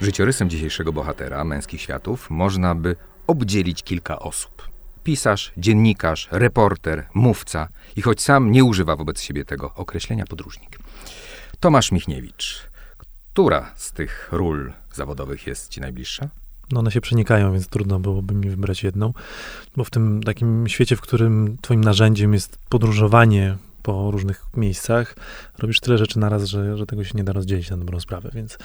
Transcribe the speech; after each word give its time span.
Życiorysem 0.00 0.50
dzisiejszego 0.50 0.92
bohatera 0.92 1.44
męskich 1.44 1.80
światów 1.80 2.30
można 2.30 2.74
by 2.74 2.96
obdzielić 3.26 3.82
kilka 3.82 4.18
osób. 4.18 4.68
Pisarz, 5.04 5.52
dziennikarz, 5.56 6.28
reporter, 6.30 7.06
mówca 7.14 7.68
i 7.96 8.02
choć 8.02 8.20
sam 8.20 8.52
nie 8.52 8.64
używa 8.64 8.96
wobec 8.96 9.20
siebie 9.20 9.44
tego 9.44 9.74
określenia 9.74 10.24
podróżnik. 10.24 10.78
Tomasz 11.60 11.92
Michniewicz. 11.92 12.68
Która 13.32 13.72
z 13.76 13.92
tych 13.92 14.28
ról 14.32 14.72
zawodowych 14.92 15.46
jest 15.46 15.68
ci 15.68 15.80
najbliższa? 15.80 16.28
No 16.70 16.80
one 16.80 16.90
się 16.90 17.00
przenikają, 17.00 17.52
więc 17.52 17.66
trudno 17.66 18.00
byłoby 18.00 18.34
mi 18.34 18.50
wybrać 18.50 18.82
jedną, 18.82 19.12
bo 19.76 19.84
w 19.84 19.90
tym 19.90 20.22
takim 20.22 20.68
świecie, 20.68 20.96
w 20.96 21.00
którym 21.00 21.56
twoim 21.60 21.84
narzędziem 21.84 22.34
jest 22.34 22.58
podróżowanie 22.68 23.56
po 23.82 24.10
różnych 24.10 24.46
miejscach, 24.56 25.16
robisz 25.58 25.80
tyle 25.80 25.98
rzeczy 25.98 26.18
naraz, 26.18 26.44
że, 26.44 26.76
że 26.76 26.86
tego 26.86 27.04
się 27.04 27.12
nie 27.14 27.24
da 27.24 27.32
rozdzielić 27.32 27.70
na 27.70 27.76
dobrą 27.76 28.00
sprawę, 28.00 28.30
więc, 28.34 28.58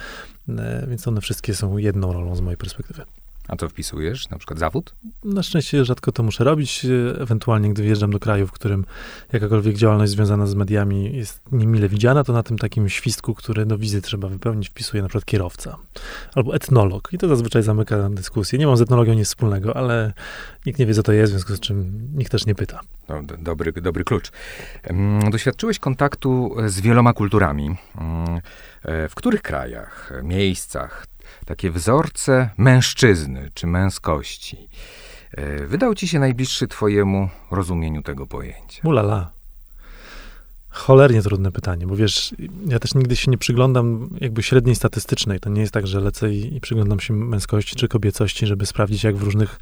e, 0.49 0.85
więc 0.87 1.07
one 1.07 1.21
wszystkie 1.21 1.55
są 1.55 1.77
jedną 1.77 2.13
rolą 2.13 2.35
z 2.35 2.41
mojej 2.41 2.57
perspektywy. 2.57 3.03
A 3.47 3.55
co 3.55 3.69
wpisujesz? 3.69 4.29
Na 4.29 4.37
przykład 4.37 4.59
zawód? 4.59 4.93
Na 5.23 5.43
szczęście 5.43 5.85
rzadko 5.85 6.11
to 6.11 6.23
muszę 6.23 6.43
robić. 6.43 6.85
Ewentualnie, 7.19 7.69
gdy 7.69 7.83
wjeżdżam 7.83 8.11
do 8.11 8.19
kraju, 8.19 8.47
w 8.47 8.51
którym 8.51 8.85
jakakolwiek 9.33 9.75
działalność 9.75 10.11
związana 10.11 10.47
z 10.47 10.55
mediami 10.55 11.17
jest 11.17 11.41
niemile 11.51 11.89
widziana, 11.89 12.23
to 12.23 12.33
na 12.33 12.43
tym 12.43 12.57
takim 12.57 12.89
świstku, 12.89 13.33
który 13.33 13.65
do 13.65 13.77
wizy 13.77 14.01
trzeba 14.01 14.27
wypełnić, 14.27 14.69
wpisuje 14.69 15.03
na 15.03 15.09
przykład 15.09 15.25
kierowca 15.25 15.77
albo 16.35 16.55
etnolog. 16.55 17.09
I 17.13 17.17
to 17.17 17.27
zazwyczaj 17.27 17.63
zamyka 17.63 18.09
dyskusję. 18.09 18.59
Nie 18.59 18.67
mam 18.67 18.77
z 18.77 18.81
etnologią 18.81 19.13
nic 19.13 19.27
wspólnego, 19.27 19.77
ale 19.77 20.13
nikt 20.65 20.79
nie 20.79 20.85
wie, 20.85 20.93
co 20.93 21.03
to 21.03 21.11
jest, 21.11 21.33
w 21.33 21.35
związku 21.35 21.55
z 21.55 21.59
czym 21.59 22.07
nikt 22.15 22.31
też 22.31 22.45
nie 22.45 22.55
pyta. 22.55 22.79
No, 23.09 23.23
dobry, 23.23 23.71
dobry 23.71 24.03
klucz. 24.03 24.31
Doświadczyłeś 25.31 25.79
kontaktu 25.79 26.55
z 26.65 26.81
wieloma 26.81 27.13
kulturami. 27.13 27.75
E, 28.83 29.09
w 29.09 29.15
których 29.15 29.41
krajach, 29.41 30.13
miejscach 30.23 31.07
takie 31.45 31.71
wzorce 31.71 32.49
mężczyzny 32.57 33.51
czy 33.53 33.67
męskości 33.67 34.69
e, 35.31 35.65
wydał 35.65 35.95
ci 35.95 36.07
się 36.07 36.19
najbliższy 36.19 36.67
twojemu 36.67 37.29
rozumieniu 37.51 38.01
tego 38.01 38.27
pojęcia? 38.27 38.81
Ulala. 38.83 39.36
Cholernie 40.77 41.21
trudne 41.21 41.51
pytanie, 41.51 41.87
bo 41.87 41.95
wiesz, 41.95 42.35
ja 42.67 42.79
też 42.79 42.95
nigdy 42.95 43.15
się 43.15 43.31
nie 43.31 43.37
przyglądam 43.37 44.09
jakby 44.21 44.43
średniej 44.43 44.75
statystycznej. 44.75 45.39
To 45.39 45.49
nie 45.49 45.61
jest 45.61 45.73
tak, 45.73 45.87
że 45.87 45.99
lecę 45.99 46.33
i, 46.33 46.55
i 46.55 46.61
przyglądam 46.61 46.99
się 46.99 47.13
męskości 47.13 47.75
czy 47.75 47.87
kobiecości, 47.87 48.47
żeby 48.47 48.65
sprawdzić, 48.65 49.03
jak 49.03 49.17
w 49.17 49.23
różnych 49.23 49.59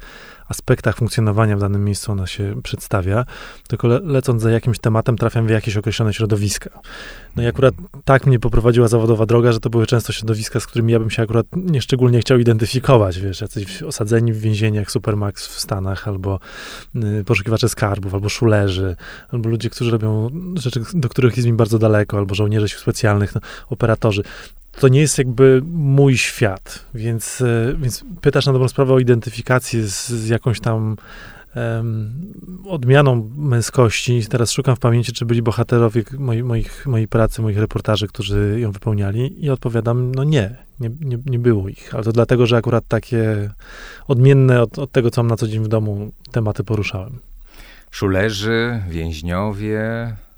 aspektach 0.48 0.96
funkcjonowania 0.96 1.56
w 1.56 1.60
danym 1.60 1.84
miejscu 1.84 2.12
ona 2.12 2.26
się 2.26 2.60
przedstawia, 2.62 3.24
tylko 3.68 3.88
le 3.88 4.00
lecąc 4.04 4.42
za 4.42 4.50
jakimś 4.50 4.78
tematem 4.78 5.16
trafiam 5.16 5.46
w 5.46 5.50
jakieś 5.50 5.76
określone 5.76 6.14
środowiska. 6.14 6.70
No 7.36 7.42
i 7.42 7.46
akurat 7.46 7.74
tak 8.04 8.26
mnie 8.26 8.38
poprowadziła 8.38 8.88
zawodowa 8.88 9.26
droga, 9.26 9.52
że 9.52 9.60
to 9.60 9.70
były 9.70 9.86
często 9.86 10.12
środowiska, 10.12 10.60
z 10.60 10.66
którymi 10.66 10.92
ja 10.92 10.98
bym 10.98 11.10
się 11.10 11.22
akurat 11.22 11.46
nieszczególnie 11.56 12.20
chciał 12.20 12.38
identyfikować, 12.38 13.20
wiesz, 13.20 13.40
jacyś 13.40 13.82
osadzeni 13.82 14.32
w 14.32 14.40
więzieniach 14.40 14.90
Supermax 14.90 15.46
w 15.46 15.60
Stanach, 15.60 16.08
albo 16.08 16.40
y, 16.96 17.24
poszukiwacze 17.24 17.68
skarbów, 17.68 18.14
albo 18.14 18.28
szulerzy, 18.28 18.96
albo 19.28 19.48
ludzie, 19.48 19.70
którzy 19.70 19.90
robią 19.90 20.30
rzeczy, 20.54 20.80
do 20.94 21.05
których 21.08 21.36
jest 21.36 21.46
mi 21.46 21.52
bardzo 21.52 21.78
daleko, 21.78 22.18
albo 22.18 22.34
żołnierze 22.34 22.68
sił 22.68 22.78
specjalnych, 22.78 23.34
no, 23.34 23.40
operatorzy 23.70 24.22
to 24.80 24.88
nie 24.88 25.00
jest 25.00 25.18
jakby 25.18 25.62
mój 25.72 26.18
świat, 26.18 26.84
więc, 26.94 27.40
e, 27.40 27.74
więc 27.78 28.04
pytasz 28.20 28.46
na 28.46 28.52
dobrą 28.52 28.68
sprawę 28.68 28.94
o 28.94 28.98
identyfikację 28.98 29.82
z, 29.82 30.08
z 30.08 30.28
jakąś 30.28 30.60
tam 30.60 30.96
um, 31.56 32.10
odmianą 32.68 33.30
męskości. 33.36 34.26
Teraz 34.30 34.50
szukam 34.50 34.76
w 34.76 34.78
pamięci, 34.78 35.12
czy 35.12 35.26
byli 35.26 35.42
bohaterowie 35.42 36.02
moi, 36.18 36.42
moich, 36.42 36.86
mojej 36.86 37.08
pracy, 37.08 37.42
moich 37.42 37.58
reportaży, 37.58 38.08
którzy 38.08 38.56
ją 38.60 38.72
wypełniali 38.72 39.44
i 39.44 39.50
odpowiadam, 39.50 40.14
no 40.14 40.24
nie, 40.24 40.56
nie, 40.80 40.90
nie, 41.00 41.18
nie 41.26 41.38
było 41.38 41.68
ich. 41.68 41.94
Ale 41.94 42.04
to 42.04 42.12
dlatego, 42.12 42.46
że 42.46 42.56
akurat 42.56 42.88
takie 42.88 43.50
odmienne 44.08 44.62
od, 44.62 44.78
od 44.78 44.92
tego, 44.92 45.10
co 45.10 45.22
mam 45.22 45.30
na 45.30 45.36
co 45.36 45.48
dzień 45.48 45.64
w 45.64 45.68
domu, 45.68 46.12
tematy 46.32 46.64
poruszałem. 46.64 47.18
Szulerzy, 47.90 48.82
więźniowie, 48.88 49.80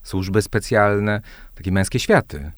służby 0.09 0.43
specjalne, 0.43 1.21
takie 1.55 1.73
męskie 1.73 1.99
światy 1.99 2.53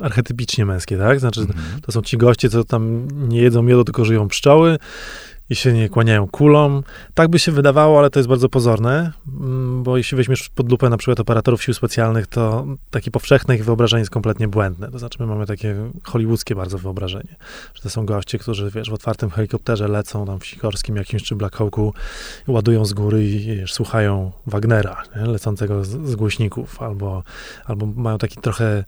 archetypicznie 0.00 0.66
męskie, 0.66 0.98
tak? 0.98 1.20
Znaczy, 1.20 1.40
mhm. 1.40 1.80
to 1.80 1.92
są 1.92 2.02
ci 2.02 2.16
goście, 2.16 2.48
co 2.48 2.64
tam 2.64 3.08
nie 3.28 3.42
jedzą 3.42 3.62
miodu, 3.62 3.84
tylko 3.84 4.04
żyją 4.04 4.28
pszczoły 4.28 4.78
i 5.50 5.56
się 5.56 5.72
nie 5.72 5.88
kłaniają 5.88 6.28
kulom. 6.28 6.82
Tak 7.14 7.28
by 7.28 7.38
się 7.38 7.52
wydawało, 7.52 7.98
ale 7.98 8.10
to 8.10 8.18
jest 8.18 8.28
bardzo 8.28 8.48
pozorne, 8.48 9.12
mm, 9.40 9.82
bo 9.82 9.96
jeśli 9.96 10.16
weźmiesz 10.16 10.48
pod 10.48 10.70
lupę 10.70 10.88
na 10.88 10.96
przykład 10.96 11.20
operatorów 11.20 11.62
sił 11.62 11.74
specjalnych, 11.74 12.26
to 12.26 12.66
takie 12.90 13.10
powszechne 13.10 13.54
ich 13.56 13.64
wyobrażenie 13.64 14.00
jest 14.00 14.10
kompletnie 14.10 14.48
błędne. 14.48 14.90
To 14.90 14.98
znaczy, 14.98 15.18
my 15.20 15.26
mamy 15.26 15.46
takie 15.46 15.76
hollywoodzkie 16.02 16.54
bardzo 16.54 16.78
wyobrażenie, 16.78 17.36
że 17.74 17.82
to 17.82 17.90
są 17.90 18.06
goście, 18.06 18.38
którzy, 18.38 18.70
wiesz, 18.74 18.90
w 18.90 18.94
otwartym 18.94 19.30
helikopterze 19.30 19.88
lecą 19.88 20.26
tam 20.26 20.40
w 20.40 20.46
Sikorskim 20.46 20.96
jakimś 20.96 21.22
czy 21.22 21.36
Black 21.36 21.56
Hawku, 21.56 21.94
ładują 22.46 22.84
z 22.84 22.92
góry 22.92 23.24
i 23.24 23.56
wiesz, 23.56 23.72
słuchają 23.72 24.32
Wagnera, 24.46 25.02
nie? 25.16 25.26
lecącego 25.26 25.84
z, 25.84 25.88
z 25.88 26.14
głośników, 26.14 26.82
albo, 26.82 27.22
albo 27.64 27.86
mają 27.86 28.18
taki 28.18 28.40
trochę 28.40 28.84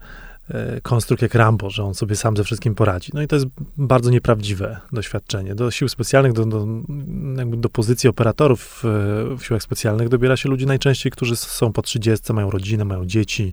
konstrukt 0.83 1.23
jak 1.23 1.35
Rambo, 1.35 1.71
że 1.71 1.85
on 1.85 1.95
sobie 1.95 2.17
sam 2.17 2.37
ze 2.37 2.45
wszystkim 2.45 2.75
poradzi. 2.75 3.11
No 3.15 3.23
i 3.23 3.29
to 3.29 3.37
jest 3.37 3.47
bardzo 3.77 4.11
nieprawdziwe 4.11 4.81
doświadczenie. 4.93 5.55
Do 5.55 5.71
sił 5.71 5.89
specjalnych, 5.89 6.33
do, 6.33 6.47
do, 6.47 6.67
do 7.47 7.69
pozycji 7.69 8.09
operatorów 8.09 8.83
w, 8.83 9.37
w 9.39 9.45
siłach 9.45 9.63
specjalnych 9.63 10.09
dobiera 10.09 10.37
się 10.37 10.49
ludzi 10.49 10.67
najczęściej, 10.67 11.13
którzy 11.13 11.37
są 11.37 11.73
po 11.73 11.83
30, 11.83 12.33
mają 12.33 12.51
rodzinę, 12.51 12.85
mają 12.85 13.07
dzieci, 13.07 13.53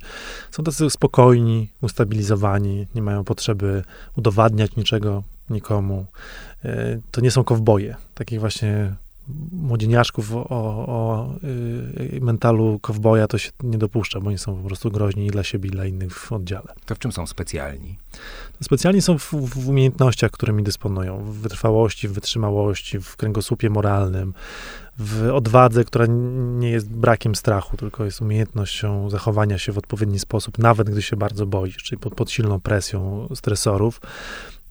są 0.52 0.64
tacy 0.64 0.90
spokojni, 0.90 1.70
ustabilizowani, 1.82 2.88
nie 2.96 3.02
mają 3.02 3.24
potrzeby 3.24 3.84
udowadniać 4.16 4.76
niczego 4.76 5.24
nikomu. 5.50 6.06
E, 6.66 7.00
to 7.12 7.22
nie 7.22 7.32
są 7.32 7.44
kowboje, 7.44 7.96
takich 8.14 8.40
właśnie 8.40 8.94
młodzieniaszków 9.52 10.36
o, 10.36 10.46
o 10.50 11.30
y, 11.44 12.20
mentalu 12.22 12.80
kowboja 12.82 13.28
to 13.28 13.38
się 13.38 13.52
nie 13.64 13.78
dopuszcza, 13.78 14.20
bo 14.20 14.28
oni 14.28 14.38
są 14.38 14.56
po 14.56 14.68
prostu 14.68 14.92
groźni 14.92 15.26
i 15.26 15.30
dla 15.30 15.44
siebie, 15.44 15.68
i 15.68 15.72
dla 15.72 15.86
innych 15.86 16.14
w 16.14 16.32
oddziale. 16.32 16.74
To 16.86 16.96
w 16.96 17.00
czym 17.00 17.12
są 17.12 17.28
specjalni? 17.28 17.98
Specjalni 18.64 19.02
są 19.02 19.18
w, 19.18 19.34
w 19.34 19.70
umiejętnościach, 19.70 20.32
którymi 20.32 20.64
dysponują. 20.64 21.24
W 21.24 21.34
wytrwałości, 21.34 22.08
w 22.08 22.12
wytrzymałości, 22.12 23.00
w 23.00 23.16
kręgosłupie 23.16 23.70
moralnym, 23.70 24.34
w 24.98 25.30
odwadze, 25.34 25.84
która 25.84 26.06
nie 26.58 26.70
jest 26.70 26.90
brakiem 26.90 27.36
strachu, 27.36 27.78
tylko 27.78 28.06
jest 28.06 28.22
umiejętnością 28.22 29.10
zachowania 29.10 29.58
się 29.58 29.72
w 29.72 29.78
odpowiedni 29.78 30.20
sposób, 30.20 30.58
nawet 30.58 30.90
gdy 30.90 31.02
się 31.02 31.16
bardzo 31.16 31.46
boisz, 31.46 31.78
czyli 31.78 32.00
pod, 32.00 32.16
pod 32.16 32.32
silną 32.32 32.60
presją 32.60 33.28
stresorów. 33.36 34.02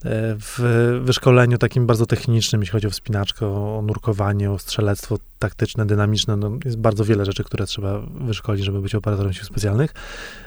E, 0.05 0.35
w 0.39 0.59
wyszkoleniu 1.03 1.57
takim 1.57 1.87
bardzo 1.87 2.05
technicznym, 2.05 2.61
jeśli 2.61 2.71
chodzi 2.71 2.87
o 2.87 2.89
wspinaczkę, 2.89 3.47
o 3.47 3.81
nurkowanie, 3.85 4.51
o 4.51 4.59
strzelectwo 4.59 5.17
taktyczne, 5.39 5.85
dynamiczne, 5.85 6.37
no 6.37 6.51
jest 6.65 6.77
bardzo 6.77 7.05
wiele 7.05 7.25
rzeczy, 7.25 7.43
które 7.43 7.65
trzeba 7.65 7.99
wyszkolić, 7.99 8.65
żeby 8.65 8.81
być 8.81 8.95
operatorem 8.95 9.33
sił 9.33 9.45
specjalnych. 9.45 9.93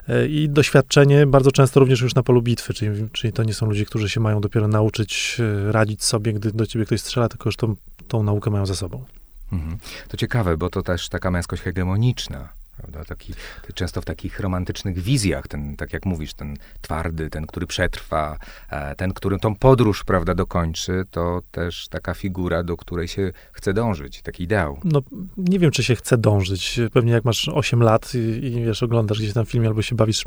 E, 0.09 0.27
I 0.27 0.49
doświadczenie 0.49 1.27
bardzo 1.27 1.53
często 1.53 1.81
również 1.81 2.01
już 2.01 2.15
na 2.15 2.23
polu 2.23 2.43
bitwy, 2.43 2.75
czyli, 2.75 3.09
czyli 3.13 3.33
to 3.33 3.43
nie 3.43 3.55
są 3.55 3.67
ludzie, 3.67 3.85
którzy 3.85 4.09
się 4.09 4.21
mają 4.21 4.41
dopiero 4.41 4.69
nauczyć 4.69 5.41
e, 5.41 5.73
radzić 5.73 6.05
sobie, 6.05 6.33
gdy 6.33 6.53
do 6.53 6.67
ciebie 6.67 6.85
ktoś 6.85 7.01
strzela, 7.01 7.29
tylko 7.29 7.49
już 7.49 7.57
tą, 7.57 7.77
tą 8.09 8.23
naukę 8.23 8.51
mają 8.51 8.67
za 8.67 8.75
sobą. 8.75 9.05
Mhm. 9.53 9.79
To 10.09 10.17
ciekawe, 10.17 10.57
bo 10.57 10.71
to 10.71 10.83
też 10.83 11.09
taka 11.09 11.31
męskość 11.31 11.63
hegemoniczna 11.63 12.62
Prawda? 12.83 13.05
Taki, 13.05 13.35
często 13.75 14.01
w 14.01 14.05
takich 14.05 14.41
romantycznych 14.41 14.99
wizjach, 14.99 15.49
ten, 15.49 15.77
tak 15.77 15.93
jak 15.93 16.07
mówisz, 16.07 16.35
ten 16.35 16.57
twardy, 16.81 17.31
ten, 17.31 17.47
który 17.47 17.67
przetrwa, 17.67 18.39
e, 18.71 18.95
ten, 18.95 19.13
który 19.13 19.39
tą 19.39 19.55
podróż, 19.55 20.05
prawda, 20.05 20.35
dokończy, 20.35 21.05
to 21.11 21.43
też 21.51 21.89
taka 21.89 22.15
figura, 22.15 22.63
do 22.63 22.77
której 22.77 23.09
się 23.09 23.33
chce 23.53 23.75
dążyć, 23.75 24.23
taki 24.23 24.43
ideał. 24.43 24.81
No, 24.85 25.01
nie 25.37 25.59
wiem, 25.59 25.71
czy 25.71 25.85
się 25.85 25.97
chce 25.97 26.19
dążyć. 26.19 26.81
Pewnie 26.93 27.13
jak 27.13 27.25
masz 27.25 27.49
8 27.49 27.83
lat 27.83 28.15
i, 28.15 28.19
i 28.47 28.65
wiesz, 28.65 28.83
oglądasz 28.83 29.19
gdzieś 29.19 29.33
tam 29.33 29.47
film 29.47 29.67
albo 29.67 29.83
się 29.83 29.97
bawisz 29.97 30.25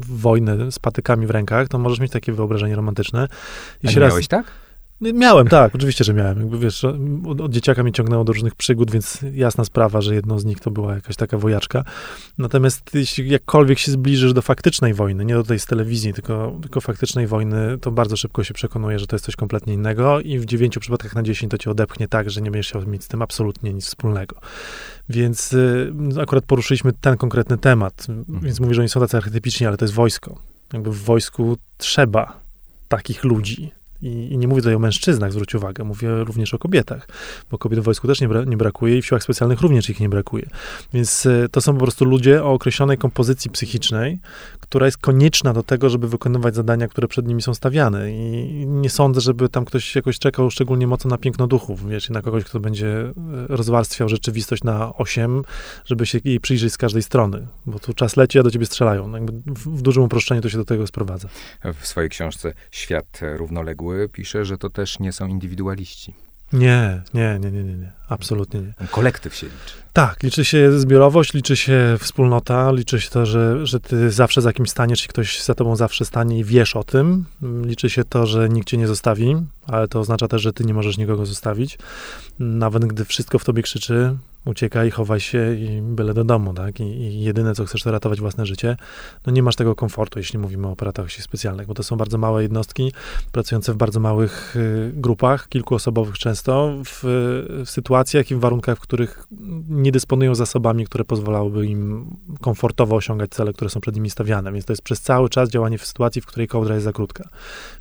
w 0.00 0.20
wojnę 0.20 0.72
z 0.72 0.78
patykami 0.78 1.26
w 1.26 1.30
rękach, 1.30 1.68
to 1.68 1.78
możesz 1.78 2.00
mieć 2.00 2.12
takie 2.12 2.32
wyobrażenie 2.32 2.76
romantyczne. 2.76 3.28
I 3.82 3.88
A 3.88 3.90
nie 3.90 4.00
raz... 4.00 4.10
miałeś 4.10 4.28
tak? 4.28 4.59
Miałem, 5.00 5.48
tak, 5.48 5.74
oczywiście, 5.74 6.04
że 6.04 6.14
miałem. 6.14 6.38
Jakby, 6.38 6.58
wiesz, 6.58 6.84
od, 7.26 7.40
od, 7.40 7.52
dzieciaka 7.52 7.82
mnie 7.82 7.92
ciągnęło 7.92 8.24
do 8.24 8.32
różnych 8.32 8.54
przygód, 8.54 8.90
więc 8.90 9.18
jasna 9.32 9.64
sprawa, 9.64 10.00
że 10.00 10.14
jedną 10.14 10.38
z 10.38 10.44
nich 10.44 10.60
to 10.60 10.70
była 10.70 10.94
jakaś 10.94 11.16
taka 11.16 11.38
wojaczka. 11.38 11.84
Natomiast 12.38 12.94
jeśli 12.94 13.30
jakkolwiek 13.30 13.78
się 13.78 13.92
zbliżysz 13.92 14.32
do 14.32 14.42
faktycznej 14.42 14.94
wojny, 14.94 15.24
nie 15.24 15.34
do 15.34 15.42
tej 15.42 15.58
z 15.58 15.66
telewizji, 15.66 16.12
tylko, 16.12 16.58
tylko 16.62 16.80
faktycznej 16.80 17.26
wojny, 17.26 17.78
to 17.78 17.90
bardzo 17.90 18.16
szybko 18.16 18.44
się 18.44 18.54
przekonuje, 18.54 18.98
że 18.98 19.06
to 19.06 19.16
jest 19.16 19.24
coś 19.24 19.36
kompletnie 19.36 19.74
innego 19.74 20.20
i 20.20 20.38
w 20.38 20.44
dziewięciu 20.44 20.80
przypadkach 20.80 21.14
na 21.14 21.22
dziesięć 21.22 21.50
to 21.50 21.58
cię 21.58 21.70
odepchnie 21.70 22.08
tak, 22.08 22.30
że 22.30 22.40
nie 22.40 22.50
będziesz 22.50 22.68
chciał 22.68 22.86
mieć 22.86 23.04
z 23.04 23.08
tym 23.08 23.22
absolutnie 23.22 23.72
nic 23.72 23.86
wspólnego. 23.86 24.36
Więc 25.08 25.52
y, 25.52 25.92
akurat 26.22 26.44
poruszyliśmy 26.44 26.92
ten 26.92 27.16
konkretny 27.16 27.58
temat, 27.58 28.06
mhm. 28.08 28.40
więc 28.40 28.60
mówię, 28.60 28.74
że 28.74 28.80
oni 28.80 28.88
są 28.88 29.00
tacy 29.00 29.16
archetypiczni, 29.16 29.66
ale 29.66 29.76
to 29.76 29.84
jest 29.84 29.94
wojsko. 29.94 30.38
Jakby 30.72 30.90
w 30.90 30.98
wojsku 30.98 31.56
trzeba 31.78 32.40
takich 32.88 33.24
ludzi, 33.24 33.72
I, 34.02 34.32
I, 34.32 34.38
nie 34.38 34.48
mówię 34.48 34.62
tutaj 34.62 34.74
o 34.74 34.78
mężczyznach, 34.78 35.32
zwróć 35.32 35.54
uwagę, 35.54 35.84
mówię 35.84 36.24
również 36.24 36.54
o 36.54 36.58
kobietach, 36.58 37.08
bo 37.50 37.58
kobiet 37.58 37.80
w 37.80 37.82
wojsku 37.82 38.06
też 38.06 38.20
nie, 38.20 38.28
bra 38.28 38.44
nie 38.44 38.56
brakuje 38.56 38.98
i 38.98 39.02
w 39.02 39.06
siłach 39.06 39.22
specjalnych 39.22 39.60
również 39.60 39.90
ich 39.90 40.00
nie 40.00 40.08
brakuje. 40.08 40.46
Więc 40.92 41.26
y, 41.26 41.48
to 41.50 41.60
są 41.60 41.72
po 41.74 41.80
prostu 41.80 42.04
ludzie 42.04 42.44
o 42.44 42.52
określonej 42.52 42.98
kompozycji 42.98 43.50
psychicznej, 43.50 44.18
która 44.60 44.86
jest 44.86 44.98
konieczna 44.98 45.52
do 45.52 45.62
tego, 45.62 45.90
żeby 45.90 46.08
wykonywać 46.08 46.54
zadania, 46.54 46.88
które 46.88 47.08
przed 47.08 47.26
nimi 47.26 47.42
są 47.42 47.54
stawiane. 47.54 48.12
I 48.12 48.66
nie 48.66 48.90
sądzę, 48.90 49.20
żeby 49.20 49.48
tam 49.48 49.64
ktoś 49.64 49.96
jakoś 49.96 50.18
czekał 50.18 50.50
szczególnie 50.50 50.86
mocno 50.86 51.10
na 51.10 51.18
piękno 51.18 51.46
duchów, 51.46 51.88
wiesz, 51.88 52.10
na 52.10 52.22
kogoś, 52.22 52.44
kto 52.44 52.60
będzie 52.60 52.88
e, 52.88 53.12
rozwarstwiał 53.48 54.08
rzeczywistość 54.08 54.64
na 54.64 54.96
osiem, 54.96 55.42
żeby 55.84 56.06
się 56.06 56.18
jej 56.24 56.40
przyjrzeć 56.40 56.72
z 56.72 56.78
każdej 56.78 57.02
strony, 57.02 57.46
bo 57.66 57.78
tu 57.78 57.94
czas 57.94 58.16
leci, 58.16 58.38
a 58.38 58.42
do 58.42 58.50
ciebie 58.50 58.66
strzelają. 58.66 59.08
No 59.08 59.18
w, 59.46 59.78
w 59.78 59.82
dużym 59.82 60.02
uproszczeniu 60.02 60.40
to 60.40 60.48
się 60.48 60.58
do 60.58 60.64
tego 60.64 60.86
sprowadza. 60.86 61.28
W 61.80 61.86
swojej 61.86 62.10
książce 62.10 62.52
Świat 62.70 63.20
równoległy 63.36 63.89
pisze, 64.12 64.44
że 64.44 64.58
to 64.58 64.70
też 64.70 64.98
nie 64.98 65.12
są 65.12 65.26
indywidualiści. 65.26 66.14
Nie, 66.52 67.02
nie, 67.14 67.38
nie, 67.40 67.50
nie, 67.50 67.64
nie, 67.64 67.76
nie. 67.76 67.92
absolutnie 68.08 68.60
nie. 68.60 68.86
Kolektyw 68.90 69.34
się 69.34 69.46
liczy. 69.46 69.74
Tak, 69.92 70.22
liczy 70.22 70.44
się 70.44 70.80
zbiorowość, 70.80 71.34
liczy 71.34 71.56
się 71.56 71.96
wspólnota, 72.00 72.72
liczy 72.72 73.00
się 73.00 73.10
to, 73.10 73.26
że, 73.26 73.66
że 73.66 73.80
ty 73.80 74.10
zawsze 74.10 74.42
za 74.42 74.52
kimś 74.52 74.70
staniesz 74.70 75.04
i 75.04 75.08
ktoś 75.08 75.42
za 75.42 75.54
tobą 75.54 75.76
zawsze 75.76 76.04
stanie 76.04 76.38
i 76.38 76.44
wiesz 76.44 76.76
o 76.76 76.84
tym. 76.84 77.24
Liczy 77.64 77.90
się 77.90 78.04
to, 78.04 78.26
że 78.26 78.48
nikt 78.48 78.68
cię 78.68 78.76
nie 78.76 78.86
zostawi, 78.86 79.36
ale 79.66 79.88
to 79.88 80.00
oznacza 80.00 80.28
też, 80.28 80.42
że 80.42 80.52
ty 80.52 80.64
nie 80.64 80.74
możesz 80.74 80.98
nikogo 80.98 81.26
zostawić. 81.26 81.78
Nawet 82.38 82.84
gdy 82.84 83.04
wszystko 83.04 83.38
w 83.38 83.44
tobie 83.44 83.62
krzyczy, 83.62 84.16
uciekaj, 84.44 84.90
chowaj 84.90 85.20
się 85.20 85.54
i 85.54 85.82
byle 85.82 86.14
do 86.14 86.24
domu, 86.24 86.54
tak? 86.54 86.80
I, 86.80 86.82
I, 86.82 87.22
jedyne, 87.22 87.54
co 87.54 87.64
chcesz, 87.64 87.82
to 87.82 87.90
ratować 87.90 88.20
własne 88.20 88.46
życie. 88.46 88.76
No 89.26 89.32
nie 89.32 89.42
masz 89.42 89.56
tego 89.56 89.74
komfortu, 89.74 90.18
jeśli 90.18 90.38
mówimy 90.38 90.66
o 90.66 90.70
operatach 90.70 91.10
sił 91.10 91.24
specjalnych, 91.24 91.66
bo 91.66 91.74
to 91.74 91.82
są 91.82 91.96
bardzo 91.96 92.18
małe 92.18 92.42
jednostki, 92.42 92.92
pracujące 93.32 93.72
w 93.72 93.76
bardzo 93.76 94.00
małych 94.00 94.56
y, 94.56 94.92
grupach, 94.94 95.48
kilkuosobowych 95.48 96.18
często, 96.18 96.74
w, 96.84 97.00
w, 97.02 97.70
sytuacjach 97.70 98.30
i 98.30 98.34
w 98.34 98.40
warunkach, 98.40 98.78
w 98.78 98.80
których 98.80 99.26
nie 99.82 99.92
dysponują 99.92 100.34
zasobami, 100.34 100.84
które 100.84 101.04
pozwalałyby 101.04 101.66
im 101.66 102.06
komfortowo 102.40 102.96
osiągać 102.96 103.30
cele, 103.30 103.52
które 103.52 103.70
są 103.70 103.80
przed 103.80 103.94
nimi 103.94 104.10
stawiane. 104.10 104.52
Więc 104.52 104.64
to 104.64 104.72
jest 104.72 104.82
przez 104.82 105.00
cały 105.00 105.28
czas 105.28 105.50
działanie 105.50 105.78
w 105.78 105.86
sytuacji, 105.86 106.22
w 106.22 106.26
której 106.26 106.48
kołdra 106.48 106.74
jest 106.74 106.84
za 106.84 106.92
krótka. 106.92 107.28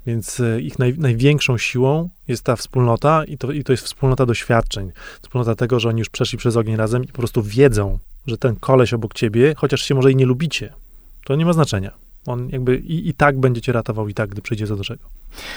Więc 0.06 0.40
y, 0.40 0.62
ich 0.62 0.80
naj, 0.80 0.96
największą 0.98 1.58
siłą 1.58 2.10
jest 2.28 2.44
ta 2.44 2.56
wspólnota 2.56 3.24
i 3.24 3.38
to, 3.38 3.52
i 3.52 3.64
to 3.64 3.74
jest 3.74 3.84
wspólnota 3.84 4.26
doświadczeń. 4.26 4.92
Wspólnota 5.22 5.56
tego, 5.56 5.80
że 5.80 5.90
oni 5.90 6.00
już 6.00 6.10
przeszli 6.10 6.38
przez 6.38 6.56
ogień 6.56 6.76
razem 6.76 7.04
i 7.04 7.08
po 7.08 7.18
prostu 7.18 7.44
wiedzą, 7.44 8.00
że 8.28 8.38
ten 8.38 8.56
koleś 8.56 8.94
obok 8.94 9.14
ciebie, 9.14 9.54
chociaż 9.58 9.82
się 9.82 9.96
może 9.96 10.12
i 10.12 10.16
nie 10.16 10.26
lubicie, 10.26 10.74
to 11.26 11.36
nie 11.36 11.46
ma 11.46 11.54
znaczenia. 11.54 11.92
On 12.26 12.50
jakby 12.50 12.78
i, 12.78 13.10
i 13.10 13.14
tak 13.14 13.40
będzie 13.40 13.62
cię 13.62 13.72
ratował, 13.72 14.08
i 14.08 14.14
tak, 14.14 14.30
gdy 14.30 14.42
przyjdzie 14.42 14.68
do 14.68 14.84
czego. 14.84 15.04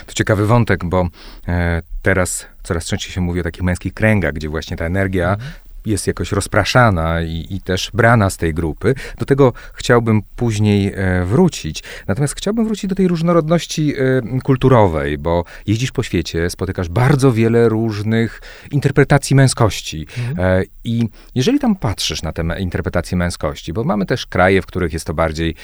To 0.06 0.12
ciekawy 0.12 0.46
wątek, 0.46 0.84
bo 0.84 1.08
e, 1.48 1.82
teraz 2.02 2.46
coraz 2.62 2.86
częściej 2.86 3.12
się 3.12 3.20
mówi 3.20 3.40
o 3.40 3.42
takich 3.42 3.62
męskich 3.62 3.94
kręgach, 3.94 4.32
gdzie 4.32 4.48
właśnie 4.48 4.76
ta 4.76 4.84
energia 4.84 5.32
mhm 5.32 5.50
jest 5.86 6.06
jakoś 6.06 6.32
rozpraszana 6.32 7.22
i, 7.22 7.46
i, 7.50 7.60
też 7.60 7.90
brana 7.94 8.30
z 8.30 8.36
tej 8.36 8.54
grupy. 8.54 8.94
Do 9.18 9.24
tego 9.24 9.52
chciałbym 9.74 10.22
później 10.36 10.92
e, 10.94 11.24
wrócić. 11.24 11.82
Natomiast 12.08 12.34
chciałbym 12.36 12.64
wrócić 12.64 12.86
do 12.86 12.94
tej 12.94 13.08
różnorodności 13.08 13.94
e, 13.96 14.40
kulturowej, 14.40 15.18
bo 15.18 15.44
jeździsz 15.66 15.92
po 15.92 16.02
świecie, 16.02 16.50
spotykasz 16.50 16.88
bardzo 16.88 17.32
wiele 17.32 17.68
różnych 17.68 18.40
interpretacji 18.70 19.36
męskości. 19.36 20.06
Mhm. 20.18 20.60
E, 20.60 20.64
I 20.84 21.08
jeżeli 21.34 21.58
tam 21.58 21.76
patrzysz 21.76 22.22
na 22.22 22.32
te 22.32 22.42
interpretacje 22.58 23.16
męskości, 23.16 23.72
bo 23.72 23.84
mamy 23.84 24.06
też 24.06 24.26
kraje, 24.26 24.62
w 24.62 24.66
których 24.66 24.92
jest 24.92 25.06
to 25.06 25.14
bardziej 25.14 25.54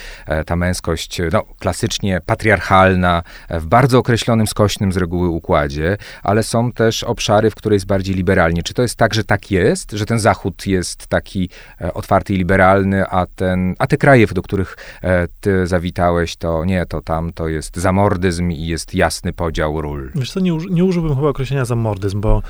ta 0.46 0.56
męskość 0.56 1.20
no, 1.32 1.44
klasycznie 1.58 2.20
patriarchalna, 2.26 3.22
w 3.50 3.66
bardzo 3.66 3.98
określonym, 3.98 4.46
skośnym 4.46 4.92
z 4.92 4.96
reguły 4.96 5.28
układzie, 5.28 5.96
ale 6.22 6.42
są 6.42 6.72
też 6.72 7.04
obszary, 7.04 7.50
w 7.50 7.54
których 7.54 7.76
jest 7.76 7.86
bardziej 7.86 8.14
liberalnie. 8.14 8.62
Czy 8.62 8.74
to 8.74 8.82
jest 8.82 8.96
tak, 8.96 9.14
że 9.14 9.24
tak 9.24 9.50
jest, 9.50 9.92
że 9.92 10.06
ten 10.08 10.18
Zachód 10.18 10.66
jest 10.66 11.06
taki 11.06 11.48
e, 11.80 11.94
otwarty 11.94 12.34
i 12.34 12.36
liberalny, 12.36 13.06
a, 13.06 13.26
ten, 13.26 13.74
a 13.78 13.86
te 13.86 13.96
kraje, 13.96 14.26
do 14.26 14.42
których 14.42 14.76
e, 15.02 15.28
ty 15.40 15.66
zawitałeś, 15.66 16.36
to 16.36 16.64
nie, 16.64 16.86
to 16.86 17.00
tam 17.00 17.32
to 17.32 17.48
jest 17.48 17.76
zamordyzm 17.76 18.50
i 18.50 18.66
jest 18.66 18.94
jasny 18.94 19.32
podział 19.32 19.80
ról. 19.80 20.10
Wiesz 20.14 20.32
co, 20.32 20.40
nie, 20.40 20.58
nie 20.70 20.84
użyłbym 20.84 21.14
chyba 21.14 21.28
określenia 21.28 21.64
zamordyzm, 21.64 22.20
bo 22.20 22.42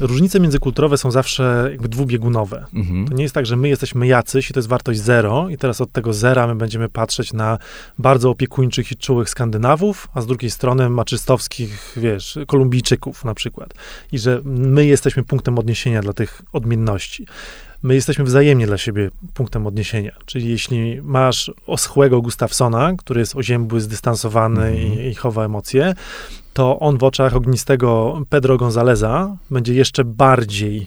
różnice 0.00 0.40
międzykulturowe 0.40 0.98
są 0.98 1.10
zawsze 1.10 1.68
jakby 1.70 1.88
dwubiegunowe. 1.88 2.66
Mhm. 2.74 3.08
To 3.08 3.14
nie 3.14 3.22
jest 3.22 3.34
tak, 3.34 3.46
że 3.46 3.56
my 3.56 3.68
jesteśmy 3.68 4.06
jacyś 4.06 4.50
i 4.50 4.52
to 4.52 4.58
jest 4.58 4.68
wartość 4.68 5.00
zero 5.00 5.48
i 5.48 5.58
teraz 5.58 5.80
od 5.80 5.92
tego 5.92 6.12
zera 6.12 6.46
my 6.46 6.54
będziemy 6.54 6.88
patrzeć 6.88 7.32
na 7.32 7.58
bardzo 7.98 8.30
opiekuńczych 8.30 8.92
i 8.92 8.96
czułych 8.96 9.30
Skandynawów, 9.30 10.08
a 10.14 10.20
z 10.20 10.26
drugiej 10.26 10.50
strony 10.50 10.90
maczystowskich, 10.90 11.94
wiesz, 11.96 12.38
Kolumbijczyków 12.46 13.24
na 13.24 13.34
przykład. 13.34 13.74
I 14.12 14.18
że 14.18 14.40
my 14.44 14.86
jesteśmy 14.86 15.24
punktem 15.24 15.58
odniesienia 15.58 16.02
dla 16.02 16.12
tych 16.12 16.42
odmienności 16.52 17.26
my 17.82 17.94
jesteśmy 17.94 18.24
wzajemnie 18.24 18.66
dla 18.66 18.78
siebie 18.78 19.10
punktem 19.34 19.66
odniesienia. 19.66 20.16
Czyli 20.26 20.48
jeśli 20.48 21.02
masz 21.02 21.50
oschłego 21.66 22.22
Gustafsona, 22.22 22.92
który 22.98 23.20
jest 23.20 23.36
oziębły, 23.36 23.80
zdystansowany 23.80 24.66
mm 24.66 24.78
i, 24.78 25.08
i, 25.08 25.14
chowa 25.14 25.44
emocje, 25.44 25.94
to 26.58 26.78
on 26.78 26.98
w 26.98 27.04
oczach 27.04 27.36
ognistego 27.36 28.20
Pedro 28.28 28.56
Gonzaleza 28.56 29.36
będzie 29.50 29.74
jeszcze 29.74 30.04
bardziej 30.04 30.86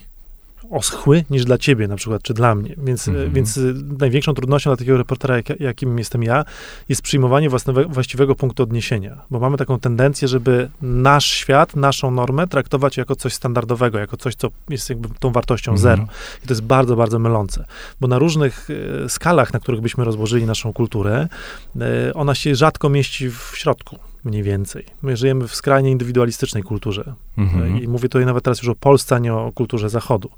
oschły 0.70 1.24
niż 1.30 1.44
dla 1.44 1.58
ciebie 1.58 1.88
na 1.88 1.96
przykład, 1.96 2.22
czy 2.22 2.34
dla 2.34 2.54
mnie. 2.54 2.74
Więc, 2.78 3.08
mm 3.08 3.20
-hmm. 3.20 3.32
więc 3.32 3.60
największą 3.98 4.34
trudnością 4.34 4.70
dla 4.70 4.76
takiego 4.76 4.98
reportera, 4.98 5.36
jak, 5.36 5.60
jakim 5.60 5.98
jestem 5.98 6.22
ja, 6.22 6.44
jest 6.88 7.02
przyjmowanie 7.02 7.50
własnego, 7.50 7.88
właściwego 7.88 8.34
punktu 8.34 8.62
odniesienia. 8.62 9.22
Bo 9.30 9.40
mamy 9.40 9.56
taką 9.56 9.80
tendencję, 9.80 10.28
żeby 10.28 10.70
nasz 10.82 11.26
świat, 11.26 11.76
naszą 11.76 12.10
normę 12.10 12.46
traktować 12.48 12.96
jako 12.96 13.16
coś 13.16 13.34
standardowego, 13.34 13.98
jako 13.98 14.16
coś, 14.16 14.34
co 14.34 14.48
jest 14.68 14.88
jakby 14.88 15.08
tą 15.18 15.32
wartością 15.32 15.70
mm 15.70 15.78
-hmm. 15.78 15.82
zero. 15.82 16.02
I 16.44 16.46
to 16.46 16.52
jest 16.52 16.62
bardzo, 16.62 16.96
bardzo 16.96 17.18
mylące. 17.18 17.64
Bo 18.00 18.08
na 18.08 18.18
różnych 18.18 18.70
y, 18.70 19.08
skalach, 19.08 19.52
na 19.52 19.60
których 19.60 19.80
byśmy 19.80 20.04
rozłożyli 20.04 20.46
naszą 20.46 20.72
kulturę, 20.72 21.28
y, 21.76 22.14
ona 22.14 22.34
się 22.34 22.54
rzadko 22.54 22.88
mieści 22.88 23.30
w 23.30 23.52
środku 23.54 23.98
mniej 24.24 24.42
więcej. 24.42 24.86
My 25.02 25.16
żyjemy 25.16 25.48
w 25.48 25.54
skrajnie 25.54 25.90
indywidualistycznej 25.90 26.62
kulturze. 26.62 27.14
Mhm. 27.38 27.82
I 27.82 27.88
mówię 27.88 28.08
tutaj 28.08 28.26
nawet 28.26 28.44
teraz 28.44 28.62
już 28.62 28.68
o 28.68 28.74
Polsce, 28.74 29.14
a 29.14 29.18
nie 29.18 29.34
o 29.34 29.52
kulturze 29.52 29.90
Zachodu. 29.90 30.30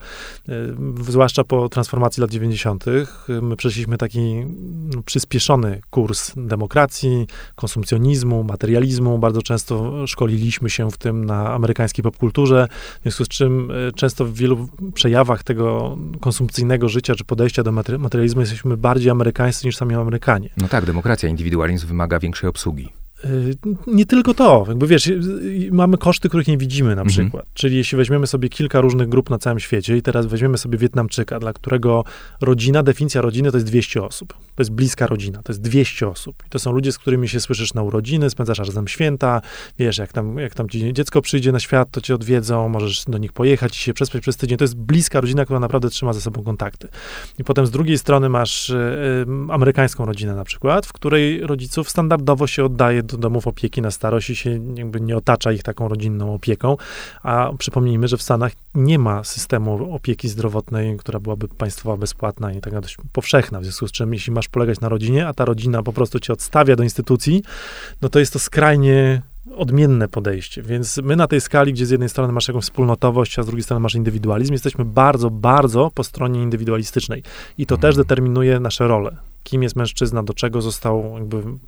E, 0.48 0.52
zwłaszcza 1.00 1.44
po 1.44 1.68
transformacji 1.68 2.20
lat 2.20 2.30
90. 2.30 2.84
my 3.42 3.56
przeszliśmy 3.56 3.98
taki 3.98 4.34
no, 4.94 5.02
przyspieszony 5.02 5.80
kurs 5.90 6.32
demokracji, 6.36 7.26
konsumpcjonizmu, 7.54 8.44
materializmu. 8.44 9.18
Bardzo 9.18 9.42
często 9.42 10.06
szkoliliśmy 10.06 10.70
się 10.70 10.90
w 10.90 10.98
tym 10.98 11.24
na 11.24 11.52
amerykańskiej 11.52 12.02
popkulturze, 12.02 12.68
w 12.98 13.02
związku 13.02 13.24
z 13.24 13.28
czym 13.28 13.70
e, 13.70 13.92
często 13.92 14.24
w 14.24 14.34
wielu 14.34 14.68
przejawach 14.94 15.42
tego 15.42 15.96
konsumpcyjnego 16.20 16.88
życia 16.88 17.14
czy 17.14 17.24
podejścia 17.24 17.62
do 17.62 17.72
materializmu 17.98 18.40
jesteśmy 18.40 18.76
bardziej 18.76 19.10
amerykańscy 19.10 19.66
niż 19.66 19.76
sami 19.76 19.94
Amerykanie. 19.94 20.48
No 20.56 20.68
tak, 20.68 20.84
demokracja, 20.84 21.28
indywidualizm 21.28 21.86
wymaga 21.86 22.18
większej 22.18 22.50
obsługi. 22.50 23.03
Y, 23.24 23.56
nie 23.86 24.06
tylko 24.06 24.34
to, 24.34 24.64
jakby 24.68 24.86
wiesz, 24.86 25.06
y, 25.06 25.12
y, 25.12 25.68
mamy 25.72 25.98
koszty, 25.98 26.28
których 26.28 26.48
nie 26.48 26.58
widzimy 26.58 26.88
na 26.88 27.02
mhm. 27.02 27.08
przykład. 27.08 27.46
Czyli 27.54 27.76
jeśli 27.76 27.98
weźmiemy 27.98 28.26
sobie 28.26 28.48
kilka 28.48 28.80
różnych 28.80 29.08
grup 29.08 29.30
na 29.30 29.38
całym 29.38 29.60
świecie 29.60 29.96
i 29.96 30.02
teraz 30.02 30.26
weźmiemy 30.26 30.58
sobie 30.58 30.78
Wietnamczyka, 30.78 31.40
dla 31.40 31.52
którego 31.52 32.04
rodzina, 32.40 32.82
definicja 32.82 33.20
rodziny 33.20 33.50
to 33.50 33.56
jest 33.56 33.66
200 33.66 34.02
osób. 34.02 34.34
To 34.56 34.60
jest 34.62 34.70
bliska 34.70 35.06
rodzina, 35.06 35.42
to 35.42 35.52
jest 35.52 35.62
200 35.62 36.08
osób. 36.08 36.42
I 36.46 36.50
to 36.50 36.58
są 36.58 36.72
ludzie, 36.72 36.92
z 36.92 36.98
którymi 36.98 37.28
się 37.28 37.40
słyszysz 37.40 37.74
na 37.74 37.82
urodziny, 37.82 38.30
spędzasz 38.30 38.58
razem 38.58 38.88
święta, 38.88 39.42
wiesz, 39.78 39.98
jak 39.98 40.12
tam, 40.12 40.38
jak 40.38 40.54
tam 40.54 40.68
ci 40.68 40.92
dziecko 40.92 41.22
przyjdzie 41.22 41.52
na 41.52 41.60
świat, 41.60 41.90
to 41.90 42.00
cię 42.00 42.14
odwiedzą, 42.14 42.68
możesz 42.68 43.04
do 43.04 43.18
nich 43.18 43.32
pojechać 43.32 43.76
i 43.76 43.80
się 43.80 43.94
przespać 43.94 44.22
przez 44.22 44.36
tydzień. 44.36 44.58
To 44.58 44.64
jest 44.64 44.76
bliska 44.76 45.20
rodzina, 45.20 45.44
która 45.44 45.60
naprawdę 45.60 45.90
trzyma 45.90 46.12
ze 46.12 46.20
sobą 46.20 46.42
kontakty. 46.42 46.88
I 47.38 47.44
potem 47.44 47.66
z 47.66 47.70
drugiej 47.70 47.98
strony 47.98 48.28
masz 48.28 48.70
y, 48.70 48.74
y, 49.48 49.52
amerykańską 49.52 50.04
rodzinę 50.04 50.34
na 50.34 50.44
przykład, 50.44 50.86
w 50.86 50.92
której 50.92 51.40
rodziców 51.40 51.90
standardowo 51.90 52.46
się 52.46 52.64
oddaje 52.64 53.02
do 53.02 53.16
domów 53.16 53.46
opieki 53.46 53.82
na 53.82 53.90
starość 53.90 54.30
i 54.30 54.36
się 54.36 54.50
jakby 54.74 55.00
nie 55.00 55.16
otacza 55.16 55.52
ich 55.52 55.62
taką 55.62 55.88
rodzinną 55.88 56.34
opieką. 56.34 56.76
A 57.22 57.50
przypomnijmy, 57.58 58.08
że 58.08 58.16
w 58.16 58.22
Stanach 58.22 58.52
nie 58.74 58.98
ma 58.98 59.24
systemu 59.24 59.94
opieki 59.94 60.28
zdrowotnej, 60.28 60.96
która 60.96 61.20
byłaby 61.20 61.48
państwowa, 61.48 61.96
bezpłatna 61.96 62.52
i 62.52 62.60
taka 62.60 62.80
dość 62.80 62.96
powszechna. 63.12 63.60
W 63.60 63.64
związku 63.64 63.88
z 63.88 63.92
czym, 63.92 64.12
jeśli 64.12 64.32
masz 64.32 64.43
polegać 64.48 64.80
na 64.80 64.88
rodzinie, 64.88 65.26
a 65.26 65.34
ta 65.34 65.44
rodzina 65.44 65.82
po 65.82 65.92
prostu 65.92 66.20
cię 66.20 66.32
odstawia 66.32 66.76
do 66.76 66.82
instytucji, 66.82 67.42
no 68.02 68.08
to 68.08 68.18
jest 68.18 68.32
to 68.32 68.38
skrajnie 68.38 69.22
odmienne 69.56 70.08
podejście. 70.08 70.62
Więc 70.62 71.00
my 71.02 71.16
na 71.16 71.26
tej 71.26 71.40
skali, 71.40 71.72
gdzie 71.72 71.86
z 71.86 71.90
jednej 71.90 72.08
strony 72.08 72.32
masz 72.32 72.48
jakąś 72.48 72.64
wspólnotowość, 72.64 73.38
a 73.38 73.42
z 73.42 73.46
drugiej 73.46 73.62
strony 73.62 73.80
masz 73.80 73.94
indywidualizm, 73.94 74.52
jesteśmy 74.52 74.84
bardzo, 74.84 75.30
bardzo 75.30 75.90
po 75.94 76.04
stronie 76.04 76.42
indywidualistycznej. 76.42 77.22
I 77.58 77.66
to 77.66 77.74
mhm. 77.74 77.80
też 77.80 77.96
determinuje 77.96 78.60
nasze 78.60 78.88
role. 78.88 79.16
Kim 79.44 79.62
jest 79.62 79.76
mężczyzna, 79.76 80.22
do 80.22 80.34
czego 80.34 80.62
został 80.62 81.14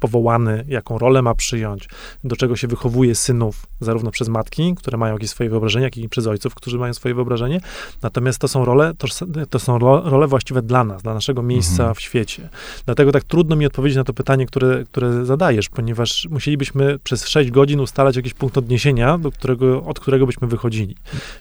powołany, 0.01 0.65
jaką 0.69 0.99
rolę 0.99 1.23
ma 1.23 1.35
przyjąć, 1.35 1.89
do 2.25 2.37
czego 2.37 2.57
się 2.57 2.69
wychowuje 2.69 3.15
synów, 3.15 3.67
zarówno 3.81 4.11
przez 4.11 4.29
matki, 4.29 4.75
które 4.75 4.99
mają 4.99 5.15
jakieś 5.15 5.31
swoje 5.31 5.51
wyobrażenie, 5.51 5.85
jak 5.85 5.97
i 5.97 6.09
przez 6.09 6.27
ojców, 6.27 6.55
którzy 6.55 6.79
mają 6.79 6.95
swoje 6.95 7.15
wyobrażenie. 7.15 7.61
Natomiast 8.03 8.39
to 8.39 8.49
są 8.49 8.65
role, 8.65 8.95
to, 8.99 9.09
to 9.51 9.59
są 9.59 9.79
role 9.79 10.27
właściwe 10.27 10.63
dla 10.63 10.85
nas, 10.85 11.03
dla 11.03 11.15
naszego 11.15 11.43
miejsca 11.43 11.83
mhm. 11.83 11.95
w 11.95 12.01
świecie. 12.01 12.49
Dlatego 12.85 13.13
tak 13.13 13.25
trudno 13.25 13.57
mi 13.57 13.67
odpowiedzieć 13.67 13.97
na 13.97 14.05
to 14.05 14.15
pytanie, 14.15 14.47
które, 14.47 14.85
które 14.85 15.25
zadajesz, 15.25 15.69
ponieważ 15.69 16.29
musielibyśmy 16.31 16.99
przez 16.99 17.29
6 17.29 17.51
godzin 17.51 17.81
ustalać 17.81 18.17
jakiś 18.17 18.35
punkt 18.35 18.59
odniesienia, 18.59 19.19
do 19.19 19.31
którego, 19.31 19.83
od 19.83 20.01
którego 20.01 20.27
byśmy 20.27 20.49
wychodzili. 20.49 20.97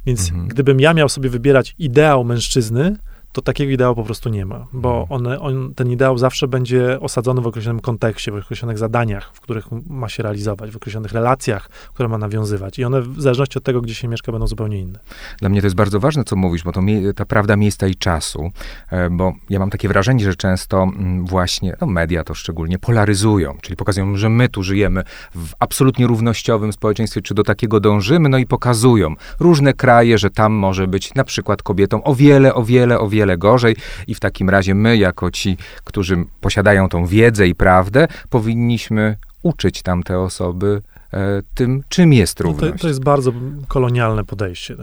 Więc 0.05 0.29
mhm. 0.29 0.47
gdybym 0.47 0.79
ja 0.79 0.93
miał 0.93 1.09
sobie 1.09 1.29
wybierać 1.29 1.75
ideał 1.79 2.23
mężczyzny, 2.23 2.95
to 3.35 3.41
takiego 3.41 3.71
ideału 3.71 3.95
po 3.95 4.03
prostu 4.03 4.29
nie 4.29 4.45
ma, 4.45 4.67
bo 4.73 5.01
mhm. 5.01 5.07
one, 5.11 5.39
on, 5.39 5.73
ten 5.73 5.91
ideał 5.91 6.17
zawsze 6.17 6.47
będzie 6.47 6.99
osadzony 6.99 7.41
w 7.41 7.47
określonym 7.47 7.79
kontekście, 7.79 8.31
w 8.31 8.35
określonych 8.35 8.77
zadaniach, 8.77 9.31
w 9.33 9.41
których 9.41 9.67
ma 9.89 10.09
się 10.09 10.23
realizować, 10.23 10.71
w 10.71 10.75
określonych 10.75 11.11
relacjach, 11.11 11.69
które 11.69 12.09
ma 12.09 12.17
nawiązywać. 12.17 12.79
I 12.79 12.83
one 12.83 13.01
w 13.01 13.21
zależności 13.21 13.57
od 13.57 13.63
tego, 13.63 13.81
gdzie 13.81 13.95
się 13.95 14.07
mieszka, 14.07 14.31
będą 14.31 14.47
zupełnie 14.47 14.79
inne. 14.79 14.99
Dla 15.39 15.49
mnie 15.49 15.61
to 15.61 15.67
jest 15.67 15.75
bardzo 15.75 15.99
ważne, 15.99 16.23
co 16.23 16.35
mówisz, 16.35 16.63
bo 16.63 16.71
to 16.71 16.81
ta 17.15 17.25
prawda 17.25 17.55
miejsca 17.55 17.87
i 17.87 17.95
czasu, 17.95 18.51
e, 18.91 19.09
bo 19.09 19.33
ja 19.49 19.59
mam 19.59 19.69
takie 19.69 19.87
wrażenie, 19.87 20.23
że 20.23 20.35
często 20.35 20.83
mm, 20.83 21.25
właśnie 21.25 21.75
no 21.81 21.87
media 21.87 22.23
to 22.23 22.33
szczególnie 22.33 22.79
polaryzują, 22.79 23.57
czyli 23.61 23.75
pokazują, 23.75 24.15
że 24.15 24.29
my 24.29 24.49
tu 24.49 24.63
żyjemy 24.63 25.03
w 25.35 25.53
absolutnie 25.59 26.07
równościowym 26.07 26.73
społeczeństwie, 26.73 27.21
czy 27.21 27.33
do 27.33 27.43
takiego 27.43 27.79
dążymy, 27.79 28.29
no 28.29 28.37
i 28.37 28.45
pokazują 28.45 29.15
różne 29.39 29.73
kraje, 29.73 30.17
że 30.17 30.29
tam 30.29 30.53
może 30.53 30.87
być 30.87 31.13
na 31.13 31.23
przykład 31.23 31.63
kobietom 31.63 32.01
o 32.03 32.15
wiele, 32.15 32.53
o 32.53 32.63
wiele, 32.63 32.99
o 32.99 33.09
wiele 33.09 33.24
wiele 33.25 33.37
gorzej 33.37 33.75
i 34.07 34.15
w 34.15 34.19
takim 34.19 34.49
razie 34.49 34.75
my, 34.75 34.97
jako 34.97 35.31
ci, 35.31 35.57
którzy 35.83 36.25
posiadają 36.41 36.89
tą 36.89 37.05
wiedzę 37.05 37.47
i 37.47 37.55
prawdę, 37.55 38.07
powinniśmy 38.29 39.17
uczyć 39.43 39.81
tamte 39.81 40.19
osoby 40.19 40.81
e, 41.13 41.41
tym, 41.55 41.83
czym 41.89 42.13
jest 42.13 42.39
równość. 42.39 42.71
No 42.71 42.77
to, 42.77 42.81
to, 42.81 42.87
jest 42.87 43.03
bardzo 43.03 43.31
kolonialne 43.67 44.23
podejście. 44.23 44.75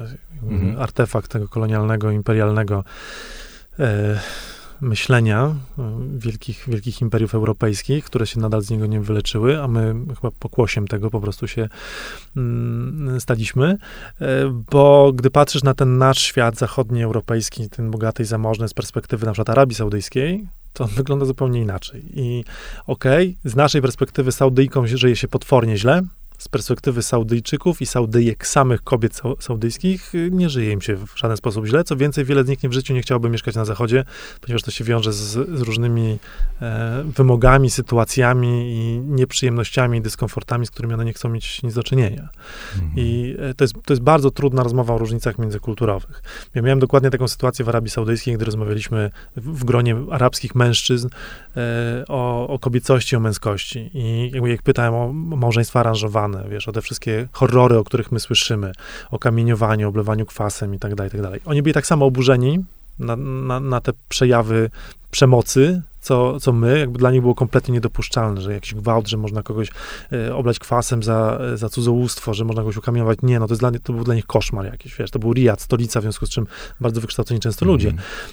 Mhm. 0.51 0.81
Artefakt 0.81 1.31
tego 1.31 1.49
kolonialnego, 1.49 2.11
imperialnego 2.11 2.85
e, 3.79 4.21
myślenia 4.83 5.55
e, 5.79 5.99
wielkich, 6.19 6.65
wielkich 6.69 7.01
imperiów 7.01 7.35
europejskich, 7.35 8.05
które 8.05 8.27
się 8.27 8.41
nadal 8.41 8.63
z 8.63 8.71
niego 8.71 8.87
nie 8.87 9.01
wyleczyły, 9.01 9.63
a 9.63 9.69
my 9.69 9.95
chyba 10.15 10.31
pokłosiem 10.39 10.89
tego 10.89 11.11
po 11.11 11.21
prostu 11.21 11.49
się 11.49 11.69
mm, 12.37 13.21
staliśmy, 13.21 13.79
e, 14.21 14.27
bo 14.71 15.13
gdy 15.13 15.31
patrzysz 15.31 15.63
na 15.63 15.75
ten 15.75 15.99
nasz 15.99 16.19
świat 16.19 16.59
zachodni, 16.59 17.03
europejski, 17.03 17.69
ten 17.69 17.91
bogaty 17.91 18.23
i 18.23 18.27
zamożny 18.27 18.69
z 18.69 18.75
perspektywy 18.75 19.27
na 19.27 19.33
przykład 19.33 19.51
Arabii 19.51 19.75
Saudyjskiej, 19.75 20.47
to 20.73 20.85
on 20.85 20.91
wygląda 20.91 21.25
zupełnie 21.25 21.61
inaczej. 21.61 22.03
I 22.15 22.45
okej, 22.87 23.37
okay, 23.39 23.51
z 23.51 23.57
naszej 23.57 23.83
perspektywy 23.83 24.33
Saudyjkom 24.33 24.87
żyje 24.87 25.17
się 25.17 25.29
potwornie 25.29 25.77
źle, 25.77 26.03
z 26.43 26.49
perspektywy 26.49 27.03
Saudyjczyków 27.03 27.83
i 27.83 27.87
Saudyjek, 27.87 28.47
samych 28.47 28.83
kobiet 28.83 29.21
saudyjskich, 29.39 30.15
y, 30.15 30.31
nie 30.33 30.51
żyje 30.51 30.73
im 30.73 30.81
się 30.81 30.97
w 30.97 31.13
żaden 31.17 31.37
sposób 31.37 31.67
źle. 31.67 31.85
Co 31.85 31.97
więcej, 31.97 32.25
wiele 32.25 32.45
z 32.45 32.49
nich 32.49 32.61
w 32.61 32.73
życiu 32.73 32.95
nie 32.95 33.03
chciałoby 33.03 33.31
mieszkać 33.31 33.55
na 33.55 33.65
Zachodzie, 33.65 34.05
ponieważ 34.41 34.63
to 34.63 34.71
się 34.71 34.85
wiąże 34.85 35.13
z, 35.13 35.21
z 35.59 35.61
różnymi 35.61 36.19
e, 36.63 37.05
wymogami, 37.17 37.71
sytuacjami 37.71 38.75
i 38.75 38.99
nieprzyjemnościami, 38.99 40.01
dyskomfortami, 40.01 40.67
z 40.67 40.71
którymi 40.71 40.95
one 40.95 41.05
nie 41.05 41.13
chcą 41.13 41.29
mieć 41.29 41.63
nic 41.63 41.75
do 41.75 41.83
czynienia. 41.83 42.29
Mhm. 42.75 42.93
I 42.97 43.37
e, 43.39 43.55
to, 43.55 43.65
jest, 43.65 43.75
to 43.85 43.93
jest 43.93 44.03
bardzo 44.03 44.31
trudna 44.31 44.63
rozmowa 44.63 44.95
o 44.95 44.99
różnicach 44.99 45.39
międzykulturowych. 45.39 46.23
Ja 46.55 46.63
miałem 46.63 46.79
dokładnie 46.79 47.11
taką 47.11 47.29
sytuację 47.29 47.65
w 47.65 47.69
Arabii 47.69 47.91
Saudyjskiej, 47.91 48.35
gdy 48.35 48.45
rozmawialiśmy 48.45 49.11
w, 49.37 49.59
w 49.59 49.65
gronie 49.65 49.97
arabskich 50.11 50.55
mężczyzn 50.55 51.09
e, 51.57 52.05
o, 52.09 52.49
o 52.49 52.59
kobiecości, 52.59 53.17
o 53.17 53.21
męskości. 53.21 53.91
I 53.95 54.31
jakby 54.35 54.51
jak 54.51 54.63
pytałem 54.63 54.95
o 54.95 55.13
małżeństwa 55.13 55.81
aranżowane, 55.81 56.32
wiesz, 56.49 56.69
o 56.69 56.73
te 56.73 56.83
wszystkie 56.83 57.29
horrory, 57.33 57.79
o 57.79 57.85
których 57.85 58.13
my 58.13 58.21
słyszymy, 58.21 58.73
o 59.11 59.19
kamieniowaniu, 59.19 59.89
oblewaniu 59.89 60.27
kwasem 60.27 60.75
i 60.75 60.79
tak 60.79 60.95
dalej, 60.95 61.09
i 61.09 61.13
tak 61.13 61.23
dalej. 61.23 61.41
Oni 61.45 61.63
byli 61.63 61.75
tak 61.75 61.87
samo 61.87 62.07
oburzeni 62.07 62.65
na, 62.99 63.17
na, 63.17 63.61
na 63.61 63.81
te 63.81 63.93
przejawy 64.09 64.71
przemocy, 65.11 65.83
co, 66.03 66.41
co 66.41 66.53
my, 66.53 66.79
jakby 66.79 66.99
dla 66.99 67.11
nich 67.11 67.21
było 67.21 67.35
kompletnie 67.35 67.75
niedopuszczalne, 67.75 68.41
że 68.41 68.53
jakiś 68.53 68.75
gwałt, 68.75 69.09
że 69.09 69.17
można 69.17 69.43
kogoś 69.43 69.69
e, 70.13 70.35
oblać 70.35 70.59
kwasem 70.59 71.03
za, 71.03 71.41
za 71.55 71.69
cudzołóstwo, 71.69 72.35
że 72.35 72.45
można 72.45 72.63
kogoś 72.63 72.77
ukamiować. 72.77 73.19
Nie, 73.23 73.39
no 73.39 73.47
to, 73.47 73.53
jest 73.53 73.63
dla, 73.63 73.71
to 73.83 73.93
był 73.93 74.05
dla 74.05 74.15
nich 74.15 74.27
koszmar 74.27 74.65
jakiś, 74.65 74.97
wiesz, 74.97 75.11
to 75.11 75.19
był 75.19 75.33
Riyad, 75.33 75.61
stolica, 75.61 76.01
w 76.01 76.03
związku 76.03 76.27
z 76.27 76.31
czym 76.31 76.47
bardzo 76.81 77.01
wykształceni 77.01 77.41
często 77.41 77.65
ludzie. 77.65 77.89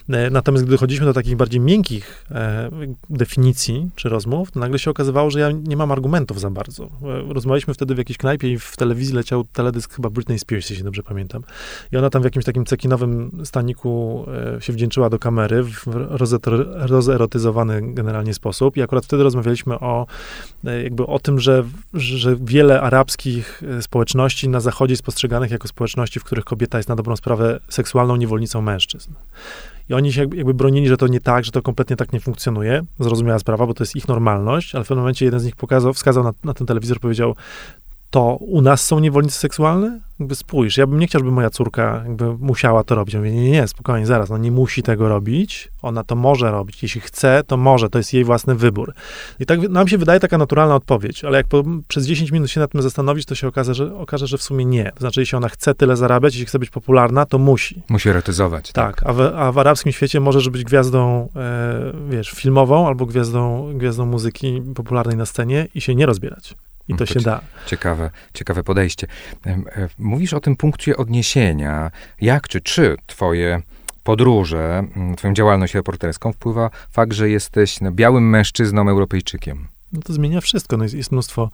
Mm. 0.09 0.25
E, 0.25 0.29
natomiast 0.29 0.65
gdy 0.65 0.77
chodziliśmy 0.77 1.05
do 1.05 1.13
takich 1.13 1.35
bardziej 1.35 1.59
miękkich 1.59 2.25
e, 2.31 2.69
definicji 3.09 3.89
czy 3.95 4.09
rozmów, 4.09 4.51
to 4.51 4.59
nagle 4.59 4.79
się 4.79 4.91
okazywało, 4.91 5.31
że 5.31 5.39
ja 5.39 5.51
nie 5.51 5.77
mam 5.77 5.91
argumentów 5.91 6.39
za 6.39 6.49
bardzo. 6.49 6.83
E, 6.83 7.33
rozmawialiśmy 7.33 7.73
wtedy 7.73 7.95
w 7.95 7.97
jakiejś 7.97 8.17
knajpie 8.17 8.51
i 8.51 8.59
w 8.59 8.77
telewizji 8.77 9.15
leciał 9.15 9.43
teledysk 9.43 9.95
chyba 9.95 10.09
Britney 10.09 10.39
Spears, 10.39 10.69
jeśli 10.69 10.83
dobrze 10.83 11.03
pamiętam. 11.03 11.43
I 11.91 11.97
ona 11.97 12.09
tam 12.09 12.21
w 12.21 12.25
jakimś 12.25 12.45
takim 12.45 12.65
cekinowym 12.65 13.41
staniku 13.45 14.25
e, 14.57 14.61
się 14.61 14.73
wdzięczyła 14.73 15.09
do 15.09 15.19
kamery 15.19 15.63
w 15.63 15.88
generalnie 17.81 18.33
sposób. 18.33 18.77
I 18.77 18.81
akurat 18.81 19.05
wtedy 19.05 19.23
rozmawialiśmy 19.23 19.79
o, 19.79 20.05
e, 20.65 20.83
jakby 20.83 21.05
o 21.05 21.19
tym, 21.19 21.39
że, 21.39 21.63
że 21.93 22.35
wiele 22.41 22.81
arabskich 22.81 23.63
e, 23.77 23.81
społeczności 23.81 24.49
na 24.49 24.59
zachodzie 24.59 24.93
jest 24.93 25.03
postrzeganych 25.03 25.51
jako 25.51 25.67
społeczności, 25.67 26.19
w 26.19 26.23
których 26.23 26.45
kobieta 26.45 26.77
jest 26.77 26.89
na 26.89 26.95
dobrą 26.95 27.15
sprawę 27.15 27.59
seksualną 27.69 28.15
niewolnicą 28.15 28.61
mężczyzn. 28.61 29.13
I 29.89 29.93
oni 29.93 30.13
się 30.13 30.21
jakby 30.21 30.53
bronili, 30.53 30.87
że 30.87 30.97
to 30.97 31.07
nie 31.07 31.19
tak, 31.19 31.45
że 31.45 31.51
to 31.51 31.61
kompletnie 31.61 31.95
tak 31.95 32.13
nie 32.13 32.19
funkcjonuje. 32.19 32.81
Zrozumiała 32.99 33.39
sprawa, 33.39 33.67
bo 33.67 33.73
to 33.73 33.83
jest 33.83 33.95
ich 33.95 34.07
normalność, 34.07 34.75
ale 34.75 34.83
w 34.83 34.87
pewnym 34.87 35.01
momencie 35.01 35.25
jeden 35.25 35.39
z 35.39 35.45
nich 35.45 35.55
pokazał, 35.55 35.93
wskazał 35.93 36.23
na, 36.23 36.31
na 36.43 36.53
ten 36.53 36.67
telewizor, 36.67 36.99
powiedział, 36.99 37.35
to 38.09 38.35
u 38.35 38.61
nas 38.61 38.85
są 38.85 38.99
niewolnicy 38.99 39.39
seksualne? 39.39 39.99
Jakby 40.19 40.35
spójrz, 40.35 40.77
ja 40.77 40.87
bym 40.87 40.99
nie 40.99 41.07
chciał, 41.07 41.19
żeby 41.19 41.31
moja 41.31 41.49
córka 41.49 42.01
jakby 42.05 42.37
musiała 42.37 42.83
to 42.83 42.95
robić. 42.95 43.13
Ja 43.13 43.19
mówię, 43.19 43.31
nie, 43.31 43.43
nie, 43.43 43.51
nie, 43.51 43.67
spokojnie, 43.67 44.05
zaraz, 44.05 44.29
no 44.29 44.37
nie 44.37 44.51
musi 44.51 44.83
tego 44.83 45.09
robić, 45.09 45.71
ona 45.81 46.03
to 46.03 46.15
może 46.15 46.51
robić. 46.51 46.83
Jeśli 46.83 47.01
chce, 47.01 47.43
to 47.47 47.57
może, 47.57 47.89
to 47.89 47.97
jest 47.97 48.13
jej 48.13 48.23
własny 48.23 48.55
wybór. 48.55 48.93
I 49.39 49.45
tak 49.45 49.69
nam 49.69 49.87
się 49.87 49.97
wydaje 49.97 50.19
taka 50.19 50.37
naturalna 50.37 50.75
odpowiedź, 50.75 51.23
ale 51.23 51.37
jak 51.37 51.47
po, 51.47 51.63
przez 51.87 52.05
10 52.05 52.31
minut 52.31 52.51
się 52.51 52.59
nad 52.59 52.71
tym 52.71 52.81
zastanowić, 52.81 53.25
to 53.25 53.35
się 53.35 53.47
okaże 53.47 53.73
że, 53.73 53.95
okaże, 53.97 54.27
że 54.27 54.37
w 54.37 54.43
sumie 54.43 54.65
nie. 54.65 54.91
To 54.91 54.99
znaczy, 54.99 55.19
jeśli 55.19 55.35
ona 55.35 55.49
chce 55.49 55.75
tyle 55.75 55.97
zarabiać, 55.97 56.33
jeśli 56.33 56.45
chce 56.45 56.59
być 56.59 56.69
popularna, 56.69 57.25
to 57.25 57.37
musi. 57.37 57.81
Musi 57.89 58.09
erotyzować. 58.09 58.71
Tak, 58.71 58.95
tak. 58.95 59.09
A, 59.09 59.13
w, 59.13 59.21
a, 59.21 59.51
w, 59.51 59.57
arabskim 59.57 59.91
świecie 59.91 60.19
możesz 60.19 60.49
być 60.49 60.63
gwiazdą, 60.63 61.29
e, 61.35 61.91
wiesz, 62.09 62.29
filmową 62.31 62.87
albo 62.87 63.05
gwiazdą, 63.05 63.71
gwiazdą 63.77 64.05
muzyki 64.05 64.61
popularnej 64.75 65.17
na 65.17 65.25
scenie 65.25 65.67
i 65.75 65.81
się 65.81 65.95
nie 65.95 66.05
rozbierać. 66.05 66.55
I 66.89 66.93
to, 66.93 66.98
to 66.98 67.05
się 67.05 67.19
da. 67.19 67.41
Ciekawe, 67.65 68.10
ciekawe 68.34 68.63
podejście. 68.63 69.08
E, 69.46 69.89
mówisz 70.00 70.34
o 70.34 70.39
tym 70.39 70.55
punkcie 70.55 70.98
odniesienia. 70.98 71.91
Jak 72.22 72.48
czy 72.48 72.62
czy 72.62 72.98
twoje 73.08 73.62
podróże, 74.03 74.84
twoją 75.17 75.34
działalność 75.34 75.74
reporterską 75.74 76.34
wpływa 76.34 76.69
fakt, 76.91 77.13
że 77.13 77.29
jesteś 77.29 77.81
no, 77.81 77.91
białym 77.91 78.29
mężczyzną 78.29 78.89
Europejczykiem? 78.89 79.67
No 79.93 80.01
to 80.01 80.13
zmienia 80.13 80.41
wszystko. 80.41 80.77
No 80.77 80.84
jest, 80.84 80.96
jest 80.96 81.12
mnóstwo, 81.12 81.50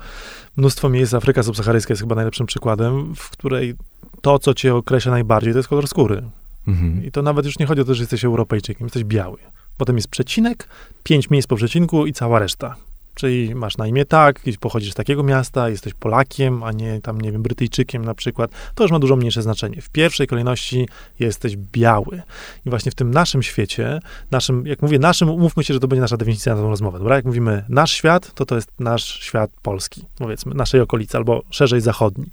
mnóstwo 0.58 0.90
miejsc. 0.90 1.14
Afryka 1.14 1.44
subsaharyjska 1.44 1.92
jest 1.92 2.02
chyba 2.02 2.16
najlepszym 2.16 2.48
przykładem, 2.48 3.16
w 3.16 3.30
której 3.30 3.76
to, 4.22 4.40
co 4.40 4.54
cię 4.54 4.76
określa 4.76 5.12
najbardziej, 5.12 5.54
to 5.54 5.60
jest 5.60 5.70
kolor 5.70 5.88
skóry. 5.88 6.24
Mhm. 6.68 7.06
I 7.06 7.12
to 7.12 7.22
nawet 7.22 7.46
już 7.46 7.60
nie 7.60 7.66
chodzi 7.66 7.82
o 7.82 7.86
to, 7.86 7.94
że 7.94 8.04
jesteś 8.04 8.26
Europejczykiem, 8.26 8.86
jesteś 8.86 9.04
biały. 9.04 9.38
Potem 9.78 9.96
jest 9.96 10.08
przecinek, 10.08 10.68
pięć 11.04 11.30
miejsc 11.30 11.48
po 11.48 11.56
przecinku 11.56 12.06
i 12.06 12.14
cała 12.14 12.40
reszta. 12.40 12.76
Czyli 13.16 13.56
masz 13.56 13.78
na 13.78 13.88
imię 13.88 14.06
tak, 14.06 14.40
pochodzisz 14.60 14.92
z 14.92 14.96
takiego 14.96 15.24
miasta, 15.24 15.70
jesteś 15.70 15.94
Polakiem, 15.94 16.64
a 16.64 16.72
nie 16.72 17.02
tam, 17.02 17.22
nie 17.22 17.32
wiem, 17.32 17.44
Brytyjczykiem 17.44 18.06
na 18.06 18.14
przykład, 18.14 18.52
to 18.76 18.84
już 18.84 18.92
ma 18.92 19.00
dużo 19.00 19.16
mniejsze 19.16 19.42
znaczenie. 19.42 19.82
W 19.82 19.90
pierwszej 19.90 20.28
kolejności 20.28 20.88
jesteś 21.20 21.58
biały. 21.58 22.22
I 22.66 22.70
właśnie 22.70 22.92
w 22.92 22.96
tym 22.96 23.12
naszym 23.12 23.44
świecie, 23.44 24.00
naszym, 24.32 24.68
jak 24.68 24.82
mówię 24.82 25.00
naszym, 25.00 25.30
umówmy 25.30 25.64
się, 25.64 25.74
że 25.74 25.80
to 25.80 25.88
będzie 25.88 26.02
nasza 26.02 26.18
definicja 26.18 26.56
na 26.56 26.62
tą 26.62 26.70
rozmowę, 26.70 27.00
dobra? 27.00 27.16
Jak 27.16 27.26
mówimy 27.26 27.66
nasz 27.70 27.92
świat, 27.92 28.34
to 28.34 28.46
to 28.46 28.56
jest 28.56 28.72
nasz 28.80 29.20
świat 29.20 29.52
polski, 29.62 30.06
powiedzmy, 30.18 30.54
naszej 30.54 30.82
okolicy, 30.82 31.18
albo 31.18 31.42
szerzej 31.50 31.82
zachodni. 31.82 32.26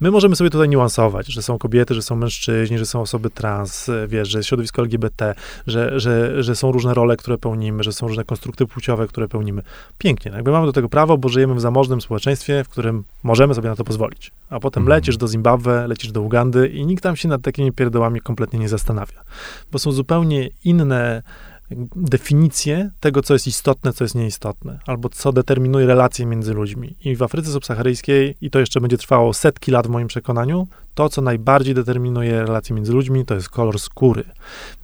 My 0.00 0.10
możemy 0.10 0.36
sobie 0.36 0.50
tutaj 0.50 0.68
niuansować, 0.68 1.26
że 1.26 1.42
są 1.42 1.58
kobiety, 1.58 1.94
że 1.94 2.02
są 2.02 2.16
mężczyźni, 2.16 2.78
że 2.78 2.86
są 2.86 3.00
osoby 3.00 3.30
trans, 3.30 3.90
wiesz, 4.08 4.28
że 4.28 4.38
jest 4.38 4.48
środowisko 4.48 4.82
LGBT, 4.82 5.34
że, 5.66 6.00
że, 6.00 6.42
że 6.42 6.56
są 6.56 6.72
różne 6.72 6.94
role, 6.94 7.16
które 7.16 7.38
pełnimy, 7.38 7.82
że 7.82 7.92
są 7.92 8.08
różne 8.08 8.24
konstrukty 8.24 8.66
płciowe, 8.66 9.08
które 9.08 9.28
pełnimy. 9.28 9.62
Pięknie, 9.98 10.19
no 10.28 10.36
jakby 10.36 10.50
mamy 10.50 10.66
do 10.66 10.72
tego 10.72 10.88
prawo, 10.88 11.18
bo 11.18 11.28
żyjemy 11.28 11.54
w 11.54 11.60
zamożnym 11.60 12.00
społeczeństwie, 12.00 12.64
w 12.64 12.68
którym 12.68 13.04
możemy 13.22 13.54
sobie 13.54 13.68
na 13.68 13.76
to 13.76 13.84
pozwolić. 13.84 14.30
A 14.50 14.60
potem 14.60 14.82
mhm. 14.82 14.96
lecisz 14.96 15.16
do 15.16 15.28
Zimbabwe, 15.28 15.86
lecisz 15.88 16.12
do 16.12 16.22
Ugandy 16.22 16.68
i 16.68 16.86
nikt 16.86 17.02
tam 17.02 17.16
się 17.16 17.28
nad 17.28 17.42
takimi 17.42 17.72
pierdołami 17.72 18.20
kompletnie 18.20 18.58
nie 18.58 18.68
zastanawia. 18.68 19.22
Bo 19.72 19.78
są 19.78 19.92
zupełnie 19.92 20.48
inne 20.64 21.22
definicję 21.96 22.90
tego, 23.00 23.22
co 23.22 23.32
jest 23.32 23.46
istotne, 23.46 23.92
co 23.92 24.04
jest 24.04 24.14
nieistotne, 24.14 24.78
albo 24.86 25.08
co 25.08 25.32
determinuje 25.32 25.86
relacje 25.86 26.26
między 26.26 26.54
ludźmi. 26.54 26.94
I 27.04 27.16
w 27.16 27.22
Afryce 27.22 27.52
subsaharyjskiej, 27.52 28.36
i 28.40 28.50
to 28.50 28.60
jeszcze 28.60 28.80
będzie 28.80 28.98
trwało 28.98 29.34
setki 29.34 29.70
lat 29.70 29.86
w 29.86 29.90
moim 29.90 30.08
przekonaniu, 30.08 30.68
to, 30.94 31.08
co 31.08 31.22
najbardziej 31.22 31.74
determinuje 31.74 32.40
relacje 32.40 32.76
między 32.76 32.92
ludźmi, 32.92 33.24
to 33.24 33.34
jest 33.34 33.48
kolor 33.48 33.78
skóry. 33.78 34.24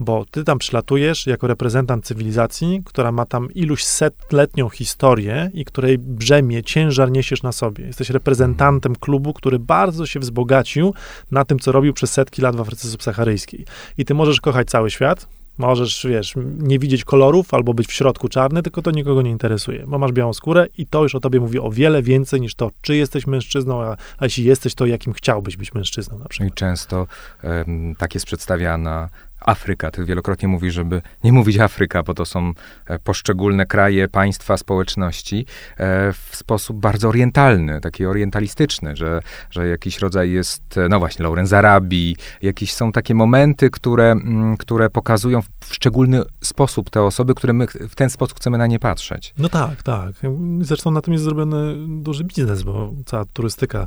Bo 0.01 0.25
ty 0.31 0.45
tam 0.45 0.59
przylatujesz 0.59 1.27
jako 1.27 1.47
reprezentant 1.47 2.05
cywilizacji, 2.05 2.83
która 2.85 3.13
ma 3.13 3.27
tam 3.27 3.49
iluś 3.55 3.85
setletnią 3.85 4.69
historię 4.69 5.51
i 5.55 5.65
której 5.65 5.99
brzemię, 5.99 6.63
ciężar 6.63 7.11
niesiesz 7.11 7.43
na 7.43 7.53
sobie. 7.53 7.87
Jesteś 7.87 8.11
reprezentantem 8.11 8.97
klubu, 8.97 9.33
który 9.33 9.59
bardzo 9.59 10.07
się 10.07 10.21
wzbogacił 10.21 10.95
na 11.31 11.45
tym, 11.45 11.59
co 11.59 11.73
robił 11.73 11.93
przez 11.93 12.13
setki 12.13 12.43
lat 12.43 12.57
w 12.57 12.61
Afryce 12.61 12.89
subsaharyjskiej. 12.89 13.65
I 13.99 14.05
ty 14.05 14.15
możesz 14.15 14.41
kochać 14.41 14.69
cały 14.69 14.91
świat, 14.91 15.27
Możesz, 15.59 16.07
wiesz, 16.11 16.35
nie 16.59 16.79
widzieć 16.79 17.05
kolorów 17.05 17.55
albo 17.55 17.75
być 17.75 17.87
w 17.87 17.93
środku 17.93 18.29
czarny, 18.29 18.63
tylko 18.63 18.83
to 18.83 18.91
nikogo 18.91 19.23
nie 19.23 19.31
interesuje, 19.31 19.85
bo 19.87 19.99
masz 19.99 20.13
białą 20.13 20.33
skórę 20.33 20.67
i 20.79 20.87
to 20.87 21.03
już 21.03 21.15
o 21.15 21.21
tobie 21.21 21.41
mówi 21.41 21.59
o 21.59 21.71
wiele 21.71 22.03
więcej 22.03 22.41
niż 22.41 22.55
to, 22.55 22.71
czy 22.83 22.97
jesteś 22.97 23.27
mężczyzną, 23.27 23.83
a, 23.83 23.97
a 24.19 24.25
jeśli 24.25 24.45
jesteś, 24.45 24.75
to 24.75 24.87
jakim 24.87 25.13
chciałbyś 25.13 25.57
być 25.57 25.75
mężczyzną 25.75 26.19
na 26.19 26.29
przykład. 26.29 26.51
I 26.51 26.55
często 26.55 27.07
um, 27.43 27.95
tak 27.99 28.15
jest 28.15 28.27
przedstawiana 28.27 29.09
Afryka. 29.47 29.91
Ty 29.91 30.05
wielokrotnie 30.05 30.49
mówisz, 30.49 30.75
żeby 30.75 31.03
nie 31.25 31.33
mówić 31.33 31.59
Afryka, 31.59 32.03
bo 32.03 32.15
to 32.15 32.25
są 32.25 32.53
e, 32.87 32.99
poszczególne 32.99 33.67
kraje, 33.67 34.09
państwa, 34.09 34.57
społeczności 34.57 35.47
e, 35.77 36.13
w 36.13 36.37
sposób 36.37 36.81
bardzo 36.81 37.09
orientalny, 37.09 37.81
taki 37.81 38.07
orientalistyczny, 38.07 38.97
że, 38.97 39.23
że 39.51 39.69
jakiś 39.69 39.99
rodzaj 39.99 40.31
jest, 40.31 40.79
e, 40.79 40.89
no 40.89 40.99
właśnie, 40.99 41.23
Lauren 41.23 41.47
z 41.47 41.53
Arabii, 41.53 42.17
jakieś 42.43 42.73
są 42.73 42.93
takie 42.93 43.15
momenty, 43.15 43.71
które, 43.71 44.13
mm, 44.13 44.57
które 44.57 44.91
pokazują 44.91 45.43
w 45.43 45.75
szczególny 45.75 46.23
sposób 46.41 46.91
te 46.91 47.03
osoby, 47.03 47.35
które 47.35 47.53
my 47.53 47.67
w 47.67 47.95
ten 47.95 48.11
sposób 48.11 48.37
chcemy 48.37 48.59
na 48.59 48.67
nie 48.67 48.79
patrzeć. 48.79 49.35
No 49.39 49.49
tak, 49.49 49.83
tak. 49.83 50.13
Zresztą 50.61 50.91
na 50.91 51.01
tym 51.01 51.13
jest 51.13 51.25
zrobiony 51.25 51.75
duży 51.89 52.25
biznes, 52.25 52.63
bo 52.63 52.93
cała 53.07 53.25
turystyka 53.25 53.87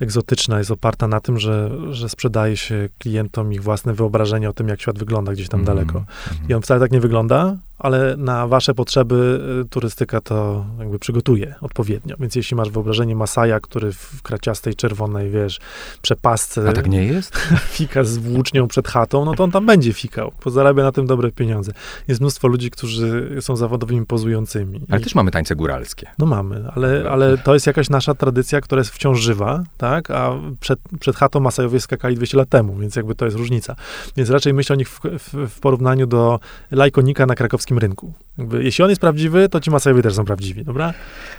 egzotyczna 0.00 0.58
jest 0.58 0.70
oparta 0.70 1.08
na 1.08 1.20
tym, 1.20 1.38
że, 1.38 1.70
że 1.90 2.08
sprzedaje 2.08 2.56
się 2.56 2.88
klientom 2.98 3.52
ich 3.52 3.62
własne 3.62 3.94
wyobrażenie 3.94 4.50
o 4.50 4.52
tym, 4.52 4.68
jak 4.68 4.80
świat 4.80 4.98
wygląda 4.98 5.32
gdzieś 5.32 5.48
tam 5.48 5.60
mm, 5.60 5.66
daleko. 5.66 5.98
Mm. 5.98 6.48
I 6.48 6.54
on 6.54 6.62
wcale 6.62 6.80
tak 6.80 6.92
nie 6.92 7.00
wygląda, 7.00 7.56
ale 7.78 8.16
na 8.16 8.46
wasze 8.46 8.74
potrzeby 8.74 9.40
y, 9.64 9.68
turystyka 9.68 10.20
to 10.20 10.66
jakby 10.78 10.98
przygotuje 10.98 11.54
odpowiednio. 11.60 12.16
Więc 12.20 12.34
jeśli 12.34 12.56
masz 12.56 12.70
wyobrażenie 12.70 13.16
Masaja, 13.16 13.60
który 13.60 13.92
w 13.92 14.22
kraciastej, 14.22 14.74
czerwonej, 14.74 15.30
wiesz, 15.30 15.60
przepasce... 16.02 16.68
A 16.68 16.72
tak 16.72 16.88
nie 16.88 17.04
jest? 17.04 17.36
Fika 17.76 18.04
z 18.04 18.18
włócznią 18.18 18.68
przed 18.68 18.88
chatą, 18.88 19.24
no 19.24 19.34
to 19.34 19.44
on 19.44 19.50
tam 19.50 19.66
będzie 19.66 19.92
fikał, 19.92 20.32
bo 20.44 20.50
zarabia 20.50 20.82
na 20.82 20.92
tym 20.92 21.06
dobre 21.06 21.32
pieniądze. 21.32 21.72
Jest 22.08 22.20
mnóstwo 22.20 22.48
ludzi, 22.48 22.70
którzy 22.70 23.36
są 23.40 23.56
zawodowymi 23.56 24.06
pozującymi. 24.06 24.80
Ale 24.90 25.00
I... 25.00 25.04
też 25.04 25.14
mamy 25.14 25.30
tańce 25.30 25.56
góralskie. 25.56 26.10
No 26.18 26.26
mamy, 26.26 26.64
ale, 26.74 27.10
ale 27.10 27.38
to 27.38 27.54
jest 27.54 27.66
jakaś 27.66 27.90
nasza 27.90 28.14
tradycja, 28.14 28.60
która 28.60 28.80
jest 28.80 28.90
wciąż 28.90 29.20
żywa, 29.20 29.62
tak? 29.76 30.10
A 30.10 30.30
przed, 30.60 30.78
przed 31.00 31.16
chatą 31.16 31.40
Masajowie 31.40 31.80
skakali 31.80 32.16
200 32.16 32.36
lat 32.36 32.48
temu, 32.48 32.76
więc 32.76 32.96
jakby 32.96 33.14
to 33.14 33.24
jest 33.24 33.36
różnica. 33.36 33.76
Więc 34.16 34.30
raczej 34.30 34.54
myślę 34.54 34.74
o 34.74 34.76
nich 34.76 34.88
w, 34.88 35.00
w, 35.00 35.50
w 35.50 35.60
porównaniu 35.60 36.06
do 36.06 36.40
lajkonika 36.70 37.26
na 37.26 37.34
krakowskim 37.34 37.63
polskim 37.64 37.78
rynku. 37.78 38.12
Jakby, 38.38 38.64
jeśli 38.64 38.84
on 38.84 38.90
jest 38.90 39.00
prawdziwy, 39.00 39.48
to 39.48 39.60
ci 39.60 39.70
Masajowie 39.70 40.02
też 40.02 40.14
są 40.14 40.24
prawdziwi, 40.24 40.64
dobra? 40.64 40.94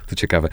To 0.07 0.15
ciekawe. 0.15 0.49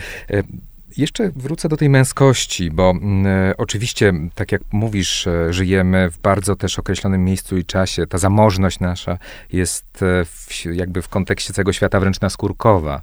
Jeszcze 0.96 1.30
wrócę 1.36 1.68
do 1.68 1.76
tej 1.76 1.88
męskości, 1.88 2.70
bo 2.70 2.90
mm, 2.90 3.26
e, 3.26 3.56
oczywiście, 3.56 4.12
tak 4.34 4.52
jak 4.52 4.62
mówisz, 4.72 5.26
e, 5.26 5.52
żyjemy 5.52 6.10
w 6.10 6.18
bardzo 6.18 6.56
też 6.56 6.78
określonym 6.78 7.24
miejscu 7.24 7.56
i 7.56 7.64
czasie. 7.64 8.06
Ta 8.06 8.18
zamożność 8.18 8.80
nasza 8.80 9.18
jest 9.52 10.02
e, 10.02 10.24
w, 10.24 10.64
jakby 10.72 11.02
w 11.02 11.08
kontekście 11.08 11.52
całego 11.52 11.72
świata 11.72 12.00
wręcz 12.00 12.20
naskórkowa. 12.20 13.02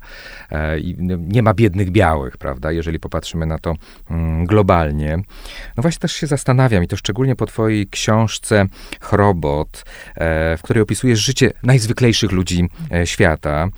I 0.82 0.96
nie 1.20 1.44
ma 1.44 1.54
biednych 1.54 1.92
białych, 1.92 2.38
prawda, 2.38 2.72
jeżeli 2.72 3.00
popatrzymy 3.00 3.46
na 3.46 3.60
to 3.60 3.76
mm, 4.10 4.46
globalnie. 4.46 5.18
No 5.78 5.82
właśnie 5.82 6.00
też 6.00 6.12
się 6.12 6.28
zastanawiam, 6.28 6.84
i 6.84 6.88
to 6.88 6.98
szczególnie 6.98 7.36
po 7.36 7.46
twojej 7.46 7.88
książce 7.88 8.66
Chrobot, 9.02 9.86
w 10.58 10.60
której 10.62 10.84
opisujesz 10.84 11.20
życie 11.20 11.52
najzwyklejszych 11.64 12.32
ludzi 12.32 12.70
świata. 13.06 13.70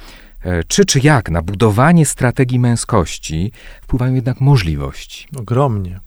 E, 0.44 0.64
czy 0.64 0.86
czy 0.86 1.00
jak 1.00 1.30
na 1.30 1.42
budowanie 1.42 2.06
strategii 2.06 2.60
męskości 2.60 3.52
wpływają 3.82 4.14
jednak 4.14 4.42
możliwości? 4.42 5.28
Ogromnie. 5.38 6.00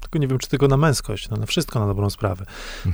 Tylko 0.00 0.18
nie 0.18 0.28
wiem, 0.28 0.38
czy 0.38 0.48
tylko 0.48 0.68
na 0.68 0.76
męskość, 0.76 1.28
no 1.28 1.36
na 1.36 1.46
wszystko 1.46 1.80
na 1.80 1.86
dobrą 1.86 2.10
sprawę. 2.10 2.46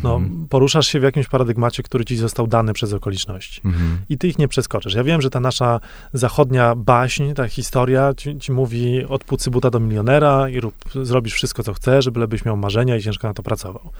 No, 0.02 0.16
mhm. 0.16 0.46
poruszasz 0.48 0.88
się 0.88 1.00
w 1.00 1.02
jakimś 1.02 1.26
paradygmacie, 1.26 1.82
który 1.82 2.04
ci 2.04 2.16
został 2.16 2.46
dany 2.46 2.72
przez 2.72 2.92
okoliczności. 2.92 3.60
Mhm. 3.64 3.98
I 4.08 4.18
ty 4.18 4.28
ich 4.28 4.38
nie 4.38 4.48
przeskoczysz. 4.48 4.94
Ja 4.94 5.04
wiem, 5.04 5.22
że 5.22 5.30
ta 5.30 5.40
nasza 5.40 5.80
zachodnia 6.12 6.74
baśń, 6.74 7.32
ta 7.32 7.48
historia 7.48 8.14
ci, 8.16 8.38
ci 8.38 8.52
mówi 8.52 9.04
od 9.04 9.24
płucy 9.24 9.50
buta 9.50 9.70
do 9.70 9.80
milionera 9.80 10.48
i 10.48 10.60
rób, 10.60 10.74
zrobisz 11.02 11.34
wszystko, 11.34 11.62
co 11.62 11.74
chcesz, 11.74 12.10
byś 12.10 12.44
miał 12.44 12.56
marzenia 12.56 12.96
i 12.96 13.02
ciężko 13.02 13.28
na 13.28 13.34
to 13.34 13.42
pracował. 13.42 13.90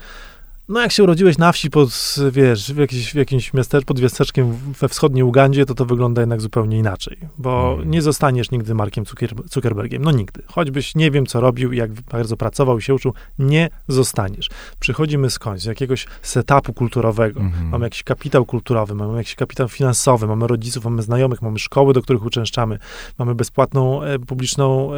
No 0.69 0.81
jak 0.81 0.91
się 0.91 1.03
urodziłeś 1.03 1.37
na 1.37 1.51
wsi 1.51 1.69
pod, 1.69 2.15
wiesz, 2.31 2.73
w, 2.73 2.77
jakiś, 2.77 3.11
w 3.11 3.15
jakimś 3.15 3.53
miasteczku, 3.53 3.87
pod 3.87 4.01
miasteczkiem 4.01 4.57
we 4.79 4.89
wschodniej 4.89 5.23
Ugandzie, 5.23 5.65
to 5.65 5.73
to 5.73 5.85
wygląda 5.85 6.21
jednak 6.21 6.41
zupełnie 6.41 6.77
inaczej, 6.77 7.17
bo 7.37 7.75
hmm. 7.75 7.91
nie 7.91 8.01
zostaniesz 8.01 8.51
nigdy 8.51 8.75
Markiem 8.75 9.05
Zucker, 9.05 9.29
Zuckerbergiem, 9.45 10.03
no 10.03 10.11
nigdy. 10.11 10.43
Choćbyś 10.47 10.95
nie 10.95 11.11
wiem, 11.11 11.25
co 11.25 11.41
robił, 11.41 11.73
jak 11.73 11.91
bardzo 11.91 12.37
pracował 12.37 12.77
i 12.77 12.81
się 12.81 12.93
uczył, 12.93 13.13
nie 13.39 13.69
zostaniesz. 13.87 14.49
Przychodzimy 14.79 15.29
skądś, 15.29 15.61
z 15.61 15.65
jakiegoś 15.65 16.07
setupu 16.21 16.73
kulturowego, 16.73 17.39
hmm. 17.39 17.69
mamy 17.69 17.85
jakiś 17.85 18.03
kapitał 18.03 18.45
kulturowy, 18.45 18.95
mamy 18.95 19.17
jakiś 19.17 19.35
kapitał 19.35 19.69
finansowy, 19.69 20.27
mamy 20.27 20.47
rodziców, 20.47 20.83
mamy 20.83 21.01
znajomych, 21.01 21.41
mamy 21.41 21.59
szkoły, 21.59 21.93
do 21.93 22.01
których 22.01 22.25
uczęszczamy, 22.25 22.79
mamy 23.17 23.35
bezpłatną 23.35 24.03
e, 24.03 24.19
publiczną 24.19 24.93
e, 24.93 24.97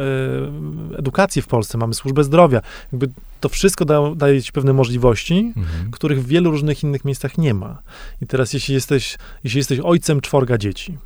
edukację 0.98 1.42
w 1.42 1.46
Polsce, 1.46 1.78
mamy 1.78 1.94
służbę 1.94 2.24
zdrowia. 2.24 2.60
Jakby 2.92 3.08
to 3.42 3.48
wszystko 3.48 3.84
da, 3.84 4.14
daje 4.14 4.42
ci 4.42 4.52
pewne 4.52 4.72
możliwości, 4.72 5.52
mhm. 5.56 5.90
których 5.90 6.22
w 6.24 6.26
wielu 6.26 6.50
różnych 6.50 6.82
innych 6.82 7.04
miejscach 7.04 7.38
nie 7.38 7.54
ma. 7.54 7.82
I 8.22 8.26
teraz, 8.26 8.52
jeśli 8.52 8.74
jesteś, 8.74 9.18
jeśli 9.44 9.58
jesteś 9.58 9.80
ojcem 9.80 10.20
czworga 10.20 10.58
dzieci, 10.58 10.98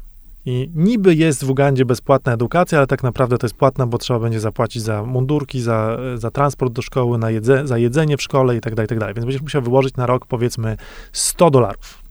i 0.46 0.70
niby 0.74 1.14
jest 1.14 1.44
w 1.44 1.50
Ugandzie 1.50 1.84
bezpłatna 1.84 2.32
edukacja, 2.32 2.78
ale 2.78 2.86
tak 2.86 3.02
naprawdę 3.02 3.38
to 3.38 3.46
jest 3.46 3.56
płatna, 3.56 3.86
bo 3.86 3.98
trzeba 3.98 4.20
będzie 4.20 4.40
zapłacić 4.40 4.82
za 4.82 5.02
mundurki, 5.02 5.60
za, 5.60 5.98
za 6.16 6.30
transport 6.30 6.72
do 6.72 6.82
szkoły, 6.82 7.18
na 7.18 7.30
jedze, 7.30 7.66
za 7.66 7.78
jedzenie 7.78 8.16
w 8.16 8.22
szkole 8.22 8.56
i 8.56 8.60
tak 8.60 8.74
dalej, 8.74 8.88
tak 8.88 8.98
dalej. 8.98 9.14
Więc 9.14 9.24
będziesz 9.24 9.42
musiał 9.42 9.62
wyłożyć 9.62 9.96
na 9.96 10.06
rok 10.06 10.26
powiedzmy 10.26 10.76
100 11.12 11.50
dolarów 11.50 12.02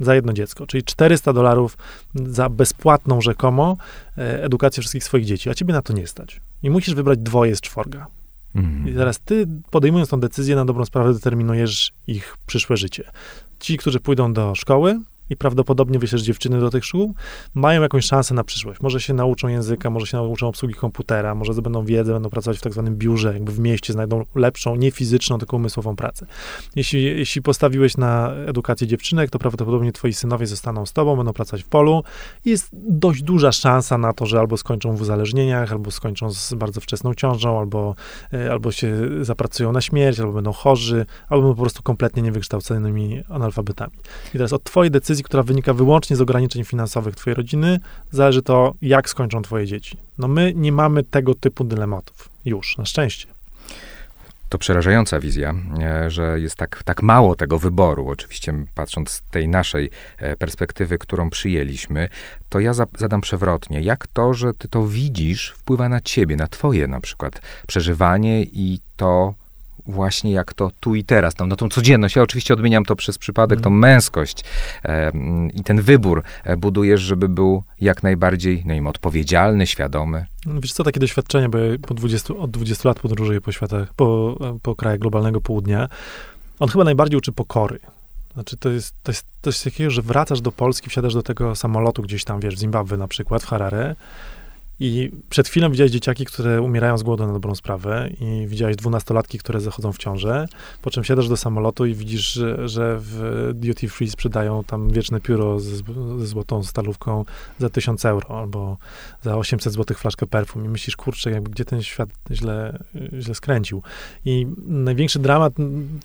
za 0.00 0.14
jedno 0.14 0.32
dziecko, 0.32 0.66
czyli 0.66 0.82
400 0.82 1.32
dolarów 1.32 1.76
za 2.14 2.48
bezpłatną 2.48 3.20
rzekomo 3.20 3.76
e, 4.18 4.44
edukację 4.44 4.80
wszystkich 4.80 5.04
swoich 5.04 5.24
dzieci, 5.24 5.50
a 5.50 5.54
ciebie 5.54 5.74
na 5.74 5.82
to 5.82 5.92
nie 5.92 6.06
stać. 6.06 6.40
I 6.62 6.70
musisz 6.70 6.94
wybrać 6.94 7.18
dwoje 7.18 7.56
z 7.56 7.60
czworga. 7.60 8.06
Mhm. 8.54 8.88
I 8.88 8.94
teraz 8.94 9.18
ty, 9.18 9.46
podejmując 9.70 10.08
tą 10.10 10.20
decyzję, 10.20 10.56
na 10.56 10.64
dobrą 10.64 10.84
sprawę 10.84 11.14
determinujesz 11.14 11.92
ich 12.06 12.36
przyszłe 12.46 12.76
życie. 12.76 13.10
Ci, 13.60 13.78
którzy 13.78 14.00
pójdą 14.00 14.32
do 14.32 14.54
szkoły, 14.54 15.00
i 15.30 15.36
prawdopodobnie 15.36 15.98
wyślesz 15.98 16.22
dziewczyny 16.22 16.60
do 16.60 16.70
tych 16.70 16.84
szkół, 16.84 17.14
mają 17.54 17.82
jakąś 17.82 18.04
szansę 18.04 18.34
na 18.34 18.44
przyszłość. 18.44 18.80
Może 18.80 19.00
się 19.00 19.14
nauczą 19.14 19.48
języka, 19.48 19.90
może 19.90 20.06
się 20.06 20.16
nauczą 20.16 20.48
obsługi 20.48 20.74
komputera, 20.74 21.34
może 21.34 21.52
zdobędą 21.52 21.84
wiedzę, 21.84 22.12
będą 22.12 22.30
pracować 22.30 22.58
w 22.58 22.62
tak 22.62 22.72
zwanym 22.72 22.96
biurze, 22.96 23.32
jakby 23.32 23.52
w 23.52 23.58
mieście, 23.58 23.92
znajdą 23.92 24.24
lepszą, 24.34 24.76
nie 24.76 24.90
fizyczną, 24.90 25.38
tylko 25.38 25.56
umysłową 25.56 25.96
pracę. 25.96 26.26
Jeśli, 26.76 27.04
jeśli 27.04 27.42
postawiłeś 27.42 27.96
na 27.96 28.34
edukację 28.46 28.86
dziewczynek, 28.86 29.30
to 29.30 29.38
prawdopodobnie 29.38 29.92
twoi 29.92 30.12
synowie 30.12 30.46
zostaną 30.46 30.86
z 30.86 30.92
tobą, 30.92 31.16
będą 31.16 31.32
pracować 31.32 31.62
w 31.62 31.68
polu 31.68 32.02
jest 32.44 32.68
dość 32.72 33.22
duża 33.22 33.52
szansa 33.52 33.98
na 33.98 34.12
to, 34.12 34.26
że 34.26 34.38
albo 34.38 34.56
skończą 34.56 34.96
w 34.96 35.00
uzależnieniach, 35.00 35.72
albo 35.72 35.90
skończą 35.90 36.30
z 36.32 36.54
bardzo 36.54 36.80
wczesną 36.80 37.14
ciążą, 37.14 37.58
albo, 37.58 37.94
e, 38.32 38.52
albo 38.52 38.72
się 38.72 38.96
zapracują 39.22 39.72
na 39.72 39.80
śmierć, 39.80 40.20
albo 40.20 40.32
będą 40.32 40.52
chorzy, 40.52 41.06
albo 41.28 41.54
po 41.54 41.60
prostu 41.60 41.82
kompletnie 41.82 42.22
niewykształconymi 42.22 43.22
analfabetami. 43.28 43.92
I 44.28 44.32
teraz 44.32 44.52
od 44.52 44.64
twojej 44.64 44.90
decyzji 44.90 45.17
decyzji, 45.18 45.24
która 45.24 45.42
wynika 45.42 45.74
wyłącznie 45.74 46.16
z 46.16 46.20
ograniczeń 46.20 46.64
finansowych 46.64 47.16
twojej 47.16 47.34
rodziny, 47.34 47.80
zależy 48.10 48.42
to, 48.42 48.74
jak 48.82 49.08
skończą 49.08 49.42
twoje 49.42 49.66
dzieci. 49.66 49.96
No 50.18 50.28
my 50.28 50.52
nie 50.56 50.72
mamy 50.72 51.02
tego 51.02 51.34
typu 51.34 51.64
dylematów. 51.64 52.28
Już, 52.44 52.78
na 52.78 52.84
szczęście. 52.84 53.26
To 54.48 54.58
przerażająca 54.58 55.20
wizja, 55.20 55.54
e, 55.80 56.10
że 56.10 56.40
jest 56.40 56.56
tak, 56.56 56.82
tak 56.84 57.02
mało 57.02 57.34
tego 57.34 57.58
wyboru. 57.58 58.08
Oczywiście, 58.08 58.54
patrząc 58.74 59.10
z 59.10 59.22
tej 59.30 59.48
naszej 59.48 59.90
e, 60.18 60.36
perspektywy, 60.36 60.98
którą 60.98 61.30
przyjęliśmy, 61.30 62.08
to 62.48 62.60
ja 62.60 62.72
zadam 62.74 63.20
przewrotnie. 63.20 63.80
Jak 63.80 64.06
to, 64.06 64.34
że 64.34 64.54
ty 64.54 64.68
to 64.68 64.86
widzisz, 64.86 65.54
wpływa 65.58 65.88
na 65.88 66.00
ciebie, 66.00 66.36
na 66.36 66.46
twoje 66.46 66.86
na 66.86 67.00
przykład 67.00 67.40
przeżywanie 67.66 68.42
i 68.42 68.80
to, 68.96 69.34
właśnie 69.88 70.32
jak 70.32 70.54
to 70.54 70.70
tu 70.80 70.94
i 70.94 71.04
teraz, 71.04 71.34
tą, 71.34 71.46
na 71.46 71.56
tą 71.56 71.68
codzienność. 71.68 72.16
Ja 72.16 72.22
oczywiście 72.22 72.54
odmieniam 72.54 72.84
to 72.84 72.96
przez 72.96 73.18
przypadek, 73.18 73.60
tą 73.60 73.70
mhm. 73.70 73.80
męskość 73.80 74.44
e, 74.84 75.12
i 75.54 75.64
ten 75.64 75.82
wybór 75.82 76.22
e, 76.44 76.56
budujesz, 76.56 77.00
żeby 77.00 77.28
był 77.28 77.62
jak 77.80 78.02
najbardziej, 78.02 78.62
no 78.66 78.74
im 78.74 78.86
odpowiedzialny, 78.86 79.66
świadomy. 79.66 80.26
Wiesz 80.46 80.72
co, 80.72 80.84
takie 80.84 81.00
doświadczenie, 81.00 81.48
bo 81.48 81.58
po 81.86 81.94
20, 81.94 82.34
od 82.34 82.50
20 82.50 82.88
lat 82.88 83.00
podróżuję 83.00 83.40
po 83.40 83.52
światach, 83.52 83.94
po, 83.94 84.38
po 84.62 84.74
krajach 84.74 84.98
globalnego 84.98 85.40
południa. 85.40 85.88
On 86.58 86.68
chyba 86.68 86.84
najbardziej 86.84 87.18
uczy 87.18 87.32
pokory. 87.32 87.78
Znaczy, 88.34 88.56
to 88.56 88.68
jest, 88.68 88.94
to 89.02 89.10
jest 89.10 89.26
coś 89.42 89.60
takiego, 89.60 89.90
że 89.90 90.02
wracasz 90.02 90.40
do 90.40 90.52
Polski, 90.52 90.90
wsiadasz 90.90 91.14
do 91.14 91.22
tego 91.22 91.56
samolotu 91.56 92.02
gdzieś 92.02 92.24
tam, 92.24 92.40
wiesz, 92.40 92.54
w 92.54 92.58
Zimbabwe 92.58 92.96
na 92.96 93.08
przykład, 93.08 93.42
w 93.42 93.46
Harare 93.46 93.94
i 94.80 95.10
przed 95.30 95.48
chwilą 95.48 95.70
widziałeś 95.70 95.92
dzieciaki, 95.92 96.24
które 96.24 96.62
umierają 96.62 96.98
z 96.98 97.02
głodu 97.02 97.26
na 97.26 97.32
dobrą 97.32 97.54
sprawę 97.54 98.10
i 98.20 98.46
widziałeś 98.46 98.76
dwunastolatki, 98.76 99.38
które 99.38 99.60
zachodzą 99.60 99.92
w 99.92 99.98
ciążę, 99.98 100.48
po 100.82 100.90
czym 100.90 101.04
siadasz 101.04 101.28
do 101.28 101.36
samolotu 101.36 101.86
i 101.86 101.94
widzisz, 101.94 102.32
że, 102.32 102.68
że 102.68 102.96
w 103.00 103.50
duty 103.54 103.88
free 103.88 104.10
sprzedają 104.10 104.64
tam 104.64 104.90
wieczne 104.90 105.20
pióro 105.20 105.60
ze, 105.60 105.76
ze 106.18 106.26
złotą 106.26 106.64
stalówką 106.64 107.24
za 107.58 107.70
1000 107.70 108.04
euro 108.04 108.38
albo 108.38 108.76
za 109.22 109.36
800 109.36 109.72
złotych 109.72 109.98
flaszkę 109.98 110.26
perfum 110.26 110.64
i 110.64 110.68
myślisz, 110.68 110.96
kurczę, 110.96 111.30
jakby 111.30 111.50
gdzie 111.50 111.64
ten 111.64 111.82
świat 111.82 112.08
źle, 112.30 112.78
źle 113.20 113.34
skręcił. 113.34 113.82
I 114.24 114.46
największy 114.66 115.18
dramat 115.18 115.52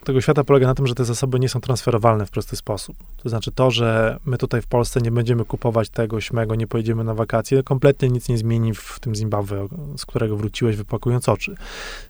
tego 0.03 0.21
świata 0.21 0.43
polega 0.43 0.67
na 0.67 0.75
tym, 0.75 0.87
że 0.87 0.95
te 0.95 1.05
zasoby 1.05 1.39
nie 1.39 1.49
są 1.49 1.61
transferowalne 1.61 2.25
w 2.25 2.31
prosty 2.31 2.55
sposób. 2.55 2.97
To 3.23 3.29
znaczy 3.29 3.51
to, 3.51 3.71
że 3.71 4.17
my 4.25 4.37
tutaj 4.37 4.61
w 4.61 4.67
Polsce 4.67 5.01
nie 5.01 5.11
będziemy 5.11 5.45
kupować 5.45 5.89
tego, 5.89 6.21
śmego, 6.21 6.55
nie 6.55 6.67
pojedziemy 6.67 7.03
na 7.03 7.13
wakacje, 7.13 7.63
kompletnie 7.63 8.09
nic 8.09 8.29
nie 8.29 8.37
zmieni 8.37 8.62
w 8.73 8.99
tym 8.99 9.15
Zimbabwe, 9.15 9.67
z 9.97 10.05
którego 10.05 10.37
wróciłeś 10.37 10.75
wypłakując 10.75 11.29
oczy. 11.29 11.55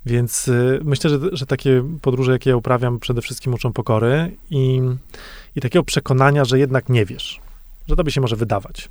Więc 0.05 0.47
y, 0.47 0.79
myślę, 0.83 1.09
że, 1.09 1.19
że 1.31 1.45
takie 1.45 1.83
podróże, 2.01 2.31
jakie 2.31 2.49
ja 2.49 2.55
uprawiam, 2.55 2.99
przede 2.99 3.21
wszystkim 3.21 3.53
uczą 3.53 3.73
pokory 3.73 4.37
i, 4.49 4.81
i 5.55 5.61
takiego 5.61 5.83
przekonania, 5.83 6.45
że 6.45 6.59
jednak 6.59 6.89
nie 6.89 7.05
wiesz, 7.05 7.39
że 7.87 7.95
to 7.95 8.03
by 8.03 8.11
się 8.11 8.21
może 8.21 8.35
wydawać 8.35 8.89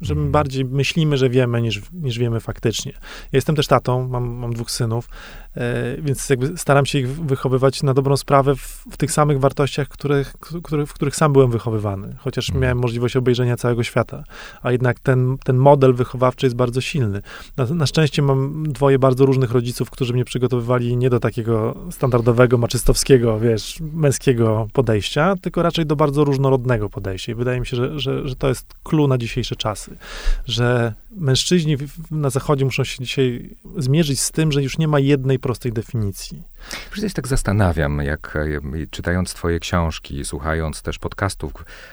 że 0.00 0.14
my 0.14 0.30
bardziej 0.30 0.64
myślimy, 0.64 1.16
że 1.16 1.30
wiemy, 1.30 1.62
niż, 1.62 1.80
niż 1.92 2.18
wiemy 2.18 2.40
faktycznie. 2.40 2.92
Ja 2.92 3.36
jestem 3.36 3.56
też 3.56 3.66
tatą, 3.66 4.08
mam, 4.08 4.28
mam 4.28 4.52
dwóch 4.52 4.70
synów, 4.70 5.08
e, 5.56 5.96
więc 6.02 6.30
jakby 6.30 6.58
staram 6.58 6.86
się 6.86 6.98
ich 6.98 7.08
wychowywać 7.08 7.82
na 7.82 7.94
dobrą 7.94 8.16
sprawę 8.16 8.56
w, 8.56 8.84
w 8.90 8.96
tych 8.96 9.12
samych 9.12 9.40
wartościach, 9.40 9.88
których, 9.88 10.32
których, 10.62 10.88
w 10.88 10.92
których 10.92 11.16
sam 11.16 11.32
byłem 11.32 11.50
wychowywany, 11.50 12.16
chociaż 12.18 12.48
mhm. 12.48 12.62
miałem 12.62 12.78
możliwość 12.78 13.16
obejrzenia 13.16 13.56
całego 13.56 13.82
świata. 13.82 14.24
A 14.62 14.72
jednak 14.72 15.00
ten, 15.00 15.36
ten 15.44 15.56
model 15.56 15.94
wychowawczy 15.94 16.46
jest 16.46 16.56
bardzo 16.56 16.80
silny. 16.80 17.22
Na, 17.56 17.66
na 17.66 17.86
szczęście 17.86 18.22
mam 18.22 18.64
dwoje 18.72 18.98
bardzo 18.98 19.26
różnych 19.26 19.50
rodziców, 19.50 19.90
którzy 19.90 20.12
mnie 20.12 20.24
przygotowywali 20.24 20.96
nie 20.96 21.10
do 21.10 21.20
takiego 21.20 21.76
standardowego, 21.90 22.58
maczystowskiego, 22.58 23.38
wiesz, 23.38 23.78
męskiego 23.80 24.68
podejścia, 24.72 25.34
tylko 25.42 25.62
raczej 25.62 25.86
do 25.86 25.96
bardzo 25.96 26.24
różnorodnego 26.24 26.90
podejścia. 26.90 27.32
I 27.32 27.34
wydaje 27.34 27.60
mi 27.60 27.66
się, 27.66 27.76
że, 27.76 28.00
że, 28.00 28.28
że 28.28 28.36
to 28.36 28.48
jest 28.48 28.74
clue 28.82 29.08
na 29.08 29.18
dzisiejsze 29.18 29.56
czasy 29.56 29.89
że 30.46 30.94
mężczyźni 31.16 31.76
na 32.10 32.30
Zachodzie 32.30 32.64
muszą 32.64 32.84
się 32.84 33.04
dzisiaj 33.04 33.56
zmierzyć 33.76 34.20
z 34.20 34.30
tym, 34.30 34.52
że 34.52 34.62
już 34.62 34.78
nie 34.78 34.88
ma 34.88 35.00
jednej 35.00 35.38
prostej 35.38 35.72
definicji. 35.72 36.42
Przecież 36.90 37.10
się 37.10 37.14
tak 37.14 37.28
zastanawiam, 37.28 37.98
jak 37.98 38.36
e, 38.36 38.86
czytając 38.90 39.34
twoje 39.34 39.60
książki, 39.60 40.24
słuchając 40.24 40.82
też 40.82 40.98
podcastów, 40.98 41.52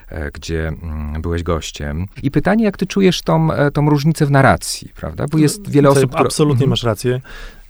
e, 0.09 0.31
gdzie 0.31 0.67
mm, 0.67 1.21
byłeś 1.21 1.43
gościem. 1.43 2.07
I 2.23 2.31
pytanie, 2.31 2.63
jak 2.63 2.77
ty 2.77 2.85
czujesz 2.85 3.21
tą, 3.21 3.53
e, 3.53 3.71
tą 3.71 3.89
różnicę 3.89 4.25
w 4.25 4.31
narracji, 4.31 4.91
prawda? 4.95 5.25
Bo 5.31 5.37
jest 5.37 5.69
wiele 5.69 5.89
osób... 5.89 6.15
Absolutnie 6.15 6.55
które... 6.55 6.69
masz 6.69 6.83
rację. 6.83 7.21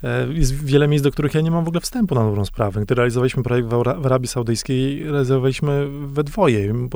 E, 0.03 0.27
jest 0.33 0.65
wiele 0.65 0.87
miejsc, 0.87 1.03
do 1.03 1.11
których 1.11 1.33
ja 1.33 1.41
nie 1.41 1.51
mam 1.51 1.65
w 1.65 1.67
ogóle 1.67 1.81
wstępu 1.81 2.15
na 2.15 2.23
dobrą 2.23 2.45
sprawę. 2.45 2.81
Gdy 2.81 2.95
realizowaliśmy 2.95 3.43
projekt 3.43 3.69
w 3.69 4.05
Arabii 4.05 4.27
Saudyjskiej, 4.27 5.03
realizowaliśmy 5.03 5.87
we 6.07 6.23
dwoje. 6.23 6.87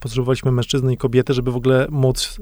Potrzebowaliśmy 0.00 0.52
mężczyzny 0.52 0.92
i 0.92 0.96
kobiety, 0.96 1.34
żeby 1.34 1.52
w 1.52 1.56
ogóle 1.56 1.86
móc 1.90 2.40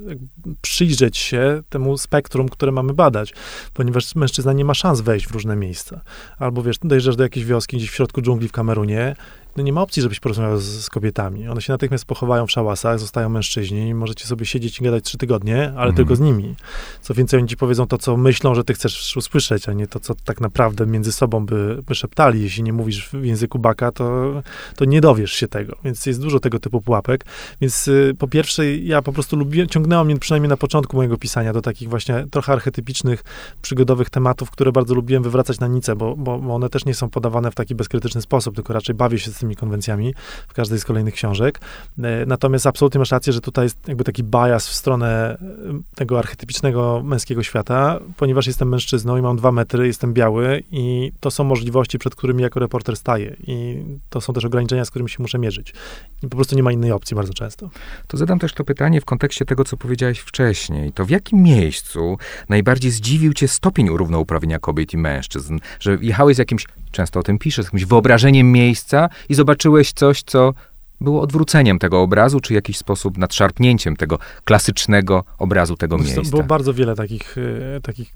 przyjrzeć 0.62 1.16
się 1.18 1.60
temu 1.68 1.98
spektrum, 1.98 2.48
które 2.48 2.72
mamy 2.72 2.94
badać, 2.94 3.34
ponieważ 3.74 4.14
mężczyzna 4.14 4.52
nie 4.52 4.64
ma 4.64 4.74
szans 4.74 5.00
wejść 5.00 5.26
w 5.26 5.30
różne 5.30 5.56
miejsca. 5.56 6.00
Albo 6.38 6.62
wiesz, 6.62 6.78
dojeżdżasz 6.78 7.16
do 7.16 7.22
jakiejś 7.22 7.46
wioski 7.46 7.76
gdzieś 7.76 7.90
w 7.90 7.94
środku 7.94 8.22
dżungli 8.22 8.48
w 8.48 8.52
Kamerunie, 8.52 9.16
no 9.58 9.64
nie 9.64 9.72
ma 9.72 9.82
opcji, 9.82 10.02
żebyś 10.02 10.20
porozmawiał 10.20 10.58
z, 10.58 10.64
z, 10.64 10.90
kobietami. 10.90 11.48
One 11.48 11.60
się 11.60 11.72
natychmiast 11.72 12.04
pochowają 12.04 12.46
w 12.46 12.50
szałasach, 12.50 12.98
zostają 12.98 13.28
mężczyźni 13.28 13.88
i 13.88 13.94
możecie 13.94 14.26
sobie 14.26 14.46
siedzieć 14.46 14.80
i 14.80 14.84
gadać 14.84 15.04
trzy 15.04 15.18
tygodnie, 15.18 15.62
ale 15.62 15.68
mhm. 15.68 15.94
tylko 15.94 16.16
z 16.16 16.20
nimi. 16.20 16.54
Co 17.00 17.14
więcej, 17.14 17.40
oni 17.40 17.48
ci 17.48 17.56
powiedzą 17.56 17.86
to, 17.86 17.98
co 17.98 18.16
myślą, 18.16 18.54
że 18.54 18.64
ty 18.64 18.74
chcesz 18.74 19.16
usłyszeć, 19.16 19.68
a 19.68 19.72
nie 19.72 19.86
to, 19.86 20.00
co 20.00 20.14
tak 20.14 20.40
naprawdę 20.40 20.86
między 20.86 21.12
sobą 21.12 21.46
by, 21.46 21.82
by 21.86 21.94
szeptali. 21.94 22.42
Jeśli 22.42 22.62
nie 22.62 22.72
mówisz 22.72 23.08
w 23.08 23.24
języku 23.24 23.58
baka, 23.58 23.92
to, 23.92 24.42
to 24.76 24.84
nie 24.84 25.00
dowiesz 25.00 25.32
się 25.32 25.48
tego. 25.48 25.76
Więc 25.84 26.06
jest 26.06 26.22
dużo 26.22 26.40
tego 26.40 26.58
typu 26.58 26.80
pułapek. 26.80 27.24
Więc 27.60 27.88
y, 27.88 28.14
po 28.18 28.28
pierwsze, 28.28 28.76
ja 28.76 29.02
po 29.02 29.12
prostu 29.12 29.36
lubię, 29.36 29.66
ciągnęło 29.66 30.04
mnie 30.04 30.18
przynajmniej 30.18 30.48
na 30.48 30.56
początku 30.56 30.96
mojego 30.96 31.16
pisania 31.16 31.52
do 31.52 31.62
takich 31.62 31.88
właśnie 31.88 32.26
trochę 32.30 32.52
archetypicznych, 32.52 33.24
przygodowych 33.62 34.10
tematów, 34.10 34.50
które 34.50 34.72
bardzo 34.72 34.94
lubiłem 34.94 35.22
wywracać 35.22 35.60
na 35.60 35.66
nicę, 35.66 35.96
bo, 35.96 36.16
bo, 36.16 36.38
bo 36.38 36.54
one 36.54 36.68
też 36.68 36.84
nie 36.84 36.94
są 36.94 37.10
podawane 37.10 37.50
w 37.50 37.54
taki 37.54 37.74
bezkrytyczny 37.74 38.22
sposób, 38.22 38.54
tylko 38.54 38.72
raczej 38.72 38.94
bawię 38.94 39.18
się 39.18 39.30
z 39.30 39.38
tym 39.38 39.47
tymi 39.48 39.56
konwencjami 39.56 40.14
w 40.48 40.54
każdej 40.54 40.78
z 40.78 40.84
kolejnych 40.84 41.14
książek. 41.14 41.60
E, 41.98 42.26
natomiast 42.26 42.66
absolutnie 42.66 42.98
masz 42.98 43.10
rację, 43.10 43.32
że 43.32 43.40
tutaj 43.40 43.64
jest 43.64 43.88
jakby 43.88 44.04
taki 44.04 44.24
bias 44.24 44.68
w 44.68 44.72
stronę 44.72 45.38
e, 45.40 45.94
tego 45.94 46.18
archetypicznego 46.18 47.02
męskiego 47.04 47.42
świata, 47.42 48.00
ponieważ 48.16 48.46
jestem 48.46 48.68
mężczyzną 48.68 49.16
i 49.16 49.22
mam 49.22 49.36
dwa 49.36 49.52
metry, 49.52 49.86
jestem 49.86 50.14
biały 50.14 50.62
i 50.72 51.12
to 51.20 51.30
są 51.30 51.44
możliwości, 51.44 51.98
przed 51.98 52.14
którymi 52.14 52.42
jako 52.42 52.60
reporter 52.60 52.96
staję 52.96 53.36
i 53.46 53.82
to 54.10 54.20
są 54.20 54.32
też 54.32 54.44
ograniczenia, 54.44 54.84
z 54.84 54.90
którymi 54.90 55.10
się 55.10 55.22
muszę 55.22 55.38
mierzyć. 55.38 55.74
I 56.22 56.28
po 56.28 56.36
prostu 56.36 56.56
nie 56.56 56.62
ma 56.62 56.72
innej 56.72 56.92
opcji 56.92 57.14
bardzo 57.14 57.34
często. 57.34 57.70
To 58.06 58.16
zadam 58.16 58.38
też 58.38 58.52
to 58.52 58.64
pytanie 58.64 59.00
w 59.00 59.04
kontekście 59.04 59.44
tego, 59.44 59.64
co 59.64 59.76
powiedziałeś 59.76 60.18
wcześniej. 60.18 60.92
To 60.92 61.04
w 61.04 61.10
jakim 61.10 61.42
miejscu 61.42 62.18
najbardziej 62.48 62.90
zdziwił 62.90 63.32
cię 63.32 63.48
stopień 63.48 63.88
równouprawnienia 63.88 64.58
kobiet 64.58 64.94
i 64.94 64.96
mężczyzn? 64.96 65.58
Że 65.80 65.98
jechałeś 66.00 66.36
z 66.36 66.38
jakimś, 66.38 66.66
często 66.92 67.20
o 67.20 67.22
tym 67.22 67.38
piszesz, 67.38 67.64
z 67.64 67.68
jakimś 67.68 67.84
wyobrażeniem 67.84 68.52
miejsca 68.52 69.08
i 69.28 69.34
zobaczyłeś 69.34 69.92
coś, 69.92 70.22
co 70.22 70.54
było 71.00 71.22
odwróceniem 71.22 71.78
tego 71.78 72.00
obrazu, 72.00 72.40
czy 72.40 72.48
w 72.48 72.54
jakiś 72.54 72.76
sposób 72.76 73.18
nadszarpnięciem 73.18 73.96
tego 73.96 74.18
klasycznego 74.44 75.24
obrazu 75.38 75.76
tego 75.76 75.98
miejsca. 75.98 76.22
Było 76.30 76.42
bardzo 76.42 76.74
wiele 76.74 76.94
takich, 76.94 77.36
e, 77.76 77.80
takich 77.80 78.12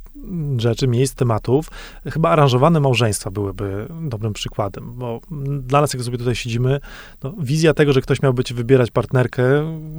rzeczy, 0.56 0.88
miejsc, 0.88 1.14
tematów. 1.14 1.70
Chyba 2.12 2.30
aranżowane 2.30 2.80
małżeństwa 2.80 3.30
byłyby 3.30 3.86
dobrym 4.00 4.32
przykładem, 4.32 4.92
bo 4.94 5.20
dla 5.60 5.80
nas, 5.80 5.94
jak 5.94 6.02
sobie 6.02 6.18
tutaj 6.18 6.34
siedzimy, 6.34 6.80
no, 7.22 7.34
wizja 7.38 7.74
tego, 7.74 7.92
że 7.92 8.00
ktoś 8.00 8.22
miałby 8.22 8.44
ci 8.44 8.54
wybierać 8.54 8.90
partnerkę, 8.90 9.44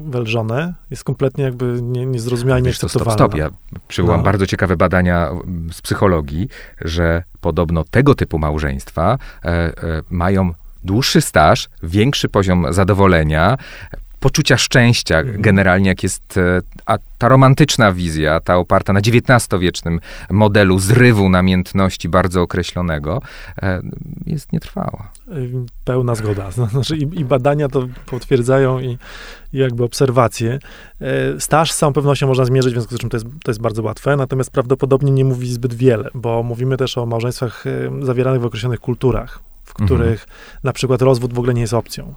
welżonę, 0.06 0.74
jest 0.92 1.04
kompletnie 1.04 1.44
jakby 1.44 1.80
nie, 1.82 2.06
niezrozumiała 2.06 2.60
i 2.60 2.64
nieakceptowalna. 2.64 3.14
Stop, 3.14 3.32
stop. 3.32 3.40
Ja 3.40 3.50
przywołam 3.88 4.20
no. 4.20 4.24
bardzo 4.24 4.48
ciekawe 4.48 4.78
badania 4.78 5.32
z 5.72 5.82
psychologii, 5.82 6.48
że 6.82 7.24
podobno 7.42 7.84
tego 7.84 8.16
typu 8.16 8.40
małżeństwa 8.40 9.18
e, 9.44 9.48
e, 9.48 9.74
mają 10.10 10.54
dłuższy 10.84 11.22
staż, 11.22 11.70
większy 11.84 12.30
poziom 12.30 12.74
zadowolenia, 12.74 13.58
poczucia 14.24 14.58
szczęścia 14.58 15.20
mhm. 15.20 15.42
generalnie, 15.42 15.90
jak 15.90 16.04
jest 16.04 16.38
e, 16.38 16.62
a 16.86 16.98
ta 17.18 17.28
romantyczna 17.28 17.94
wizja, 17.94 18.40
ta 18.40 18.58
oparta 18.58 18.94
na 18.94 19.00
XIX-wiecznym 19.00 20.00
modelu 20.30 20.80
zrywu 20.80 21.30
namiętności 21.30 22.10
bardzo 22.10 22.42
określonego, 22.42 23.22
e, 23.62 23.82
jest 24.26 24.54
nietrwała. 24.54 25.12
Pełna 25.86 26.16
zgoda. 26.16 26.52
Znaczy 26.72 26.98
i, 26.98 27.20
i 27.20 27.26
badania 27.26 27.70
to 27.70 27.88
potwierdzają 28.06 28.80
i, 28.80 28.98
i, 29.54 29.58
jakby 29.58 29.84
obserwacje. 29.84 30.60
E, 31.02 31.40
staż 31.40 31.72
z 31.72 31.78
całą 31.78 31.94
pewnością 31.94 32.28
można 32.28 32.46
zmierzyć, 32.46 32.74
w 32.74 32.76
związku 32.76 32.96
z 32.96 33.00
czym 33.00 33.10
to 33.10 33.18
jest, 33.18 33.28
to 33.44 33.52
jest 33.52 33.62
bardzo 33.62 33.84
łatwe, 33.84 34.16
natomiast 34.16 34.52
prawdopodobnie 34.52 35.12
nie 35.12 35.26
mówi 35.26 35.54
zbyt 35.54 35.74
wiele, 35.74 36.10
bo 36.14 36.44
mówimy 36.44 36.78
też 36.78 36.98
o 36.98 37.06
małżeństwach 37.06 37.64
zawieranych 38.02 38.42
w 38.42 38.46
określonych 38.46 38.80
kulturach 38.80 39.53
w 39.64 39.74
których 39.74 40.22
mhm. 40.22 40.60
na 40.64 40.74
przykład 40.74 41.02
rozwód 41.02 41.34
w 41.34 41.40
ogóle 41.40 41.54
nie 41.54 41.62
jest 41.62 41.74
opcją. 41.74 42.14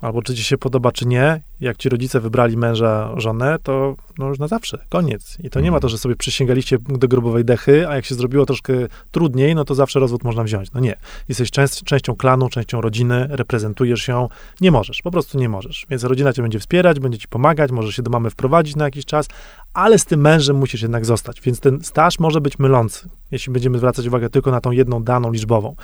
Albo 0.00 0.22
czy 0.22 0.34
ci 0.34 0.44
się 0.44 0.58
podoba, 0.58 0.92
czy 0.92 1.06
nie, 1.06 1.40
jak 1.60 1.76
ci 1.76 1.88
rodzice 1.88 2.20
wybrali 2.20 2.56
męża, 2.56 3.14
żonę, 3.16 3.56
to 3.62 3.96
no 4.18 4.28
już 4.28 4.38
na 4.38 4.48
zawsze, 4.48 4.78
koniec. 4.88 5.36
I 5.44 5.50
to 5.50 5.60
nie 5.60 5.70
ma 5.70 5.76
mhm. 5.76 5.82
to, 5.82 5.88
że 5.88 5.98
sobie 5.98 6.16
przysięgaliście 6.16 6.78
do 6.88 7.08
grobowej 7.08 7.44
dechy, 7.44 7.88
a 7.88 7.94
jak 7.94 8.04
się 8.04 8.14
zrobiło 8.14 8.46
troszkę 8.46 8.72
trudniej, 9.10 9.54
no 9.54 9.64
to 9.64 9.74
zawsze 9.74 10.00
rozwód 10.00 10.24
można 10.24 10.44
wziąć. 10.44 10.72
No 10.72 10.80
nie. 10.80 10.96
Jesteś 11.28 11.50
częst, 11.50 11.84
częścią 11.84 12.16
klanu, 12.16 12.48
częścią 12.48 12.80
rodziny, 12.80 13.26
reprezentujesz 13.30 14.08
ją, 14.08 14.28
nie 14.60 14.70
możesz, 14.70 15.02
po 15.02 15.10
prostu 15.10 15.38
nie 15.38 15.48
możesz. 15.48 15.86
Więc 15.90 16.04
rodzina 16.04 16.32
cię 16.32 16.42
będzie 16.42 16.58
wspierać, 16.58 17.00
będzie 17.00 17.18
ci 17.18 17.28
pomagać, 17.28 17.70
możesz 17.70 17.96
się 17.96 18.02
do 18.02 18.10
mamy 18.10 18.30
wprowadzić 18.30 18.76
na 18.76 18.84
jakiś 18.84 19.04
czas, 19.04 19.28
ale 19.74 19.98
z 19.98 20.04
tym 20.04 20.20
mężem 20.20 20.56
musisz 20.56 20.82
jednak 20.82 21.06
zostać. 21.06 21.40
Więc 21.40 21.60
ten 21.60 21.80
staż 21.82 22.18
może 22.18 22.40
być 22.40 22.58
mylący, 22.58 23.08
jeśli 23.30 23.52
będziemy 23.52 23.78
zwracać 23.78 24.06
uwagę 24.06 24.30
tylko 24.30 24.50
na 24.50 24.60
tą 24.60 24.70
jedną 24.70 25.02
daną 25.02 25.32
liczbową. 25.32 25.74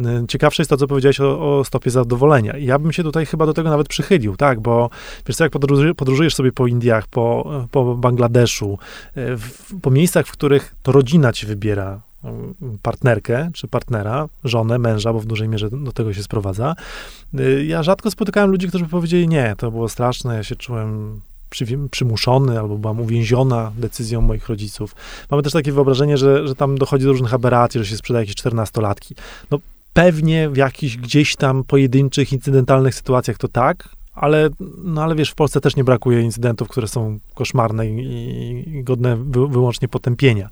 Y, 0.00 0.04
ciekawsze 0.28 0.62
jest 0.62 0.70
to, 0.70 0.76
co 0.76 0.86
powiedziałeś 0.86 1.20
o, 1.20 1.58
o 1.58 1.64
stopie 1.64 1.90
zadowolenia. 1.90 2.56
Ja 2.58 2.78
bym 2.78 2.92
się 2.92 3.02
tutaj 3.02 3.26
chyba 3.26 3.46
do 3.46 3.54
tego 3.54 3.70
nawet 3.70 3.88
przychylił, 3.88 4.36
tak, 4.36 4.60
bo 4.60 4.90
wiesz 5.26 5.36
co, 5.36 5.44
jak 5.44 5.52
podróżujesz 5.96 6.34
sobie 6.34 6.52
po 6.52 6.66
Indiach, 6.66 7.06
po, 7.06 7.50
po 7.70 7.94
Bangladeszu, 7.94 8.78
y, 9.16 9.36
w, 9.36 9.80
po 9.82 9.90
miejscach, 9.90 10.26
w 10.26 10.32
których 10.32 10.74
to 10.82 10.92
rodzina 10.92 11.32
ci 11.32 11.46
wybiera 11.46 12.00
y, 12.24 12.28
partnerkę 12.82 13.50
czy 13.54 13.68
partnera, 13.68 14.28
żonę, 14.44 14.78
męża, 14.78 15.12
bo 15.12 15.20
w 15.20 15.26
dużej 15.26 15.48
mierze 15.48 15.70
do 15.70 15.92
tego 15.92 16.14
się 16.14 16.22
sprowadza. 16.22 16.76
Ja 17.66 17.82
rzadko 17.82 18.10
spotykałem 18.10 18.50
ludzi, 18.50 18.68
którzy 18.68 18.84
by 18.84 18.90
powiedzieli, 18.90 19.28
nie, 19.28 19.54
to 19.58 19.70
było 19.70 19.88
straszne, 19.88 20.36
ja 20.36 20.42
się 20.42 20.56
czułem 20.56 21.20
przymuszony 21.90 22.58
albo 22.60 22.78
byłam 22.78 23.00
uwięziona 23.00 23.72
decyzją 23.76 24.20
moich 24.20 24.48
rodziców. 24.48 24.94
Mamy 25.30 25.42
też 25.42 25.52
takie 25.52 25.72
wyobrażenie, 25.72 26.16
że, 26.16 26.48
że 26.48 26.54
tam 26.54 26.78
dochodzi 26.78 27.04
do 27.04 27.12
różnych 27.12 27.34
aberracji, 27.34 27.80
że 27.80 27.86
się 27.86 27.96
sprzedaje 27.96 28.22
jakieś 28.22 28.36
czternastolatki. 28.36 29.14
No 29.50 29.58
pewnie 29.92 30.50
w 30.50 30.56
jakichś 30.56 30.96
gdzieś 30.96 31.36
tam 31.36 31.64
pojedynczych, 31.64 32.32
incydentalnych 32.32 32.94
sytuacjach 32.94 33.38
to 33.38 33.48
tak, 33.48 33.88
ale, 34.14 34.48
no 34.84 35.02
ale 35.02 35.14
wiesz, 35.14 35.30
w 35.30 35.34
Polsce 35.34 35.60
też 35.60 35.76
nie 35.76 35.84
brakuje 35.84 36.22
incydentów, 36.22 36.68
które 36.68 36.88
są 36.88 37.18
koszmarne 37.34 37.86
i, 37.86 38.78
i 38.78 38.84
godne 38.84 39.16
wy, 39.16 39.48
wyłącznie 39.48 39.88
potępienia. 39.88 40.48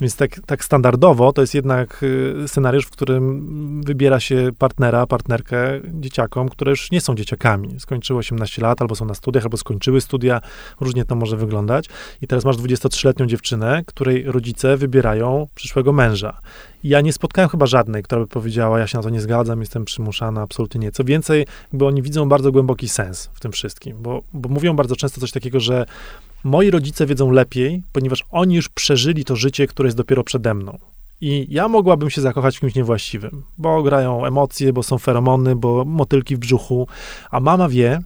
Więc 0.00 0.16
tak, 0.16 0.40
tak 0.46 0.64
standardowo 0.64 1.32
to 1.32 1.40
jest 1.40 1.54
jednak 1.54 2.02
y, 2.02 2.48
scenariusz, 2.48 2.86
w 2.86 2.90
którym 2.90 3.82
wybiera 3.84 4.20
się 4.20 4.50
partnera, 4.58 5.06
partnerkę 5.06 5.80
dzieciakom, 5.84 6.48
które 6.48 6.70
już 6.70 6.90
nie 6.90 7.00
są 7.00 7.14
dzieciakami. 7.14 7.80
Skończyły 7.80 8.18
18 8.18 8.62
lat, 8.62 8.80
albo 8.80 8.94
są 8.94 9.04
na 9.04 9.14
studiach, 9.14 9.44
albo 9.44 9.56
skończyły 9.56 10.00
studia. 10.00 10.40
Różnie 10.80 11.04
to 11.04 11.14
może 11.14 11.36
wyglądać. 11.36 11.88
I 12.22 12.26
teraz 12.26 12.44
masz 12.44 12.56
23-letnią 12.56 13.26
dziewczynę, 13.26 13.82
której 13.86 14.24
rodzice 14.24 14.76
wybierają 14.76 15.46
przyszłego 15.54 15.92
męża. 15.92 16.40
Ja 16.84 17.00
nie 17.00 17.12
spotkałem 17.12 17.48
chyba 17.48 17.66
żadnej, 17.66 18.02
która 18.02 18.20
by 18.20 18.26
powiedziała, 18.26 18.78
ja 18.78 18.86
się 18.86 18.98
na 18.98 19.02
to 19.04 19.10
nie 19.10 19.20
zgadzam, 19.20 19.60
jestem 19.60 19.84
przymuszana, 19.84 20.42
absolutnie 20.42 20.80
nie. 20.80 20.92
Co 20.92 21.04
więcej, 21.04 21.46
bo 21.72 21.86
oni 21.86 22.02
widzą 22.02 22.28
bardzo 22.28 22.52
głęboki 22.52 22.88
sens 22.88 23.30
w 23.34 23.40
tym 23.40 23.52
wszystkim, 23.52 23.96
bo, 24.00 24.22
bo 24.32 24.48
mówią 24.48 24.76
bardzo 24.76 24.96
często 24.96 25.20
coś 25.20 25.30
takiego, 25.30 25.60
że 25.60 25.86
moi 26.44 26.70
rodzice 26.70 27.06
wiedzą 27.06 27.30
lepiej, 27.30 27.82
ponieważ 27.92 28.24
oni 28.30 28.54
już 28.54 28.68
przeżyli 28.68 29.24
to 29.24 29.36
życie, 29.36 29.66
które 29.66 29.86
jest 29.86 29.96
dopiero 29.96 30.24
przede 30.24 30.54
mną. 30.54 30.78
I 31.20 31.46
ja 31.50 31.68
mogłabym 31.68 32.10
się 32.10 32.20
zakochać 32.20 32.56
w 32.56 32.60
kimś 32.60 32.74
niewłaściwym, 32.74 33.42
bo 33.58 33.82
grają 33.82 34.24
emocje, 34.24 34.72
bo 34.72 34.82
są 34.82 34.98
feromony, 34.98 35.56
bo 35.56 35.84
motylki 35.84 36.36
w 36.36 36.38
brzuchu, 36.38 36.88
a 37.30 37.40
mama 37.40 37.68
wie, 37.68 38.00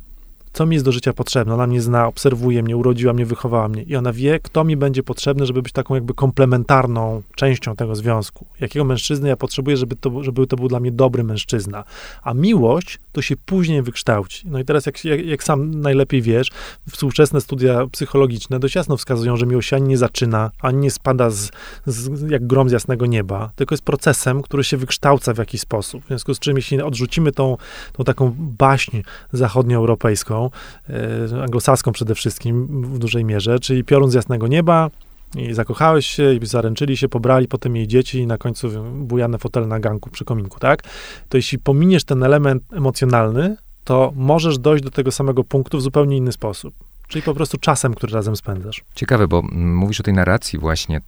co 0.59 0.67
mi 0.67 0.77
jest 0.77 0.85
do 0.85 0.93
życia 0.93 1.13
potrzebne. 1.13 1.55
Ona 1.55 1.67
mnie 1.67 1.81
zna, 1.81 2.07
obserwuje 2.07 2.63
mnie, 2.63 2.77
urodziła 2.77 3.13
mnie, 3.13 3.27
wychowała 3.27 3.69
mnie 3.69 3.83
i 3.83 3.97
ona 3.97 4.13
wie, 4.13 4.41
kto 4.41 4.65
mi 4.65 4.77
będzie 4.77 5.03
potrzebny, 5.03 5.47
żeby 5.47 5.63
być 5.63 5.73
taką 5.73 5.95
jakby 5.95 6.15
komplementarną 6.15 7.23
częścią 7.35 7.77
tego 7.77 7.97
związku. 7.97 8.47
Jakiego 8.61 8.85
mężczyzny 8.85 9.29
ja 9.29 9.37
potrzebuję, 9.37 9.77
żeby 9.77 9.97
to, 9.97 10.23
żeby 10.23 10.47
to 10.47 10.57
był 10.57 10.69
dla 10.69 10.81
mnie 10.81 10.93
dobry 10.93 11.25
mężczyzna. 11.25 11.85
A 12.23 12.35
miłość 12.35 12.99
to 13.13 13.23
się 13.23 13.37
później 13.37 13.83
wykształci. 13.83 14.49
No 14.51 14.59
i 14.59 14.65
teraz, 14.65 14.87
jak, 14.87 15.05
jak, 15.05 15.27
jak 15.27 15.45
sam 15.45 15.81
najlepiej 15.81 16.23
wiesz, 16.23 16.51
współczesne 16.91 17.41
studia 17.41 17.87
psychologiczne 17.87 18.59
dość 18.59 18.75
jasno 18.75 18.97
wskazują, 18.97 19.37
że 19.37 19.47
miłość 19.47 19.73
ani 19.73 19.89
nie 19.89 19.99
zaczyna, 19.99 20.51
ani 20.61 20.79
nie 20.79 20.91
spada 20.91 21.31
z, 21.31 21.51
z, 21.87 22.31
jak 22.31 22.47
grom 22.47 22.69
z 22.69 22.73
jasnego 22.73 23.07
nieba, 23.07 23.51
tylko 23.57 23.73
jest 23.73 23.85
procesem, 23.85 24.43
który 24.43 24.65
się 24.65 24.77
wykształca 24.77 25.35
w 25.35 25.39
jakiś 25.39 25.61
sposób. 25.61 26.05
W 26.05 26.07
związku 26.07 26.35
z 26.35 26.39
czym, 26.39 26.57
jeśli 26.57 26.83
odrzucimy 26.83 27.33
tą, 27.33 27.57
tą 27.93 28.05
taką 28.05 28.35
baśń 28.39 29.03
zachodnioeuropejską, 29.33 30.48
e, 30.91 31.43
anglosaską 31.43 31.93
przede 31.93 32.15
wszystkim 32.15 32.83
w 32.95 32.99
dużej 32.99 33.25
mierze, 33.25 33.59
czyli 33.59 33.85
piorun 33.85 34.11
z 34.11 34.15
jasnego 34.15 34.47
nieba, 34.47 34.91
i 35.37 35.55
zakochałeś 35.55 36.07
się, 36.07 36.35
i 36.35 36.47
zaręczyli 36.47 36.97
się, 36.97 37.09
pobrali 37.09 37.49
potem 37.49 37.77
jej 37.77 37.89
dzieci 37.89 38.19
i 38.19 38.27
na 38.27 38.39
końcu 38.39 38.69
bujane 38.95 39.39
fotel 39.39 39.69
na 39.69 39.81
ganku 39.81 40.11
przy 40.11 40.25
kominku, 40.25 40.59
tak? 40.61 40.83
To 41.29 41.37
jeśli 41.37 41.59
pominiesz 41.59 42.05
ten 42.05 42.23
element 42.23 42.63
emocjonalny, 42.73 43.57
to 43.85 44.13
możesz 44.17 44.59
dojść 44.59 44.85
do 44.85 44.91
tego 44.91 45.13
samego 45.13 45.45
punktu 45.45 45.79
w 45.79 45.83
zupełnie 45.83 46.17
inny 46.17 46.33
sposób. 46.33 46.75
Czyli 47.09 47.23
po 47.23 47.35
prostu 47.35 47.59
czasem, 47.59 47.95
który 47.95 48.13
razem 48.13 48.37
spędzasz. 48.37 48.85
Ciekawe, 48.95 49.29
bo 49.29 49.43
mówisz 49.53 50.01
o 50.01 50.03
tej 50.03 50.15
narracji 50.15 50.59
właśnie 50.59 51.01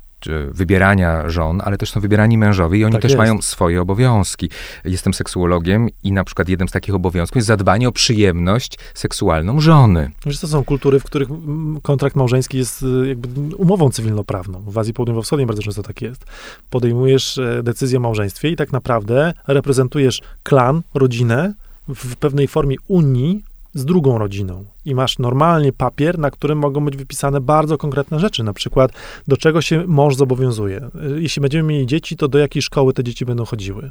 wybierania 0.50 1.30
żon, 1.30 1.60
ale 1.64 1.76
też 1.78 1.90
są 1.90 2.00
wybierani 2.00 2.38
mężowie 2.38 2.78
i 2.78 2.84
oni 2.84 2.92
Tak 2.92 3.02
też 3.02 3.10
jest. 3.10 3.18
mają 3.18 3.42
swoje 3.42 3.82
obowiązki. 3.82 4.50
Jestem 4.84 5.14
seksuologiem 5.14 5.88
i 6.02 6.12
na 6.12 6.24
przykład 6.24 6.48
jednym 6.48 6.68
z 6.68 6.72
takich 6.72 6.94
obowiązków 6.94 7.36
jest 7.36 7.48
zadbanie 7.48 7.88
o 7.88 7.92
przyjemność 7.92 8.78
seksualną 8.94 9.60
żony. 9.60 10.10
Wiesz, 10.26 10.40
to 10.40 10.48
są 10.48 10.64
kultury, 10.64 11.00
w 11.00 11.04
których 11.04 11.30
mm, 11.30 11.80
kontrakt 11.82 12.16
małżeński 12.16 12.58
jest 12.58 12.82
y, 12.82 13.08
jakby 13.08 13.56
umową 13.56 13.90
cywilnoprawną. 13.90 14.62
W 14.66 14.78
Azji 14.78 14.94
Południowo-Wschodniej 14.94 15.46
bardzo 15.46 15.62
często 15.62 15.82
tak 15.82 16.02
jest. 16.02 16.24
Podejmujesz 16.70 17.38
e, 17.38 17.62
decyzję 17.62 17.98
o 17.98 18.00
małżeństwie 18.00 18.48
i 18.50 18.56
tak 18.56 18.72
naprawdę 18.72 19.32
reprezentujesz 19.46 20.20
klan, 20.42 20.82
rodzinę 20.94 21.54
w 21.88 22.16
pewnej 22.16 22.48
formie 22.48 22.76
unii 22.88 23.44
z 23.74 23.84
drugą 23.84 24.18
rodziną. 24.18 24.64
I 24.84 24.94
masz 24.94 25.18
normalnie 25.18 25.72
papier, 25.72 26.18
na 26.18 26.30
którym 26.30 26.58
mogą 26.58 26.84
być 26.84 26.96
wypisane 26.96 27.40
bardzo 27.40 27.78
konkretne 27.78 28.20
rzeczy, 28.20 28.42
na 28.42 28.52
przykład 28.52 28.92
do 29.28 29.36
czego 29.36 29.62
się 29.62 29.84
mąż 29.86 30.16
zobowiązuje. 30.16 30.90
Y, 31.16 31.22
Jeśli 31.22 31.42
będziemy 31.42 31.68
mieli 31.68 31.86
dzieci, 31.86 32.16
to 32.16 32.28
do 32.28 32.38
jakiej 32.38 32.62
szkoły 32.62 32.92
te 32.92 33.04
dzieci 33.04 33.24
będą 33.24 33.44
chodziły. 33.44 33.90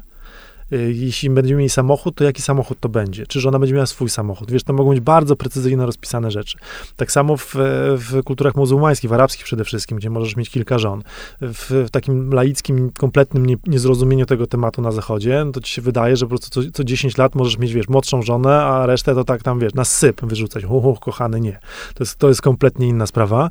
Y, 0.72 0.92
Jeśli 0.94 1.30
będziemy 1.30 1.58
mieli 1.58 1.70
samochód, 1.70 2.14
to 2.14 2.24
jaki 2.24 2.42
samochód 2.42 2.80
to 2.80 2.88
będzie? 2.88 3.26
Czy 3.26 3.40
żona 3.40 3.58
będzie 3.58 3.74
miała 3.74 3.86
swój 3.86 4.10
samochód? 4.10 4.50
Wiesz, 4.50 4.62
to 4.62 4.72
mogą 4.72 4.90
być 4.90 5.00
bardzo 5.00 5.36
precyzyjnie 5.36 5.86
rozpisane 5.86 6.30
rzeczy. 6.30 6.58
Tak 6.96 7.12
samo 7.12 7.36
w, 7.36 7.54
w 7.96 8.22
kulturach 8.24 8.54
muzułmańskich, 8.54 9.10
w 9.10 9.12
arabskich 9.12 9.44
przede 9.44 9.64
wszystkim, 9.64 9.98
gdzie 9.98 10.10
możesz 10.10 10.36
mieć 10.36 10.50
kilka 10.50 10.78
żon. 10.78 11.02
W, 11.40 11.84
w 11.86 11.90
takim 11.90 12.32
laickim, 12.32 12.90
kompletnym 12.98 13.46
nie, 13.46 13.56
niezrozumieniu 13.66 14.26
tego 14.26 14.46
tematu 14.46 14.82
na 14.82 14.92
zachodzie, 14.92 15.42
no 15.46 15.52
to 15.52 15.60
ci 15.60 15.74
się 15.74 15.82
wydaje, 15.82 16.16
że 16.16 16.26
po 16.26 16.28
prostu 16.28 16.50
co, 16.50 16.70
co 16.72 16.84
10 16.84 17.18
lat 17.18 17.34
możesz 17.34 17.58
mieć, 17.58 17.72
wiesz, 17.72 17.88
młodszą 17.88 18.22
żonę, 18.22 18.62
a 18.62 18.86
resztę 18.86 19.14
to 19.14 19.24
tak 19.24 19.42
tam, 19.42 19.58
wiesz, 19.58 19.74
na 19.74 19.84
syp 19.84 20.20
wyrzucać. 20.22 20.64
Hu, 20.64 20.80
hu, 20.80 20.96
kochany, 21.00 21.40
nie. 21.40 21.58
To 21.94 22.04
jest, 22.04 22.16
to 22.16 22.28
jest 22.28 22.42
kompletnie 22.42 22.88
inna 22.88 23.06
sprawa. 23.06 23.44
E, 23.44 23.50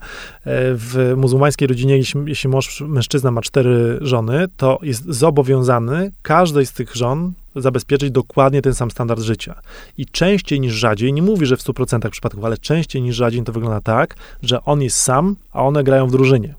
W 0.75 1.13
muzułmańskiej 1.17 1.67
rodzinie, 1.67 1.97
jeśli, 1.97 2.21
jeśli 2.25 2.49
mąż, 2.49 2.81
mężczyzna 2.81 3.31
ma 3.31 3.41
cztery 3.41 3.97
żony, 4.01 4.45
to 4.57 4.79
jest 4.81 5.05
zobowiązany 5.05 6.11
każdej 6.21 6.65
z 6.65 6.73
tych 6.73 6.95
żon 6.95 7.08
zabezpieczyć 7.55 8.11
dokładnie 8.11 8.61
ten 8.61 8.73
sam 8.73 8.91
standard 8.91 9.21
życia. 9.21 9.61
I 9.97 10.05
częściej 10.05 10.59
niż 10.59 10.73
rzadziej, 10.73 11.13
nie 11.13 11.21
mówię, 11.21 11.45
że 11.45 11.57
w 11.57 11.61
100% 11.61 12.09
przypadków, 12.09 12.45
ale 12.45 12.57
częściej 12.57 13.01
niż 13.01 13.15
rzadziej 13.15 13.43
to 13.43 13.51
wygląda 13.51 13.81
tak, 13.81 14.15
że 14.43 14.63
on 14.65 14.81
jest 14.81 14.97
sam, 14.97 15.35
a 15.51 15.63
one 15.63 15.83
grają 15.83 16.07
w 16.07 16.11
drużynie. 16.11 16.55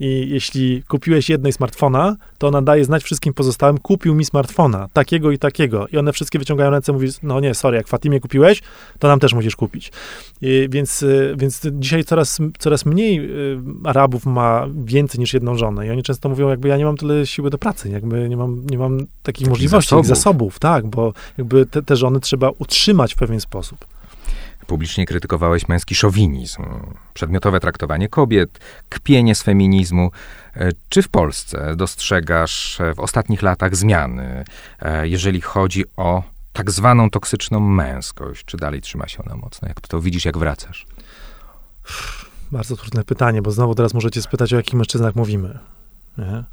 I 0.00 0.28
jeśli 0.30 0.82
kupiłeś 0.82 1.28
jednej 1.28 1.52
smartfona, 1.52 2.16
to 2.38 2.48
ona 2.48 2.62
daje 2.62 2.84
znać 2.84 3.02
wszystkim 3.02 3.34
pozostałym, 3.34 3.78
kupił 3.78 4.14
mi 4.14 4.24
smartfona, 4.24 4.88
takiego 4.92 5.30
i 5.30 5.38
takiego. 5.38 5.88
I 5.88 5.96
one 5.96 6.12
wszystkie 6.12 6.38
wyciągają 6.38 6.70
ręce, 6.70 6.92
mówi, 6.92 7.08
no 7.22 7.40
nie, 7.40 7.54
sorry, 7.54 7.76
jak 7.76 7.88
Fatimie 7.88 8.20
kupiłeś, 8.20 8.62
to 8.98 9.08
nam 9.08 9.20
też 9.20 9.34
musisz 9.34 9.56
kupić. 9.56 9.92
I, 10.40 10.68
więc, 10.70 11.02
y, 11.02 11.34
więc 11.38 11.62
dzisiaj 11.72 12.04
coraz, 12.04 12.38
coraz 12.58 12.86
mniej 12.86 13.20
y, 13.20 13.58
Arabów 13.84 14.26
ma 14.26 14.66
więcej 14.84 15.20
niż 15.20 15.34
jedną 15.34 15.58
żonę. 15.58 15.86
I 15.86 15.90
oni 15.90 16.02
często 16.02 16.28
mówią, 16.28 16.48
jakby 16.48 16.68
ja 16.68 16.76
nie 16.76 16.84
mam 16.84 16.96
tyle 16.96 17.26
siły 17.26 17.50
do 17.50 17.58
pracy, 17.58 17.88
jakby 17.88 18.28
nie 18.28 18.36
mam, 18.36 18.66
nie 18.70 18.78
mam 18.78 18.98
takich 19.22 19.48
możliwości, 19.48 19.88
zasobów. 19.88 20.06
zasobów. 20.06 20.52
zasobów, 20.52 20.58
tak, 20.58 20.86
bo 20.86 21.12
jakby 21.38 21.66
te, 21.66 21.82
te 21.82 21.96
żony 21.96 22.20
trzeba 22.20 22.50
utrzymać 22.58 23.14
w 23.14 23.16
pewien 23.16 23.40
sposób. 23.40 23.95
Publicznie 24.66 25.06
krytykowałeś 25.06 25.68
męski 25.68 25.94
szowinizm, 25.94 26.62
przedmiotowe 27.14 27.60
traktowanie 27.60 28.08
kobiet, 28.08 28.58
kpienie 28.88 29.34
z 29.34 29.42
feminizmu. 29.42 30.10
E, 30.56 30.68
Czy 30.88 31.02
w 31.02 31.08
Polsce 31.08 31.76
dostrzegasz 31.76 32.80
e, 32.80 32.94
w 32.94 33.00
ostatnich 33.00 33.42
latach 33.42 33.76
zmiany, 33.76 34.44
e, 34.80 35.08
jeżeli 35.08 35.40
chodzi 35.40 35.84
o 35.96 36.22
tak 36.52 36.70
zwaną 36.70 37.10
toksyczną 37.10 37.60
męskość? 37.60 38.44
Czy 38.44 38.56
dalej 38.56 38.80
trzyma 38.80 39.08
się 39.08 39.22
ona 39.26 39.36
mocno? 39.36 39.68
Jak 39.68 39.80
to 39.80 40.00
widzisz, 40.00 40.24
jak 40.24 40.38
wracasz? 40.38 40.86
Bardzo 42.52 42.76
trudne 42.76 43.04
pytanie, 43.04 43.42
bo 43.42 43.50
znowu 43.50 43.74
teraz 43.74 43.94
możecie 43.94 44.22
spytać, 44.22 44.52
o 44.52 44.56
jakich 44.56 44.74
mężczyznach 44.74 45.14
mówimy. 45.16 45.58
Nie? 46.18 46.44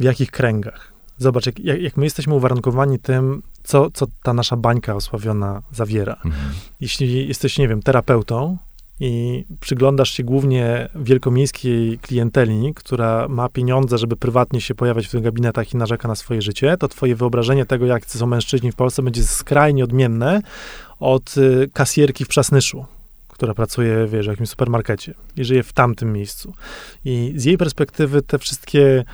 W 0.00 0.02
jakich 0.02 0.30
kręgach? 0.30 0.92
Zobacz, 1.18 1.46
jak, 1.46 1.58
jak 1.58 1.96
my 1.96 2.04
jesteśmy 2.04 2.34
uwarunkowani 2.34 2.98
tym, 2.98 3.42
co, 3.64 3.90
co 3.90 4.06
ta 4.22 4.32
nasza 4.32 4.56
bańka 4.56 4.94
osławiona 4.94 5.62
zawiera. 5.72 6.12
Mhm. 6.14 6.54
Jeśli 6.80 7.28
jesteś, 7.28 7.58
nie 7.58 7.68
wiem, 7.68 7.82
terapeutą 7.82 8.56
i 9.00 9.44
przyglądasz 9.60 10.10
się 10.10 10.22
głównie 10.22 10.88
wielkomiejskiej 10.94 11.98
klienteli, 11.98 12.74
która 12.74 13.28
ma 13.28 13.48
pieniądze, 13.48 13.98
żeby 13.98 14.16
prywatnie 14.16 14.60
się 14.60 14.74
pojawiać 14.74 15.06
w 15.06 15.10
tych 15.10 15.22
gabinetach 15.22 15.74
i 15.74 15.76
narzeka 15.76 16.08
na 16.08 16.14
swoje 16.14 16.42
życie, 16.42 16.76
to 16.76 16.88
twoje 16.88 17.16
wyobrażenie 17.16 17.66
tego, 17.66 17.86
jak 17.86 18.06
są 18.06 18.26
mężczyźni 18.26 18.72
w 18.72 18.76
Polsce, 18.76 19.02
będzie 19.02 19.24
skrajnie 19.24 19.84
odmienne 19.84 20.42
od 21.00 21.36
y, 21.36 21.70
kasjerki 21.72 22.24
w 22.24 22.28
Przasnyszu, 22.28 22.84
która 23.34 23.54
pracuje, 23.54 24.06
wiesz, 24.06 24.26
w 24.26 24.30
jakimś 24.30 24.48
supermarkecie 24.48 25.14
i 25.36 25.44
żyje 25.44 25.62
w 25.62 25.72
tamtym 25.72 26.12
miejscu. 26.12 26.54
I 27.04 27.32
z 27.36 27.44
jej 27.44 27.58
perspektywy 27.58 28.22
te 28.22 28.38
wszystkie 28.38 29.04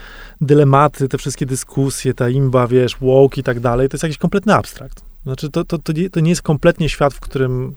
dylematy, 0.41 1.09
te 1.09 1.19
wszystkie 1.19 1.47
dyskusje, 1.47 2.15
ta 2.15 2.29
imba, 2.29 2.67
wiesz, 2.67 2.97
woke 3.01 3.41
i 3.41 3.43
tak 3.43 3.61
dalej, 3.61 3.89
to 3.89 3.95
jest 3.95 4.03
jakiś 4.03 4.19
kompletny 4.19 4.55
abstrakt. 4.55 5.03
Znaczy, 5.23 5.51
to, 5.51 5.65
to, 5.65 5.79
to, 5.79 5.93
to 6.13 6.21
nie 6.21 6.31
jest 6.31 6.43
kompletnie 6.43 6.89
świat, 6.89 7.15
w 7.15 7.21
którym, 7.21 7.75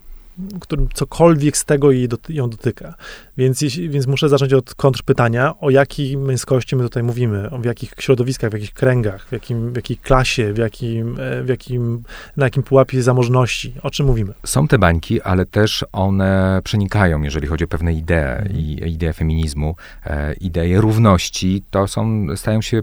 którym 0.60 0.88
cokolwiek 0.94 1.56
z 1.56 1.64
tego 1.64 1.92
jej 1.92 2.08
doty, 2.08 2.32
ją 2.32 2.50
dotyka. 2.50 2.94
Więc, 3.36 3.60
jeśli- 3.62 3.90
więc 3.90 4.06
muszę 4.06 4.28
zacząć 4.28 4.52
od 4.52 4.74
kontrpytania, 4.74 5.54
o 5.60 5.70
jakiej 5.70 6.16
męskości 6.16 6.76
my 6.76 6.82
tutaj 6.82 7.02
mówimy, 7.02 7.50
o 7.50 7.58
w 7.58 7.64
jakich 7.64 7.94
środowiskach, 7.98 8.50
w 8.50 8.52
jakich 8.52 8.72
kręgach, 8.72 9.26
w, 9.28 9.32
jakim, 9.32 9.72
w 9.72 9.76
jakiej 9.76 9.96
klasie, 9.96 10.52
w 10.52 10.58
jakim, 10.58 11.16
e, 11.20 11.42
w 11.42 11.48
jakim, 11.48 12.02
na 12.36 12.46
jakim 12.46 12.62
pułapie 12.62 13.02
zamożności, 13.02 13.74
o 13.82 13.90
czym 13.90 14.06
mówimy. 14.06 14.32
Są 14.46 14.68
te 14.68 14.78
bańki, 14.78 15.22
ale 15.22 15.46
też 15.46 15.84
one 15.92 16.60
przenikają, 16.64 17.22
jeżeli 17.22 17.46
chodzi 17.46 17.64
o 17.64 17.68
pewne 17.68 17.92
idee 17.94 18.48
i 18.54 18.92
idee 18.92 19.12
feminizmu, 19.12 19.76
e, 20.06 20.34
idee 20.34 20.76
równości, 20.76 21.62
to 21.70 21.88
są, 21.88 22.26
stają 22.36 22.62
się 22.62 22.80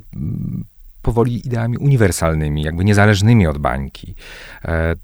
powoli 1.02 1.48
ideami 1.48 1.78
uniwersalnymi, 1.78 2.64
jakby 2.64 2.86
niezależnymi 2.86 3.48
od 3.48 3.58
bańki. 3.58 4.16
E, 4.66 4.96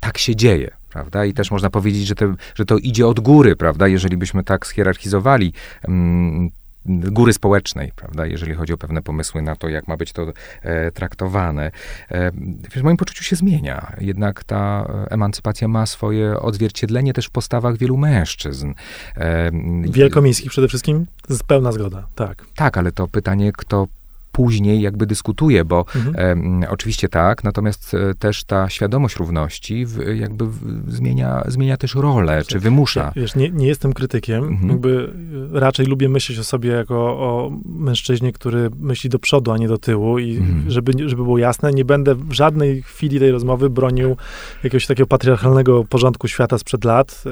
tak 0.00 0.18
się 0.18 0.36
dzieje. 0.36 0.79
Prawda? 0.90 1.24
I 1.24 1.34
też 1.34 1.50
można 1.50 1.70
powiedzieć, 1.70 2.06
że, 2.06 2.14
te, 2.14 2.34
że 2.54 2.64
to 2.64 2.78
idzie 2.78 3.06
od 3.06 3.20
góry, 3.20 3.56
prawda? 3.56 3.88
Jeżeli 3.88 4.16
byśmy 4.16 4.44
tak 4.44 4.66
schierarchizowali 4.66 5.52
mm, 5.88 6.50
góry 6.86 7.32
społecznej, 7.32 7.92
prawda, 7.96 8.26
jeżeli 8.26 8.54
chodzi 8.54 8.72
o 8.72 8.78
pewne 8.78 9.02
pomysły 9.02 9.42
na 9.42 9.56
to, 9.56 9.68
jak 9.68 9.88
ma 9.88 9.96
być 9.96 10.12
to 10.12 10.32
e, 10.62 10.90
traktowane. 10.90 11.70
E, 12.10 12.30
w 12.70 12.82
moim 12.82 12.96
poczuciu 12.96 13.24
się 13.24 13.36
zmienia. 13.36 13.92
Jednak 14.00 14.44
ta 14.44 14.92
emancypacja 15.10 15.68
ma 15.68 15.86
swoje 15.86 16.40
odzwierciedlenie 16.40 17.12
też 17.12 17.26
w 17.26 17.30
postawach 17.30 17.76
wielu 17.76 17.96
mężczyzn. 17.96 18.72
E, 19.16 19.50
Wielkomiejskich 19.90 20.50
przede 20.50 20.68
wszystkim? 20.68 21.06
Pełna 21.46 21.72
zgoda, 21.72 22.06
tak. 22.14 22.44
Tak, 22.54 22.78
ale 22.78 22.92
to 22.92 23.08
pytanie, 23.08 23.52
kto 23.56 23.86
później 24.32 24.80
jakby 24.80 25.06
dyskutuje, 25.06 25.64
bo 25.64 25.84
mhm. 25.96 26.62
e, 26.62 26.70
oczywiście 26.70 27.08
tak, 27.08 27.44
natomiast 27.44 27.94
e, 27.94 28.14
też 28.14 28.44
ta 28.44 28.68
świadomość 28.68 29.16
równości 29.16 29.86
w, 29.86 30.16
jakby 30.16 30.46
w, 30.46 30.84
zmienia, 30.88 31.42
zmienia 31.46 31.76
też 31.76 31.94
rolę, 31.94 32.42
czy 32.46 32.58
wymusza. 32.58 33.12
Wiesz, 33.16 33.34
nie, 33.34 33.50
nie 33.50 33.66
jestem 33.66 33.92
krytykiem, 33.92 34.44
mhm. 34.44 34.70
jakby 34.70 35.12
e, 35.54 35.60
raczej 35.60 35.86
lubię 35.86 36.08
myśleć 36.08 36.38
o 36.38 36.44
sobie 36.44 36.70
jako 36.70 36.96
o 36.96 37.52
mężczyźnie, 37.64 38.32
który 38.32 38.70
myśli 38.78 39.10
do 39.10 39.18
przodu, 39.18 39.52
a 39.52 39.58
nie 39.58 39.68
do 39.68 39.78
tyłu 39.78 40.18
i 40.18 40.36
mhm. 40.36 40.70
żeby, 40.70 40.92
żeby 40.96 41.22
było 41.22 41.38
jasne, 41.38 41.72
nie 41.72 41.84
będę 41.84 42.14
w 42.14 42.32
żadnej 42.32 42.82
chwili 42.82 43.18
tej 43.18 43.30
rozmowy 43.30 43.70
bronił 43.70 44.16
jakiegoś 44.64 44.86
takiego 44.86 45.06
patriarchalnego 45.06 45.84
porządku 45.84 46.28
świata 46.28 46.58
sprzed 46.58 46.84
lat, 46.84 47.24
e, 47.26 47.30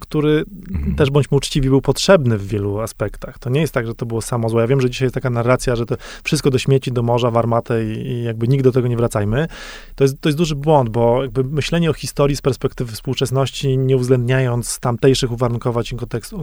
który 0.00 0.44
mhm. 0.72 0.94
też 0.94 1.10
bądźmy 1.10 1.36
uczciwi, 1.36 1.68
był 1.68 1.80
potrzebny 1.80 2.38
w 2.38 2.46
wielu 2.46 2.80
aspektach. 2.80 3.38
To 3.38 3.50
nie 3.50 3.60
jest 3.60 3.74
tak, 3.74 3.86
że 3.86 3.94
to 3.94 4.06
było 4.06 4.22
samo 4.22 4.48
złe. 4.48 4.60
Ja 4.60 4.66
wiem, 4.66 4.80
że 4.80 4.90
dzisiaj 4.90 5.06
jest 5.06 5.14
taka 5.14 5.30
narracja, 5.30 5.76
że 5.76 5.86
to 5.86 5.96
wszystko 6.24 6.50
do 6.50 6.58
śmieci, 6.58 6.92
do 6.92 7.02
morza, 7.02 7.30
w 7.30 7.36
armatę 7.36 7.84
i, 7.84 8.06
i, 8.06 8.22
jakby 8.22 8.48
nigdy 8.48 8.62
do 8.62 8.72
tego 8.72 8.88
nie 8.88 8.96
wracajmy. 8.96 9.48
To 9.94 10.04
jest, 10.04 10.20
to 10.20 10.28
jest 10.28 10.38
duży 10.38 10.54
błąd, 10.54 10.88
bo 10.88 11.22
jakby 11.22 11.44
myślenie 11.44 11.90
o 11.90 11.92
historii 11.92 12.36
z 12.36 12.42
perspektywy 12.42 12.92
współczesności, 12.92 13.78
nie 13.78 13.96
uwzględniając 13.96 14.78
tamtejszych 14.78 15.32
uwarunkowań 15.32 15.84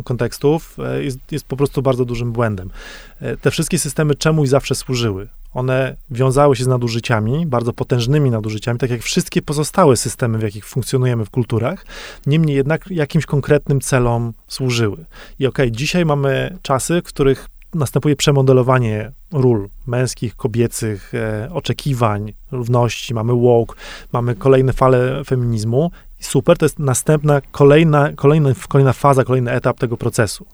kontekstów, 0.03 0.77
e, 0.79 1.03
jest, 1.03 1.19
jest 1.31 1.45
po 1.45 1.57
prostu 1.57 1.81
bardzo 1.81 2.05
dużym 2.05 2.31
błędem. 2.31 2.69
E, 3.21 3.37
te 3.37 3.51
wszystkie 3.51 3.79
systemy 3.79 4.15
czemuś 4.15 4.49
zawsze 4.49 4.75
służyły. 4.75 5.27
One 5.53 5.95
wiązały 6.11 6.55
się 6.55 6.63
z 6.63 6.67
nadużyciami, 6.67 7.45
bardzo 7.45 7.73
potężnymi 7.73 8.31
nadużyciami, 8.31 8.79
tak 8.79 8.89
jak 8.89 9.01
wszystkie 9.01 9.41
pozostałe 9.41 9.97
systemy, 9.97 10.37
w 10.37 10.41
jakich 10.41 10.65
funkcjonujemy 10.65 11.25
w 11.25 11.29
kulturach, 11.29 11.85
niemniej 12.25 12.55
jednak 12.55 12.91
jakimś 12.91 13.25
konkretnym 13.25 13.81
celom 13.81 14.33
służyły. 14.47 15.05
I 15.39 15.47
okej, 15.47 15.65
okay, 15.67 15.71
dzisiaj 15.71 16.05
mamy 16.05 16.57
czasy, 16.61 17.01
w 17.01 17.03
których 17.03 17.49
następuje 17.75 18.15
przemodelowanie 18.15 19.11
ról 19.31 19.69
męskich, 19.87 20.35
kobiecych, 20.35 21.13
e, 21.13 21.49
oczekiwań, 21.51 22.33
równości, 22.51 23.13
mamy 23.13 23.33
woke, 23.33 23.75
mamy 24.13 24.35
kolejne 24.35 24.73
fale 24.73 25.23
feminizmu. 25.23 25.91
Super, 26.19 26.57
to 26.57 26.65
jest 26.65 26.79
następna, 26.79 27.41
kolejna, 27.51 28.13
kolejna, 28.15 28.49
kolejna 28.69 28.93
faza, 28.93 29.23
kolejny 29.23 29.51
etap 29.51 29.79
tego 29.79 29.97
procesu. 29.97 30.45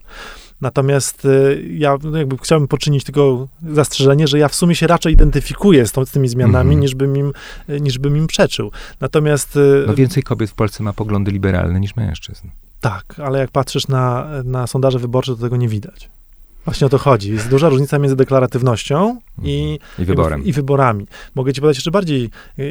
Natomiast 0.61 1.25
e, 1.25 1.61
ja 1.61 1.97
jakby 2.17 2.37
chciałbym 2.37 2.67
poczynić 2.67 3.03
tylko 3.03 3.47
zastrzeżenie, 3.73 4.27
że 4.27 4.39
ja 4.39 4.47
w 4.47 4.55
sumie 4.55 4.75
się 4.75 4.87
raczej 4.87 5.13
identyfikuję 5.13 5.87
z, 5.87 5.91
tą, 5.91 6.05
z 6.05 6.11
tymi 6.11 6.27
zmianami, 6.27 6.69
mm 6.69 6.77
-hmm. 6.77 6.81
niż, 6.81 6.95
bym 6.95 7.17
im, 7.17 7.33
e, 7.67 7.79
niż 7.79 7.99
bym 7.99 8.17
im 8.17 8.27
przeczył. 8.27 8.71
Natomiast... 8.99 9.55
E, 9.55 9.87
no 9.87 9.93
więcej 9.93 10.23
kobiet 10.23 10.49
w 10.49 10.53
Polsce 10.53 10.83
ma 10.83 10.93
poglądy 10.93 11.31
liberalne 11.31 11.79
niż 11.79 11.95
mężczyzn. 11.95 12.47
Tak, 12.81 13.19
ale 13.23 13.39
jak 13.39 13.51
patrzysz 13.51 13.87
na, 13.87 14.27
na 14.43 14.67
sondaże 14.67 14.99
wyborcze, 14.99 15.35
to 15.35 15.41
tego 15.41 15.57
nie 15.57 15.67
widać. 15.67 16.09
Właśnie 16.69 16.87
o 16.87 16.89
to 16.89 16.97
chodzi. 16.97 17.31
Jest 17.31 17.49
duża 17.49 17.69
różnica 17.69 17.99
między 17.99 18.15
deklaratywnością 18.15 19.19
i, 19.43 19.77
mhm. 19.81 20.03
I, 20.03 20.05
wyborem. 20.05 20.45
i 20.45 20.53
wyborami. 20.53 21.07
Mogę 21.35 21.53
ci 21.53 21.61
podać 21.61 21.77
jeszcze 21.77 21.91
bardziej 21.91 22.29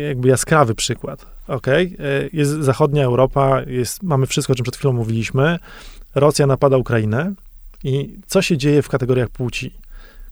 jakby 0.08 0.28
jaskrawy 0.28 0.74
przykład. 0.74 1.26
Okay? 1.46 1.96
Jest 2.32 2.50
zachodnia 2.50 3.04
Europa, 3.04 3.62
jest, 3.66 4.02
mamy 4.02 4.26
wszystko, 4.26 4.52
o 4.52 4.56
czym 4.56 4.62
przed 4.62 4.76
chwilą 4.76 4.92
mówiliśmy. 4.92 5.58
Rosja 6.14 6.46
napada 6.46 6.76
Ukrainę 6.76 7.32
i 7.84 8.14
co 8.26 8.42
się 8.42 8.56
dzieje 8.58 8.82
w 8.82 8.88
kategoriach 8.88 9.28
płci? 9.28 9.72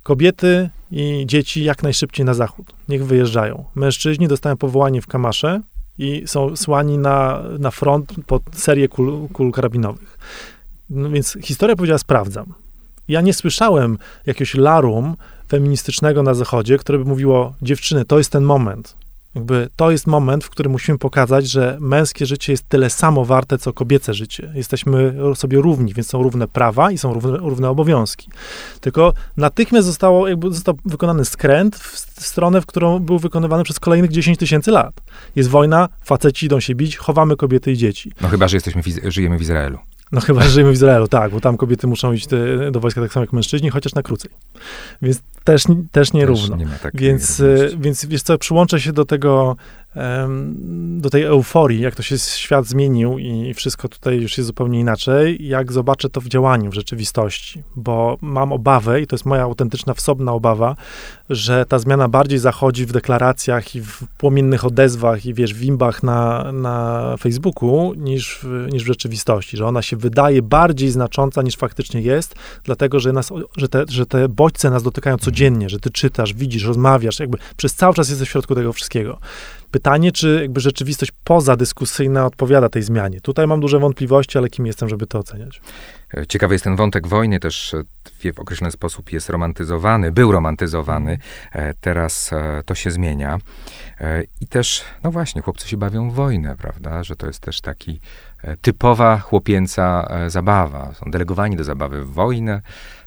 Kobiety 0.02 0.70
i 0.90 1.24
dzieci 1.26 1.64
jak 1.64 1.82
najszybciej 1.82 2.26
na 2.26 2.34
zachód. 2.34 2.66
Niech 2.88 3.06
wyjeżdżają. 3.06 3.64
Mężczyźni 3.74 4.28
dostają 4.28 4.56
powołanie 4.56 5.02
w 5.02 5.06
Kamasze 5.06 5.60
i 5.98 6.22
są 6.26 6.56
słani 6.56 6.98
na, 6.98 7.42
na 7.58 7.70
front 7.70 8.14
pod 8.26 8.42
serię 8.52 8.88
kul, 8.88 9.28
kul 9.32 9.52
karabinowych. 9.52 10.18
No 10.90 11.10
więc 11.10 11.38
historia 11.42 11.76
powiedziała, 11.76 11.98
sprawdzam. 11.98 12.65
Ja 13.08 13.20
nie 13.20 13.34
słyszałem 13.34 13.98
jakiegoś 14.26 14.54
larum 14.54 15.16
feministycznego 15.48 16.22
na 16.22 16.34
Zachodzie, 16.34 16.78
które 16.78 16.98
by 16.98 17.04
mówiło, 17.04 17.54
dziewczyny, 17.62 18.04
to 18.04 18.18
jest 18.18 18.30
ten 18.30 18.44
moment. 18.44 18.96
Jakby 19.34 19.68
to 19.76 19.90
jest 19.90 20.06
moment, 20.06 20.44
w 20.44 20.50
którym 20.50 20.72
musimy 20.72 20.98
pokazać, 20.98 21.48
że 21.48 21.76
męskie 21.80 22.26
życie 22.26 22.52
jest 22.52 22.68
tyle 22.68 22.90
samo 22.90 23.24
warte, 23.24 23.58
co 23.58 23.72
kobiece 23.72 24.14
życie. 24.14 24.52
Jesteśmy 24.54 25.14
sobie 25.34 25.60
równi, 25.60 25.94
więc 25.94 26.08
są 26.08 26.22
równe 26.22 26.48
prawa 26.48 26.90
i 26.90 26.98
są 26.98 27.14
równe, 27.14 27.36
równe 27.38 27.70
obowiązki. 27.70 28.28
Tylko 28.80 29.12
natychmiast 29.36 29.86
zostało, 29.86 30.28
jakby 30.28 30.52
został 30.52 30.78
wykonany 30.84 31.24
skręt 31.24 31.76
w 31.76 32.26
stronę, 32.26 32.60
w 32.60 32.66
którą 32.66 32.98
był 32.98 33.18
wykonywany 33.18 33.64
przez 33.64 33.80
kolejnych 33.80 34.10
10 34.10 34.38
tysięcy 34.38 34.70
lat. 34.70 34.94
Jest 35.36 35.48
wojna, 35.48 35.88
faceci 36.04 36.46
idą 36.46 36.60
się 36.60 36.74
bić, 36.74 36.96
chowamy 36.96 37.36
kobiety 37.36 37.72
i 37.72 37.76
dzieci. 37.76 38.12
No 38.20 38.28
chyba, 38.28 38.48
że 38.48 38.56
jesteśmy, 38.56 38.82
żyjemy 39.04 39.38
w 39.38 39.42
Izraelu. 39.42 39.78
No 40.12 40.20
chyba, 40.20 40.42
że 40.42 40.50
żyjemy 40.50 40.72
w 40.72 40.74
Izraelu, 40.74 41.08
tak, 41.08 41.32
bo 41.32 41.40
tam 41.40 41.56
kobiety 41.56 41.86
muszą 41.86 42.12
iść 42.12 42.26
do, 42.26 42.70
do 42.70 42.80
wojska 42.80 43.00
tak 43.00 43.12
samo 43.12 43.24
jak 43.24 43.32
mężczyźni, 43.32 43.70
chociaż 43.70 43.94
na 43.94 44.02
krócej. 44.02 44.30
Więc 45.02 45.20
też, 45.44 45.64
też 45.92 46.12
nierówno. 46.12 46.56
Nie 46.56 46.66
więc, 46.94 47.42
więc 47.78 48.06
wiesz 48.06 48.22
co, 48.22 48.38
przyłączę 48.38 48.80
się 48.80 48.92
do 48.92 49.04
tego 49.04 49.56
do 50.96 51.10
tej 51.10 51.22
euforii, 51.22 51.80
jak 51.80 51.94
to 51.94 52.02
się 52.02 52.18
świat 52.18 52.66
zmienił 52.66 53.18
i 53.18 53.54
wszystko 53.54 53.88
tutaj 53.88 54.20
już 54.20 54.38
jest 54.38 54.46
zupełnie 54.46 54.80
inaczej, 54.80 55.48
jak 55.48 55.72
zobaczę 55.72 56.08
to 56.08 56.20
w 56.20 56.28
działaniu, 56.28 56.70
w 56.70 56.74
rzeczywistości, 56.74 57.62
bo 57.76 58.18
mam 58.20 58.52
obawę, 58.52 59.00
i 59.00 59.06
to 59.06 59.16
jest 59.16 59.26
moja 59.26 59.42
autentyczna, 59.42 59.94
wsobna 59.94 60.32
obawa, 60.32 60.76
że 61.30 61.66
ta 61.66 61.78
zmiana 61.78 62.08
bardziej 62.08 62.38
zachodzi 62.38 62.86
w 62.86 62.92
deklaracjach 62.92 63.74
i 63.74 63.80
w 63.80 64.02
płomiennych 64.18 64.64
odezwach 64.64 65.26
i 65.26 65.34
wiesz, 65.34 65.54
w 65.54 65.62
imbach 65.62 66.02
na, 66.02 66.52
na 66.52 67.14
Facebooku, 67.20 67.94
niż 67.94 68.38
w, 68.42 68.72
niż 68.72 68.84
w 68.84 68.86
rzeczywistości, 68.86 69.56
że 69.56 69.66
ona 69.66 69.82
się 69.82 69.96
wydaje 69.96 70.42
bardziej 70.42 70.90
znacząca 70.90 71.42
niż 71.42 71.56
faktycznie 71.56 72.00
jest, 72.00 72.34
dlatego, 72.64 73.00
że, 73.00 73.12
nas, 73.12 73.32
że, 73.56 73.68
te, 73.68 73.84
że 73.88 74.06
te 74.06 74.28
bodźce 74.28 74.70
nas 74.70 74.82
dotykają 74.82 75.18
codziennie, 75.18 75.68
że 75.68 75.80
ty 75.80 75.90
czytasz, 75.90 76.34
widzisz, 76.34 76.64
rozmawiasz, 76.64 77.20
jakby 77.20 77.38
przez 77.56 77.74
cały 77.74 77.94
czas 77.94 78.08
jesteś 78.08 78.28
w 78.28 78.32
środku 78.32 78.54
tego 78.54 78.72
wszystkiego. 78.72 79.18
Pytanie, 79.76 80.12
czy 80.12 80.38
jakby 80.42 80.60
rzeczywistość 80.60 81.12
pozadyskusyjna 81.24 82.26
odpowiada 82.26 82.68
tej 82.68 82.82
zmianie. 82.82 83.20
Tutaj 83.20 83.46
mam 83.46 83.60
duże 83.60 83.78
wątpliwości, 83.78 84.38
ale 84.38 84.48
kim 84.48 84.66
jestem, 84.66 84.88
żeby 84.88 85.06
to 85.06 85.18
oceniać? 85.18 85.60
Ciekawy 86.28 86.54
jest 86.54 86.64
ten 86.64 86.76
wątek 86.76 87.06
wojny, 87.06 87.40
też 87.40 87.74
e, 87.74 88.32
w 88.32 88.40
określony 88.40 88.70
sposób 88.70 89.12
jest 89.12 89.30
romantyzowany, 89.30 90.12
był 90.12 90.32
romantyzowany, 90.32 91.18
e, 91.52 91.74
teraz 91.74 92.32
e, 92.32 92.62
to 92.66 92.74
się 92.74 92.90
zmienia. 92.90 93.38
I 94.40 94.46
też, 94.46 94.84
no 95.04 95.10
właśnie, 95.10 95.42
chłopcy 95.42 95.68
się 95.68 95.76
bawią 95.76 96.10
w 96.10 96.14
wojnę, 96.14 96.56
prawda, 96.56 97.04
że 97.04 97.16
to 97.16 97.26
jest 97.26 97.40
też 97.40 97.60
taki 97.60 98.00
typowa 98.60 99.18
chłopięca 99.18 100.08
zabawa. 100.26 100.94
Są 100.94 101.10
delegowani 101.10 101.56
do 101.56 101.64
zabawy 101.64 102.04
w 102.04 102.12
wojnę, 102.12 102.62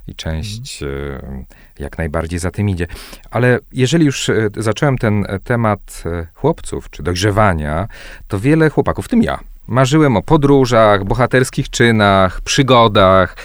i 0.09 0.15
część 0.15 0.83
mhm. 0.83 1.45
jak 1.79 1.97
najbardziej 1.97 2.39
za 2.39 2.51
tym 2.51 2.69
idzie. 2.69 2.87
Ale 3.31 3.59
jeżeli 3.73 4.05
już 4.05 4.29
e, 4.29 4.49
zacząłem 4.57 4.97
ten 4.97 5.25
e, 5.27 5.39
temat 5.39 6.03
chłopców 6.33 6.89
czy 6.89 7.03
dojrzewania, 7.03 7.87
to 8.27 8.39
wiele 8.39 8.69
chłopaków, 8.69 9.05
w 9.05 9.09
tym 9.09 9.23
ja, 9.23 9.39
marzyłem 9.67 10.17
o 10.17 10.21
podróżach, 10.21 11.05
bohaterskich 11.05 11.69
czynach, 11.69 12.41
przygodach. 12.41 13.35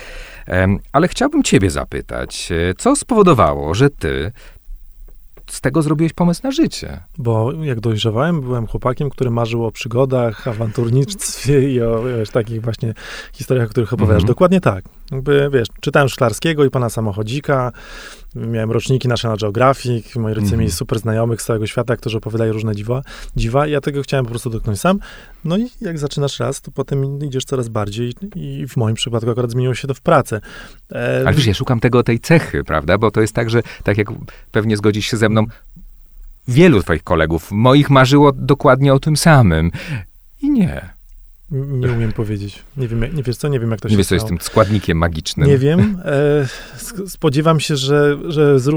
Ale 0.92 1.08
chciałbym 1.08 1.42
Ciebie 1.42 1.70
zapytać, 1.70 2.52
co 2.78 2.96
spowodowało, 2.96 3.74
że 3.74 3.90
Ty 3.90 4.32
z 5.46 5.60
tego 5.60 5.82
zrobiłeś 5.82 6.12
pomysł 6.12 6.40
na 6.44 6.50
życie. 6.50 7.00
Bo 7.18 7.52
jak 7.52 7.80
dojrzewałem, 7.80 8.40
byłem 8.40 8.66
chłopakiem, 8.66 9.10
który 9.10 9.30
marzył 9.30 9.64
o 9.64 9.72
przygodach, 9.72 10.48
awanturnictwie 10.48 11.72
i 11.72 11.82
o 11.82 12.02
wiesz, 12.02 12.30
takich 12.30 12.62
właśnie 12.62 12.94
historiach, 13.32 13.66
o 13.66 13.70
których 13.70 13.92
opowiadasz. 13.92 14.16
Mm 14.16 14.24
-hmm. 14.24 14.28
Dokładnie 14.28 14.60
tak. 14.60 14.84
Jakby, 15.10 15.50
wiesz, 15.52 15.68
czytałem 15.80 16.08
Szklarskiego 16.08 16.64
i 16.64 16.70
pana 16.70 16.90
samochodzika, 16.90 17.72
miałem 18.36 18.70
roczniki 18.70 19.08
National 19.08 19.38
Geographic, 19.38 20.16
moi 20.16 20.34
rodzice 20.34 20.54
mm. 20.54 20.60
mieli 20.60 20.72
super 20.72 20.98
znajomych 20.98 21.42
z 21.42 21.44
całego 21.44 21.66
świata, 21.66 21.96
którzy 21.96 22.18
opowiadają 22.18 22.52
różne 22.52 22.76
dziwa, 22.76 23.02
dziwa 23.36 23.66
i 23.66 23.70
ja 23.70 23.80
tego 23.80 24.02
chciałem 24.02 24.24
po 24.24 24.30
prostu 24.30 24.50
dotknąć 24.50 24.80
sam. 24.80 24.98
No 25.44 25.58
i 25.58 25.70
jak 25.80 25.98
zaczynasz 25.98 26.40
raz, 26.40 26.60
to 26.60 26.70
potem 26.70 27.18
idziesz 27.24 27.44
coraz 27.44 27.68
bardziej 27.68 28.14
i 28.34 28.66
w 28.68 28.76
moim 28.76 28.94
przypadku 28.94 29.30
akurat 29.30 29.50
zmieniło 29.50 29.74
się 29.74 29.88
to 29.88 29.94
w 29.94 30.00
pracę. 30.00 30.40
E... 30.92 31.22
Ale 31.26 31.34
wiesz, 31.34 31.46
ja 31.46 31.54
szukam 31.54 31.80
tego, 31.80 32.02
tej 32.02 32.20
cechy, 32.20 32.64
prawda? 32.64 32.98
Bo 32.98 33.10
to 33.10 33.20
jest 33.20 33.34
tak, 33.34 33.50
że 33.50 33.62
tak 33.82 33.98
jak 33.98 34.08
pewnie 34.52 34.76
zgodzisz 34.76 35.06
się 35.06 35.16
ze 35.16 35.28
mną, 35.28 35.46
wielu 36.48 36.82
twoich 36.82 37.02
kolegów, 37.02 37.52
moich 37.52 37.90
marzyło 37.90 38.32
dokładnie 38.32 38.94
o 38.94 38.98
tym 38.98 39.16
samym. 39.16 39.70
I 40.42 40.50
nie. 40.50 40.93
Nie 41.54 41.92
umiem 41.92 42.12
powiedzieć. 42.12 42.62
Nie 42.76 42.88
wiem, 42.88 43.04
nie 43.14 43.22
wiesz 43.22 43.36
co, 43.36 43.48
nie 43.48 43.60
wiem 43.60 43.70
jak 43.70 43.80
to 43.80 43.88
nie 43.88 43.92
się 43.92 43.98
wiesz, 43.98 44.06
co 44.06 44.14
jest 44.14 44.26
tym 44.26 44.38
składnikiem 44.40 44.98
magicznym. 44.98 45.48
Nie 45.48 45.58
wiem. 45.58 46.02
E, 46.04 47.08
spodziewam 47.08 47.60
się, 47.60 47.76
że, 47.76 48.18
że 48.28 48.60
z, 48.60 48.70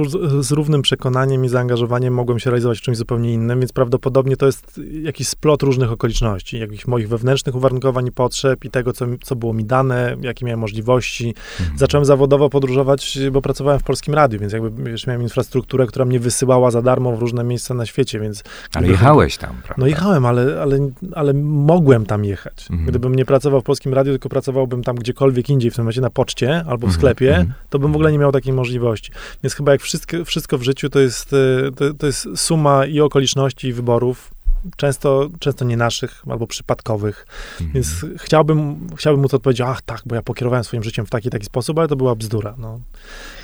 z, 0.46 0.52
równym 0.52 0.82
przekonaniem 0.82 1.46
i 1.46 1.50
zaangażowaniem 1.50 2.14
mogłem 2.14 2.40
się 2.40 2.50
realizować 2.50 2.80
w 2.80 2.82
czymś 2.82 2.98
zupełnie 2.98 3.34
innym, 3.34 3.60
więc 3.60 3.74
prawdopodobnie 3.74 4.38
to 4.38 4.46
jest 4.46 4.82
jakiś 5.02 5.28
splot 5.28 5.64
różnych 5.64 5.92
okoliczności, 5.92 6.60
jakichś 6.60 6.88
moich 6.88 7.10
wewnętrznych 7.10 7.56
uwarunkowań 7.56 8.08
i 8.08 8.12
potrzeb 8.12 8.66
i 8.66 8.70
tego, 8.70 8.94
co, 8.94 9.06
co 9.24 9.36
było 9.36 9.54
mi 9.54 9.66
dane, 9.66 10.18
jakie 10.22 10.46
miałem 10.46 10.60
możliwości. 10.60 11.34
Mhm. 11.60 11.78
Zacząłem 11.78 12.06
zawodowo 12.06 12.50
podróżować, 12.50 13.20
bo 13.32 13.42
pracowałem 13.42 13.80
w 13.80 13.84
Polskim 13.84 14.14
Radiu, 14.14 14.40
więc 14.40 14.54
jakby 14.54 14.92
wiesz, 14.92 15.08
miałem 15.08 15.22
infrastrukturę, 15.22 15.88
która 15.88 16.06
mnie 16.06 16.20
wysyłała 16.20 16.72
za 16.72 16.82
darmo 16.82 17.16
w 17.16 17.20
różne 17.20 17.44
miejsca 17.44 17.74
na 17.74 17.86
świecie, 17.86 18.20
więc... 18.20 18.44
Ale 18.74 18.88
jechałeś 18.88 19.38
tam, 19.38 19.50
prawda? 19.50 19.76
No 19.78 19.88
jechałem, 19.88 20.26
ale, 20.26 20.62
ale, 20.62 20.78
ale 21.16 21.34
mogłem 21.34 22.06
tam 22.06 22.26
jechać. 22.26 22.67
Mhm. 22.72 22.90
Gdybym 22.90 23.16
nie 23.16 23.26
pracował 23.26 23.62
w 23.62 23.64
Polskim 23.64 23.94
Radiu, 23.94 24.14
tylko 24.14 24.30
pracowałbym 24.30 24.84
tam 24.84 24.96
gdziekolwiek 24.96 25.50
indziej, 25.50 25.72
w 25.72 25.76
tym 25.76 25.84
momencie 25.84 26.02
na 26.02 26.10
poczcie 26.10 26.56
albo 26.58 26.88
w 26.88 26.90
mhm. 26.90 26.94
sklepie, 26.94 27.30
mhm. 27.30 27.54
to 27.70 27.80
bym 27.80 27.92
w 27.92 27.96
ogóle 27.96 28.12
nie 28.12 28.18
miał 28.20 28.32
takiej 28.32 28.54
możliwości. 28.54 29.12
Więc 29.44 29.54
chyba 29.54 29.72
jak 29.72 29.82
wszystko, 29.82 30.26
wszystko 30.26 30.58
w 30.58 30.64
życiu, 30.64 30.90
to 30.90 31.00
jest, 31.00 31.34
e, 31.34 31.72
to, 31.72 31.94
to 31.94 32.08
jest 32.08 32.28
suma 32.36 32.86
i 32.86 33.00
okoliczności, 33.00 33.68
i 33.68 33.74
wyborów, 33.74 34.32
często, 34.76 35.30
często 35.40 35.66
nie 35.66 35.78
naszych 35.78 36.24
albo 36.30 36.48
przypadkowych. 36.48 37.28
Mhm. 37.52 37.72
Więc 37.74 38.06
chciałbym, 38.18 38.88
chciałbym 38.96 39.22
móc 39.22 39.34
odpowiedzieć, 39.34 39.62
ach 39.62 39.82
tak, 39.82 40.02
bo 40.06 40.16
ja 40.16 40.22
pokierowałem 40.22 40.64
swoim 40.64 40.84
życiem 40.84 41.06
w 41.06 41.10
taki 41.10 41.30
taki 41.30 41.46
sposób, 41.46 41.80
ale 41.80 41.88
to 41.88 41.96
była 41.96 42.16
bzdura. 42.16 42.56
No. 42.58 42.80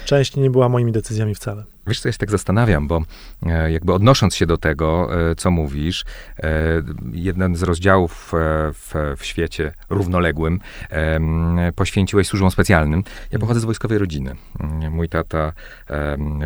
Część 0.05 0.35
nie 0.35 0.49
była 0.49 0.69
moimi 0.69 0.91
decyzjami 0.91 1.35
wcale. 1.35 1.63
Wiesz, 1.87 1.99
co 1.99 2.07
ja 2.07 2.11
się 2.11 2.17
tak 2.17 2.31
zastanawiam, 2.31 2.87
bo 2.87 3.01
e, 3.45 3.71
jakby 3.71 3.93
odnosząc 3.93 4.35
się 4.35 4.45
do 4.45 4.57
tego, 4.57 5.09
e, 5.31 5.35
co 5.35 5.51
mówisz, 5.51 6.05
e, 6.43 6.49
jeden 7.13 7.55
z 7.55 7.63
rozdziałów 7.63 8.31
w, 8.73 8.93
w 9.17 9.25
świecie 9.25 9.73
równoległym 9.89 10.59
poświęciłeś 11.75 12.27
służbom 12.27 12.51
specjalnym. 12.51 13.03
Ja 13.31 13.39
pochodzę 13.39 13.59
z 13.59 13.65
wojskowej 13.65 13.97
rodziny. 13.97 14.35
Mój 14.91 15.09
tata 15.09 15.53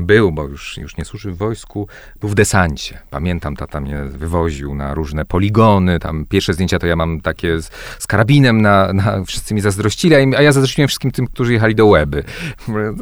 był, 0.02 0.32
bo 0.32 0.44
już, 0.44 0.78
już 0.78 0.98
nie 0.98 1.06
służył 1.06 1.34
w 1.34 1.38
wojsku, 1.38 1.88
był 2.20 2.30
w 2.30 2.36
desancie. 2.36 3.00
Pamiętam, 3.10 3.56
tata 3.56 3.80
mnie 3.80 4.04
wywoził 4.04 4.76
na 4.76 4.94
różne 4.94 5.26
poligony, 5.26 6.00
tam 6.00 6.26
pierwsze 6.26 6.54
zdjęcia 6.54 6.80
to 6.80 6.88
ja 6.88 6.96
mam 6.96 7.22
takie 7.22 7.62
z, 7.62 7.72
z 8.00 8.08
karabinem, 8.08 8.62
na, 8.62 8.94
na, 8.94 9.24
wszyscy 9.24 9.54
mi 9.54 9.62
zazdrościli, 9.62 10.16
a 10.16 10.42
ja 10.42 10.52
zazdrościłem 10.52 10.88
wszystkim 10.88 11.12
tym, 11.12 11.28
którzy 11.28 11.54
jechali 11.54 11.76
do 11.76 11.86
Łeby. 11.86 12.24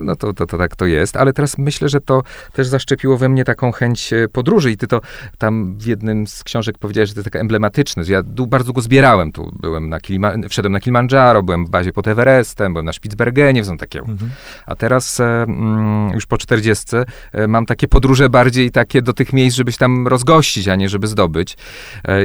No 0.01 0.15
to, 0.15 0.33
to, 0.33 0.44
to 0.47 0.57
tak 0.57 0.75
to 0.75 0.85
jest, 0.85 1.17
ale 1.17 1.33
teraz 1.33 1.57
myślę, 1.57 1.89
że 1.89 2.01
to 2.01 2.23
też 2.53 2.67
zaszczepiło 2.67 3.17
we 3.17 3.29
mnie 3.29 3.43
taką 3.43 3.71
chęć 3.71 4.13
e, 4.13 4.27
podróży 4.27 4.71
i 4.71 4.77
ty 4.77 4.87
to 4.87 5.01
tam 5.37 5.77
w 5.77 5.85
jednym 5.85 6.27
z 6.27 6.43
książek 6.43 6.77
powiedziałeś, 6.77 7.09
że 7.09 7.15
to 7.15 7.19
jest 7.19 7.25
taka 7.25 7.39
emblematyczne. 7.39 8.03
Ja 8.07 8.23
bardzo 8.47 8.73
go 8.73 8.81
zbierałem. 8.81 9.31
Tu 9.31 9.51
byłem 9.59 9.89
na 9.89 9.99
Kilima, 9.99 10.33
wszedłem 10.49 10.73
na 10.73 10.79
Kilimandżaro, 10.79 11.43
byłem 11.43 11.65
w 11.65 11.69
bazie 11.69 11.93
pod 11.93 12.07
Everestem, 12.07 12.73
byłem 12.73 12.85
na 12.85 12.93
Spitsbergenie, 12.93 13.65
są 13.65 13.77
takie. 13.77 13.99
Mhm. 13.99 14.31
A 14.65 14.75
teraz 14.75 15.19
e, 15.19 15.43
mm, 15.43 16.13
już 16.13 16.25
po 16.25 16.37
40 16.37 16.85
e, 17.31 17.47
mam 17.47 17.65
takie 17.65 17.87
podróże 17.87 18.29
bardziej 18.29 18.71
takie 18.71 19.01
do 19.01 19.13
tych 19.13 19.33
miejsc, 19.33 19.57
żeby 19.57 19.71
się 19.71 19.77
tam 19.77 20.07
rozgościć, 20.07 20.67
a 20.67 20.75
nie 20.75 20.89
żeby 20.89 21.07
zdobyć. 21.07 21.57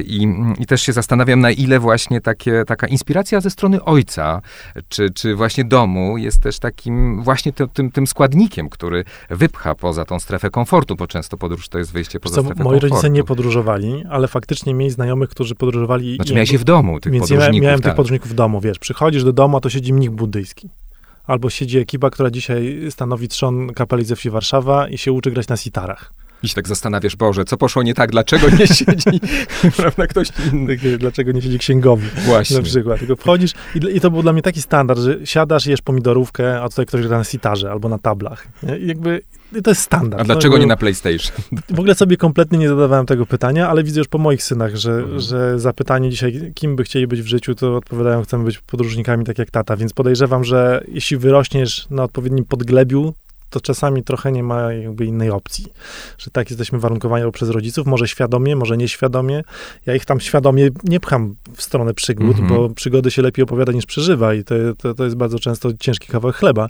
I, 0.05 0.29
i 0.59 0.67
też 0.67 0.83
się 0.83 0.93
zastanawiam, 0.93 1.41
na 1.41 1.51
ile 1.51 1.81
właśnie 1.81 2.21
takie, 2.21 2.65
taka 2.67 2.87
inspiracja 2.87 3.41
ze 3.41 3.51
strony 3.51 3.85
ojca, 3.85 4.43
czy, 4.89 5.11
czy 5.11 5.35
właśnie 5.35 5.65
domu 5.65 6.19
jest 6.19 6.43
też 6.43 6.59
takim 6.59 7.23
właśnie 7.23 7.53
tym, 7.53 7.69
tym, 7.69 7.91
tym 7.91 8.07
składnikiem, 8.11 8.69
który 8.69 9.05
wypcha 9.31 9.75
poza 9.75 10.05
tą 10.05 10.21
strefę 10.21 10.51
komfortu, 10.51 10.97
bo 10.97 11.07
często 11.07 11.37
podróż 11.37 11.69
to 11.69 11.79
jest 11.79 11.93
wyjście 11.93 12.21
poza 12.21 12.35
Co, 12.35 12.43
strefę 12.43 12.65
moi 12.65 12.65
komfortu. 12.65 12.87
Moi 12.87 12.91
rodzice 12.91 13.11
nie 13.11 13.25
podróżowali, 13.25 14.05
ale 14.11 14.29
faktycznie 14.29 14.75
mieli 14.75 14.91
znajomych, 14.91 15.31
którzy 15.31 15.55
podróżowali. 15.55 16.17
Znaczy 16.17 16.35
miałeś 16.35 16.51
się 16.51 16.59
w 16.59 16.65
domu, 16.65 17.01
tych 17.01 17.13
więc 17.13 17.23
podróżników. 17.23 17.55
Więc 17.55 17.65
miałem 17.65 17.81
tak. 17.81 17.91
tych 17.91 17.97
podróżników 17.97 18.31
w 18.31 18.35
domu, 18.35 18.61
wiesz, 18.61 18.79
przychodzisz 18.79 19.25
do 19.25 19.33
domu, 19.33 19.57
a 19.57 19.61
to 19.61 19.71
siedzi 19.71 19.93
mnich 19.93 20.11
buddyjski. 20.11 20.71
Albo 21.27 21.51
siedzi 21.51 21.79
ekipa, 21.79 22.11
która 22.11 22.31
dzisiaj 22.31 22.87
stanowi 22.91 23.29
trzon 23.29 23.73
kapeli 23.73 24.05
ze 24.05 24.17
wsi 24.17 24.31
Warszawa 24.31 24.89
i 24.89 24.99
się 24.99 25.13
uczy 25.13 25.31
grać 25.31 25.49
na 25.49 25.57
sitarach. 25.57 26.13
I 26.43 26.49
się 26.49 26.55
tak 26.55 26.69
zastanawiasz, 26.69 27.17
Boże, 27.17 27.45
co 27.45 27.57
poszło 27.57 27.83
nie 27.83 27.95
tak, 27.95 28.11
dlaczego 28.11 28.51
nie 28.51 28.67
siedzi 28.79 29.21
prawda, 29.77 30.07
ktoś 30.07 30.29
inny? 30.53 30.77
Dlaczego 30.99 31.33
nie 31.33 31.43
siedzi 31.43 31.59
księgowy 31.59 32.07
Właśnie. 32.27 32.57
na 32.57 32.63
przykład. 32.63 32.99
Tylko 32.99 33.17
wchodzisz 33.17 33.53
i, 33.75 33.97
i, 33.97 34.01
to 34.01 34.11
był 34.11 34.23
dla 34.23 34.33
mnie 34.33 34.43
taki 34.43 34.63
standard, 34.63 35.01
że 35.01 35.19
siadasz, 35.25 35.67
jesz 35.67 35.83
pomidorówkę, 35.83 36.63
a 36.63 36.69
tutaj 36.69 36.87
ktoś 36.87 37.07
gra 37.07 37.19
na 37.19 37.25
sitarze 37.25 37.71
albo 37.71 37.89
na 37.89 37.99
tablach. 37.99 38.47
I 38.81 38.87
jakby 38.87 39.23
to 39.65 39.71
jest 39.71 39.83
standard. 39.83 40.21
A 40.21 40.25
dlaczego 40.25 40.55
no, 40.55 40.61
nie 40.61 40.67
na 40.67 40.77
PlayStation? 40.77 41.37
W 41.69 41.79
ogóle 41.79 41.95
sobie 41.95 42.17
kompletnie 42.17 42.59
nie 42.59 42.69
zadawałem 42.69 43.07
tego 43.07 43.27
pytania, 43.27 43.69
ale 43.69 43.85
widzę 43.85 44.01
już 44.01 44.09
po 44.09 44.19
moich 44.19 44.43
synach, 44.43 44.77
że, 44.77 44.93
mhm. 44.93 45.21
że 45.21 45.59
zapytanie 45.59 46.11
dzisiaj, 46.11 46.53
kim 46.55 46.77
by 46.77 46.85
chcieli 46.85 47.07
być 47.07 47.23
w 47.23 47.27
życiu, 47.27 47.55
to 47.55 47.77
odpowiadają, 47.77 48.23
chcemy 48.23 48.45
być 48.45 48.59
podróżnikami 48.59 49.25
tak 49.25 49.39
jak 49.39 49.51
tata, 49.51 49.77
więc 49.77 49.93
podejrzewam, 49.93 50.45
że 50.45 50.85
jeśli 50.89 51.17
wyrośniesz 51.17 51.87
na 51.91 52.05
odpowiednim 52.05 52.45
podglebiu, 52.45 53.15
to 53.51 53.61
czasami 53.61 54.05
trochę 54.05 54.33
nie 54.33 54.43
ma 54.43 54.73
jakby 54.73 55.05
innej 55.05 55.31
opcji, 55.31 55.67
że 56.19 56.31
tak 56.31 56.51
jesteśmy 56.51 56.79
warunkowani 56.79 57.33
przez 57.33 57.51
rodziców, 57.51 57.87
może 57.87 58.09
świadomie, 58.09 58.57
może 58.57 58.77
nieświadomie. 58.77 59.43
Ja 59.87 59.95
ich 59.95 60.05
tam 60.05 60.21
świadomie 60.21 60.69
nie 60.85 61.01
pcham 61.01 61.35
w 61.55 61.63
stronę 61.63 61.95
przygód, 61.95 62.39
mm 62.39 62.51
-hmm. 62.51 62.57
bo 62.57 62.71
przygody 62.71 63.11
się 63.11 63.23
lepiej 63.23 63.43
opowiada 63.43 63.73
niż 63.73 63.87
przeżywa 63.87 64.35
i 64.35 64.45
to, 64.45 64.55
to, 64.79 64.95
to 64.95 65.05
jest 65.05 65.17
bardzo 65.17 65.39
często 65.39 65.71
ciężki 65.81 66.09
kawałek 66.09 66.37
chleba. 66.37 66.69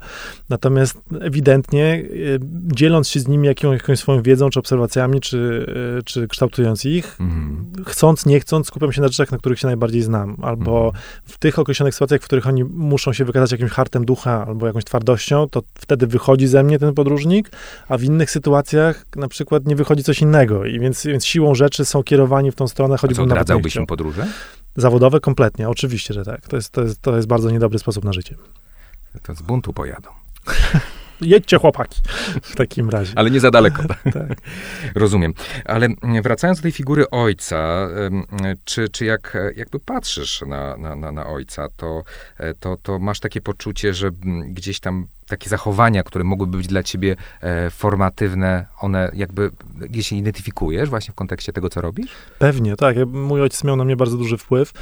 Natomiast 0.49 0.99
ewidentnie 1.20 1.85
e, 1.85 2.39
dzieląc 2.76 3.09
się 3.09 3.20
z 3.20 3.28
nimi 3.28 3.47
jaką, 3.49 3.72
jakąś 3.72 3.99
swoją 3.99 4.22
wiedzą, 4.22 4.51
czy 4.51 4.59
obserwacjami, 4.59 5.20
czy, 5.20 5.66
e, 5.99 6.03
czy 6.03 6.28
kształtując 6.28 6.85
ich, 6.85 7.16
mm 7.20 7.33
-hmm. 7.33 7.85
chcąc, 7.87 8.26
nie 8.26 8.41
chcąc, 8.41 8.66
skupiam 8.66 8.93
się 8.93 9.01
na 9.01 9.09
rzeczach, 9.09 9.33
na 9.33 9.39
których 9.39 9.59
się 9.59 9.66
najbardziej 9.66 10.03
znam, 10.03 10.37
albo 10.43 10.81
mm 10.81 10.93
-hmm. 10.93 11.33
w 11.33 11.39
tych 11.39 11.59
określonych 11.59 11.95
sytuacjach, 11.95 12.20
w 12.20 12.24
których 12.24 12.47
oni 12.47 12.64
muszą 12.64 13.12
się 13.12 13.24
wykazać 13.24 13.53
jakimś 13.53 13.70
hartem 13.70 14.05
ducha, 14.05 14.47
albo 14.47 14.66
jakąś 14.66 14.85
twardością, 14.85 15.49
to 15.49 15.62
wtedy 15.74 16.07
wychodzi 16.07 16.47
ze 16.47 16.62
mnie 16.62 16.70
mnie 16.71 16.79
ten 16.79 16.95
podróżnik, 16.95 17.51
a 17.89 17.99
w 17.99 18.03
innych 18.03 18.31
sytuacjach 18.31 19.05
na 19.16 19.29
przykład 19.29 19.66
nie 19.66 19.77
wychodzi 19.77 20.03
coś 20.03 20.21
innego. 20.21 20.64
I 20.64 20.81
więc, 20.81 21.07
więc 21.07 21.25
siłą 21.25 21.55
rzeczy 21.55 21.85
są 21.85 22.03
kierowani 22.03 22.51
w 22.51 22.55
tą 22.55 22.68
stronę, 22.68 22.97
choćby 22.97 23.14
nawet 23.14 23.33
odradzałbyś 23.33 23.77
im 23.77 23.87
podróże? 23.87 24.27
Zawodowe 24.77 25.21
kompletnie, 25.21 25.68
oczywiście, 25.68 26.14
że 26.14 26.25
tak. 26.25 26.49
To 26.49 26.57
jest, 26.57 26.71
to 26.71 26.83
jest, 26.83 27.03
to 27.03 27.16
jest 27.16 27.29
bardzo 27.29 27.51
niedobry 27.51 27.79
sposób 27.79 28.05
na 28.05 28.12
życie. 28.12 28.35
To 29.23 29.35
z 29.35 29.43
buntu 29.43 29.73
pojadą. 29.73 30.11
Jedźcie 31.21 31.59
chłopaki 31.59 32.01
w 32.43 32.57
takim 32.57 32.91
razie. 32.91 33.12
Ale 33.16 33.31
nie 33.31 33.41
za 33.41 33.51
daleko. 33.51 33.83
tak. 34.05 34.41
Rozumiem. 34.95 35.35
Ale 35.64 35.89
wracając 36.23 36.59
do 36.59 36.62
tej 36.62 36.73
figury 36.73 37.11
ojca, 37.11 37.89
czy, 38.64 38.89
czy 38.89 39.05
jak 39.05 39.37
jakby 39.57 39.81
patrzysz 39.81 40.43
na, 40.47 40.77
na, 40.77 40.97
na, 40.97 41.12
na 41.12 41.27
ojca, 41.27 41.68
to, 41.77 42.03
to, 42.61 42.77
to 42.83 42.99
masz 42.99 43.21
takie 43.21 43.41
poczucie, 43.41 43.95
że 43.95 44.11
gdzieś 44.47 44.81
tam 44.81 45.07
takie 45.31 45.51
zachowania, 45.51 46.03
które 46.03 46.24
mogłyby 46.24 46.57
być 46.57 46.66
dla 46.66 46.83
ciebie 46.83 47.16
e, 47.41 47.70
formatywne, 47.70 48.66
one 48.81 49.11
jakby 49.14 49.51
gdzieś 49.81 50.09
się 50.09 50.16
identyfikujesz 50.16 50.91
właśnie 50.91 51.12
w 51.12 51.14
kontekście 51.14 51.53
tego, 51.53 51.70
co 51.70 51.81
robisz? 51.81 52.11
Pewnie, 52.39 52.76
tak. 52.76 52.97
Mój 53.07 53.43
ojciec 53.43 53.64
miał 53.64 53.76
na 53.76 53.85
mnie 53.85 53.97
bardzo 53.97 54.16
duży 54.16 54.37
wpływ 54.37 54.72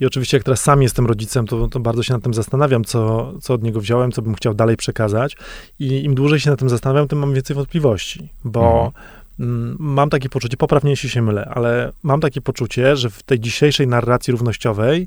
i 0.00 0.06
oczywiście 0.06 0.36
jak 0.36 0.44
teraz 0.44 0.60
sam 0.60 0.82
jestem 0.82 1.06
rodzicem, 1.06 1.46
to, 1.46 1.68
to 1.68 1.80
bardzo 1.80 2.02
się 2.02 2.14
nad 2.14 2.22
tym 2.22 2.34
zastanawiam, 2.34 2.84
co, 2.84 3.32
co 3.40 3.54
od 3.54 3.62
niego 3.62 3.80
wziąłem, 3.80 4.12
co 4.12 4.22
bym 4.22 4.34
chciał 4.34 4.54
dalej 4.54 4.76
przekazać 4.76 5.36
i 5.78 6.04
im 6.04 6.14
dłużej 6.14 6.40
się 6.40 6.50
nad 6.50 6.58
tym 6.58 6.68
zastanawiam, 6.68 7.08
tym 7.08 7.18
mam 7.18 7.34
więcej 7.34 7.56
wątpliwości, 7.56 8.28
bo 8.44 8.92
mhm. 9.38 9.76
mam 9.78 10.10
takie 10.10 10.28
poczucie, 10.28 10.56
poprawnie 10.56 10.90
jeśli 10.90 11.08
się 11.08 11.22
mylę, 11.22 11.50
ale 11.54 11.92
mam 12.02 12.20
takie 12.20 12.40
poczucie, 12.40 12.96
że 12.96 13.10
w 13.10 13.22
tej 13.22 13.40
dzisiejszej 13.40 13.86
narracji 13.86 14.32
równościowej, 14.32 15.06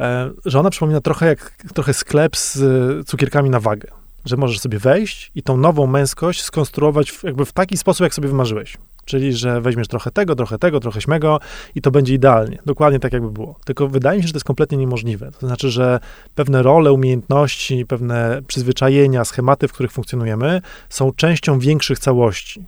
e, 0.00 0.30
że 0.44 0.60
ona 0.60 0.70
przypomina 0.70 1.00
trochę 1.00 1.26
jak 1.26 1.56
trochę 1.74 1.94
sklep 1.94 2.36
z 2.36 2.58
cukierkami 3.06 3.50
na 3.50 3.60
wagę 3.60 4.01
że 4.24 4.36
możesz 4.36 4.60
sobie 4.60 4.78
wejść 4.78 5.32
i 5.34 5.42
tą 5.42 5.56
nową 5.56 5.86
męskość 5.86 6.42
skonstruować 6.42 7.10
w, 7.10 7.22
jakby 7.24 7.44
w 7.44 7.52
taki 7.52 7.76
sposób, 7.76 8.04
jak 8.04 8.14
sobie 8.14 8.28
wymarzyłeś. 8.28 8.76
Czyli, 9.04 9.32
że 9.32 9.60
weźmiesz 9.60 9.88
trochę 9.88 10.10
tego, 10.10 10.34
trochę 10.34 10.58
tego, 10.58 10.80
trochę 10.80 11.00
śmego 11.00 11.40
i 11.74 11.82
to 11.82 11.90
będzie 11.90 12.14
idealnie. 12.14 12.58
Dokładnie 12.66 13.00
tak, 13.00 13.12
jakby 13.12 13.30
było. 13.30 13.58
Tylko 13.64 13.88
wydaje 13.88 14.16
mi 14.18 14.22
się, 14.22 14.26
że 14.26 14.32
to 14.32 14.36
jest 14.36 14.46
kompletnie 14.46 14.78
niemożliwe. 14.78 15.30
To 15.40 15.46
znaczy, 15.46 15.70
że 15.70 16.00
pewne 16.34 16.62
role, 16.62 16.92
umiejętności, 16.92 17.86
pewne 17.86 18.42
przyzwyczajenia, 18.46 19.24
schematy, 19.24 19.68
w 19.68 19.72
których 19.72 19.92
funkcjonujemy, 19.92 20.62
są 20.88 21.12
częścią 21.12 21.58
większych 21.58 21.98
całości. 21.98 22.64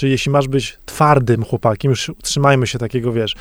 Czyli 0.00 0.12
jeśli 0.12 0.32
masz 0.32 0.48
być 0.48 0.78
twardym 0.86 1.44
chłopakiem, 1.44 1.90
już 1.90 2.10
trzymajmy 2.22 2.66
się 2.66 2.78
takiego, 2.78 3.12
wiesz, 3.12 3.34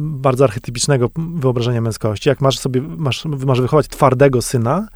bardzo 0.00 0.44
archetypicznego 0.44 1.10
wyobrażenia 1.16 1.80
męskości, 1.80 2.28
jak 2.28 2.40
masz 2.40 2.58
sobie, 2.58 2.80
masz, 2.80 3.24
masz 3.24 3.60
wychować 3.60 3.88
twardego 3.88 4.42
syna, 4.42 4.88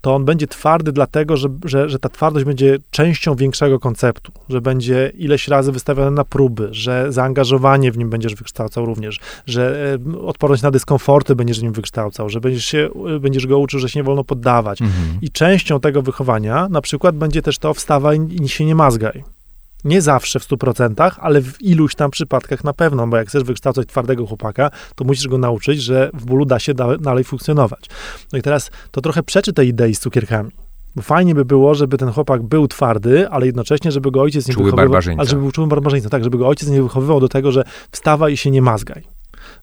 to 0.00 0.14
on 0.14 0.24
będzie 0.24 0.46
twardy 0.46 0.92
dlatego, 0.92 1.36
że, 1.36 1.48
że, 1.64 1.88
że 1.88 1.98
ta 1.98 2.08
twardość 2.08 2.46
będzie 2.46 2.76
częścią 2.90 3.34
większego 3.34 3.78
konceptu, 3.80 4.32
że 4.48 4.60
będzie 4.60 5.12
ileś 5.14 5.48
razy 5.48 5.72
wystawiony 5.72 6.10
na 6.10 6.24
próby, 6.24 6.68
że 6.70 7.12
zaangażowanie 7.12 7.92
w 7.92 7.98
nim 7.98 8.10
będziesz 8.10 8.34
wykształcał 8.34 8.86
również, 8.86 9.20
że 9.46 9.94
e, 10.14 10.18
odporność 10.20 10.62
na 10.62 10.70
dyskomforty 10.70 11.36
będziesz 11.36 11.60
w 11.60 11.62
nim 11.62 11.72
wykształcał, 11.72 12.28
że 12.28 12.40
będziesz, 12.40 12.64
się, 12.64 12.88
będziesz 13.20 13.46
go 13.46 13.58
uczył, 13.58 13.80
że 13.80 13.88
się 13.88 14.00
nie 14.00 14.04
wolno 14.04 14.24
poddawać. 14.24 14.82
Mhm. 14.82 15.18
I 15.22 15.30
częścią 15.30 15.80
tego 15.80 16.02
wychowania 16.02 16.68
na 16.68 16.80
przykład 16.80 17.16
będzie 17.16 17.42
też 17.42 17.58
to 17.58 17.74
wstawaj 17.74 18.20
i 18.42 18.48
się 18.48 18.64
nie 18.64 18.74
mazgaj 18.74 19.37
Nie 19.84 20.02
zawsze 20.02 20.40
w 20.40 20.48
100%, 20.48 21.10
ale 21.20 21.42
w 21.42 21.62
iluś 21.62 21.94
tam 21.94 22.10
przypadkach 22.10 22.64
na 22.64 22.72
pewno, 22.72 23.06
bo 23.06 23.16
jak 23.16 23.28
chcesz 23.28 23.44
wykształcać 23.44 23.88
twardego 23.88 24.26
chłopaka, 24.26 24.70
to 24.94 25.04
musisz 25.04 25.28
go 25.28 25.38
nauczyć, 25.38 25.82
że 25.82 26.10
w 26.14 26.24
bólu 26.24 26.44
da 26.44 26.58
się 26.58 26.74
dalej 27.00 27.24
funkcjonować. 27.24 27.86
No 28.32 28.38
i 28.38 28.42
teraz 28.42 28.70
to 28.90 29.00
trochę 29.00 29.22
przeczy 29.22 29.52
tej 29.52 29.68
idei 29.68 29.94
z 29.94 30.00
cukierkami. 30.00 30.50
Bo 30.96 31.02
fajnie 31.02 31.34
by 31.34 31.44
było, 31.44 31.74
żeby 31.74 31.98
ten 31.98 32.12
chłopak 32.12 32.42
był 32.42 32.68
twardy, 32.68 33.28
ale 33.28 33.46
jednocześnie, 33.46 33.92
żeby 33.92 34.10
go 34.10 34.20
ojciec 34.20 34.48
nie 34.48 34.54
czuły 34.54 34.70
wychowywał... 34.70 35.02
Ale 35.18 35.28
żeby 35.28 35.42
był 35.42 35.52
czuły 35.52 35.66
barbarzyńca, 35.66 36.08
tak, 36.08 36.24
żeby 36.24 36.38
go 36.38 36.48
ojciec 36.48 36.68
nie 36.68 36.82
wychowywał 36.82 37.20
do 37.20 37.28
tego, 37.28 37.52
że 37.52 37.64
wstawaj 37.90 38.32
i 38.32 38.36
się 38.36 38.50
nie 38.50 38.62
mazgaj 38.62 39.17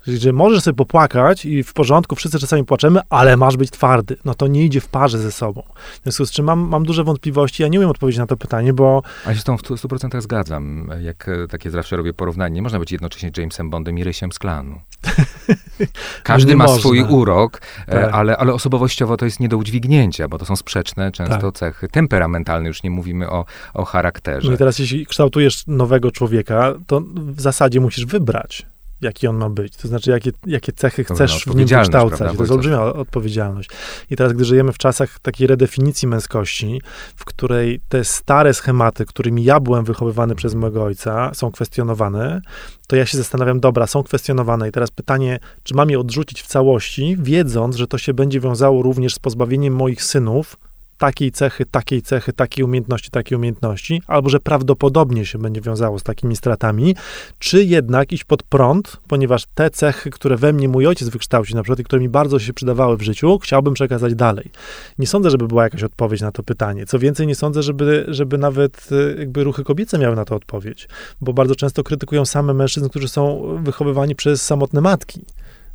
że 0.07 0.33
możesz 0.33 0.63
sobie 0.63 0.75
popłakać 0.75 1.45
i 1.45 1.63
w 1.63 1.73
porządku, 1.73 2.15
wszyscy 2.15 2.39
czasami 2.39 2.65
płaczemy, 2.65 2.99
ale 3.09 3.37
masz 3.37 3.57
być 3.57 3.71
twardy. 3.71 4.17
No 4.25 4.35
to 4.35 4.47
nie 4.47 4.63
idzie 4.63 4.81
w 4.81 4.87
parze 4.87 5.19
ze 5.19 5.31
sobą. 5.31 5.63
W 5.99 6.03
związku 6.03 6.25
z 6.25 6.31
czym 6.31 6.45
mam, 6.45 6.59
mam 6.59 6.85
duże 6.85 7.03
wątpliwości, 7.03 7.63
ja 7.63 7.69
nie 7.69 7.79
umiem 7.79 7.89
odpowiedzieć 7.89 8.19
na 8.19 8.27
to 8.27 8.37
pytanie, 8.37 8.73
bo... 8.73 9.01
A 9.25 9.33
się 9.33 9.39
z 9.39 9.43
tą 9.43 9.57
w 9.57 9.61
100% 9.61 10.21
zgadzam. 10.21 10.89
Jak 11.01 11.29
e, 11.29 11.47
takie 11.47 11.71
zawsze 11.71 11.97
robię 11.97 12.13
porównanie, 12.13 12.55
nie 12.55 12.61
można 12.61 12.79
być 12.79 12.91
jednocześnie 12.91 13.31
Jamesem 13.37 13.69
Bondem 13.69 13.97
i 13.97 14.03
Rysiem 14.03 14.31
z 14.31 14.39
klanu. 14.39 14.79
Każdy 16.23 16.55
ma 16.55 16.63
można. 16.63 16.79
swój 16.79 17.01
urok, 17.01 17.61
e, 17.87 18.01
tak. 18.01 18.13
ale, 18.13 18.37
ale 18.37 18.53
osobowościowo 18.53 19.17
to 19.17 19.25
jest 19.25 19.39
nie 19.39 19.49
do 19.49 19.57
udźwignięcia, 19.57 20.27
bo 20.27 20.37
to 20.37 20.45
są 20.45 20.55
sprzeczne 20.55 21.11
często 21.11 21.51
tak. 21.51 21.55
cechy 21.55 21.87
temperamentalne, 21.87 22.67
już 22.67 22.83
nie 22.83 22.91
mówimy 22.91 23.29
o, 23.29 23.45
o 23.73 23.85
charakterze. 23.85 24.47
No 24.47 24.53
i 24.53 24.57
teraz 24.57 24.79
jeśli 24.79 25.05
kształtujesz 25.05 25.67
nowego 25.67 26.11
człowieka, 26.11 26.73
to 26.87 27.01
w 27.15 27.41
zasadzie 27.41 27.79
musisz 27.79 28.05
wybrać 28.05 28.65
jaki 29.01 29.27
on 29.27 29.37
ma 29.37 29.49
być. 29.49 29.75
To 29.75 29.87
znaczy, 29.87 30.11
jakie, 30.11 30.31
jakie 30.45 30.71
cechy 30.73 31.03
chcesz 31.03 31.45
w 31.45 31.55
nim 31.55 31.67
kształcać. 31.81 32.35
To 32.35 32.43
jest 32.43 32.51
olbrzymia 32.51 32.81
odpowiedzialność. 32.81 33.69
I 34.09 34.15
teraz, 34.15 34.33
gdy 34.33 34.45
żyjemy 34.45 34.73
w 34.73 34.77
czasach 34.77 35.19
takiej 35.19 35.47
redefinicji 35.47 36.07
męskości, 36.07 36.81
w 37.15 37.25
której 37.25 37.81
te 37.89 38.03
stare 38.03 38.53
schematy, 38.53 39.05
którymi 39.05 39.43
ja 39.43 39.59
byłem 39.59 39.85
wychowywany 39.85 40.35
przez 40.35 40.55
mojego 40.55 40.83
ojca, 40.83 41.31
są 41.33 41.51
kwestionowane, 41.51 42.41
to 42.87 42.95
ja 42.95 43.05
się 43.05 43.17
zastanawiam, 43.17 43.59
dobra, 43.59 43.87
są 43.87 44.03
kwestionowane. 44.03 44.69
I 44.69 44.71
teraz 44.71 44.91
pytanie, 44.91 45.39
czy 45.63 45.75
mam 45.75 45.89
je 45.89 45.99
odrzucić 45.99 46.41
w 46.41 46.47
całości, 46.47 47.17
wiedząc, 47.19 47.75
że 47.75 47.87
to 47.87 47.97
się 47.97 48.13
będzie 48.13 48.39
wiązało 48.39 48.81
również 48.81 49.13
z 49.13 49.19
pozbawieniem 49.19 49.75
moich 49.75 50.03
synów 50.03 50.57
takiej 50.97 51.31
cechy, 51.31 51.65
takiej 51.65 52.01
cechy, 52.01 52.33
takiej 52.33 52.65
umiejętności, 52.65 53.09
takiej 53.09 53.37
umiejętności, 53.37 54.01
albo 54.07 54.29
że 54.29 54.39
prawdopodobnie 54.39 55.25
się 55.25 55.39
będzie 55.39 55.61
wiązało 55.61 55.99
z 55.99 56.03
takimi 56.03 56.35
stratami, 56.35 56.95
czy 57.39 57.63
jednak 57.63 58.11
iść 58.11 58.23
pod 58.23 58.43
prąd, 58.43 58.97
ponieważ 59.07 59.45
te 59.55 59.69
cechy, 59.69 60.09
które 60.09 60.37
we 60.37 60.53
mnie 60.53 60.69
mój 60.69 60.87
ojciec 60.87 61.09
wykształcił, 61.09 61.55
na 61.55 61.63
przykład, 61.63 61.79
i 61.79 61.83
które 61.83 62.01
mi 62.01 62.09
bardzo 62.09 62.39
się 62.39 62.53
przydawały 62.53 62.97
w 62.97 63.01
życiu, 63.01 63.39
chciałbym 63.39 63.73
przekazać 63.73 64.15
dalej. 64.15 64.51
Nie 64.99 65.07
sądzę, 65.07 65.29
żeby 65.29 65.47
była 65.47 65.63
jakaś 65.63 65.83
odpowiedź 65.83 66.21
na 66.21 66.31
to 66.31 66.43
pytanie. 66.43 66.85
Co 66.85 66.99
więcej, 66.99 67.27
nie 67.27 67.35
sądzę, 67.35 67.63
żeby, 67.63 68.05
żeby 68.07 68.37
nawet 68.37 68.89
e, 68.91 69.19
jakby 69.19 69.43
ruchy 69.43 69.63
kobiece 69.63 69.97
miały 69.97 70.15
na 70.15 70.25
to 70.25 70.35
odpowiedź, 70.35 70.87
bo 71.21 71.33
bardzo 71.33 71.55
często 71.55 71.83
krytykują 71.83 72.25
same 72.25 72.53
mężczyzn, 72.53 72.89
którzy 72.89 73.07
są 73.07 73.41
wychowywani 73.63 74.15
przez 74.15 74.45
samotne 74.45 74.81
matki. 74.81 75.25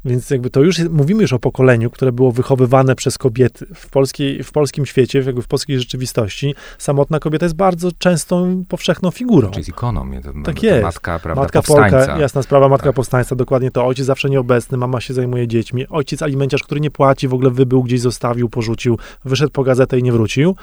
Więc 0.04 0.30
jakby 0.30 0.50
to 0.50 0.60
już 0.60 0.78
jest, 0.78 0.90
mówimy 0.90 1.22
już 1.22 1.32
o 1.32 1.38
pokoleniu, 1.38 1.90
które 1.90 2.12
było 2.12 2.32
wychowywane 2.32 2.94
przez 2.94 3.18
kobiety. 3.18 3.66
W, 3.74 3.90
polskiej, 3.90 4.42
w 4.42 4.52
polskim 4.52 4.86
świecie, 4.86 5.18
jakby 5.18 5.42
w 5.42 5.48
polskiej 5.48 5.78
rzeczywistości, 5.78 6.54
samotna 6.78 7.18
kobieta 7.18 7.46
jest 7.46 7.56
bardzo 7.56 7.90
częstą, 7.98 8.64
powszechną 8.68 9.10
figurą. 9.10 9.50
Czyli 9.50 9.64
z 9.64 9.68
ikoną. 9.68 10.10
To, 10.22 10.32
tak 10.44 10.60
to 10.60 10.66
jest. 10.66 10.82
Matka, 10.82 11.18
prawda, 11.18 11.42
matka 11.42 11.62
powstańca. 11.62 11.98
Polka, 11.98 12.18
jasna 12.18 12.42
sprawa, 12.42 12.68
matka 12.68 12.88
tak. 12.88 12.96
powstańca, 12.96 13.36
dokładnie 13.36 13.70
to. 13.70 13.86
Ojciec 13.86 14.06
zawsze 14.06 14.30
nieobecny, 14.30 14.78
mama 14.78 15.00
się 15.00 15.14
zajmuje 15.14 15.48
dziećmi. 15.48 15.88
Ojciec 15.88 16.22
alimenciarz, 16.22 16.62
który 16.62 16.80
nie 16.80 16.90
płaci, 16.90 17.28
w 17.28 17.34
ogóle 17.34 17.50
wybył, 17.50 17.82
gdzieś 17.82 18.00
zostawił, 18.00 18.48
porzucił, 18.48 18.98
wyszedł 19.24 19.52
po 19.52 19.64
gazetę 19.64 19.98
i 19.98 20.02
nie 20.02 20.12
wrócił. 20.12 20.56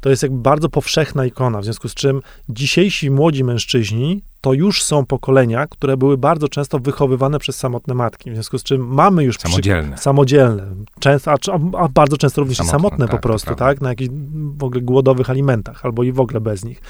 To 0.00 0.10
jest 0.10 0.22
jakby 0.22 0.38
bardzo 0.38 0.68
powszechna 0.68 1.26
ikona, 1.26 1.60
w 1.60 1.64
związku 1.64 1.88
z 1.88 1.94
czym 1.94 2.20
dzisiejsi 2.48 3.10
młodzi 3.10 3.44
mężczyźni 3.44 4.22
to 4.44 4.52
już 4.52 4.82
są 4.82 5.06
pokolenia, 5.06 5.66
które 5.66 5.96
były 5.96 6.18
bardzo 6.18 6.48
często 6.48 6.78
wychowywane 6.78 7.38
przez 7.38 7.56
samotne 7.56 7.94
matki. 7.94 8.30
W 8.30 8.34
związku 8.34 8.58
z 8.58 8.62
czym 8.62 8.86
mamy 8.86 9.24
już 9.24 9.38
samodzielne. 9.38 9.94
Przy, 9.94 10.02
samodzielne. 10.02 10.66
Często, 11.00 11.30
a, 11.30 11.36
a, 11.78 11.88
bardzo 11.88 12.16
często 12.16 12.40
również 12.40 12.58
samotne, 12.58 12.78
samotne 12.78 13.06
tak, 13.06 13.16
po 13.16 13.28
prostu, 13.28 13.54
tak? 13.54 13.80
Na 13.80 13.88
jakichś 13.88 14.10
w 14.58 14.64
ogóle 14.64 14.80
głodowych 14.80 15.30
alimentach, 15.30 15.84
albo 15.84 16.02
i 16.02 16.12
w 16.12 16.20
ogóle 16.20 16.40
bez 16.40 16.64
nich. 16.64 16.82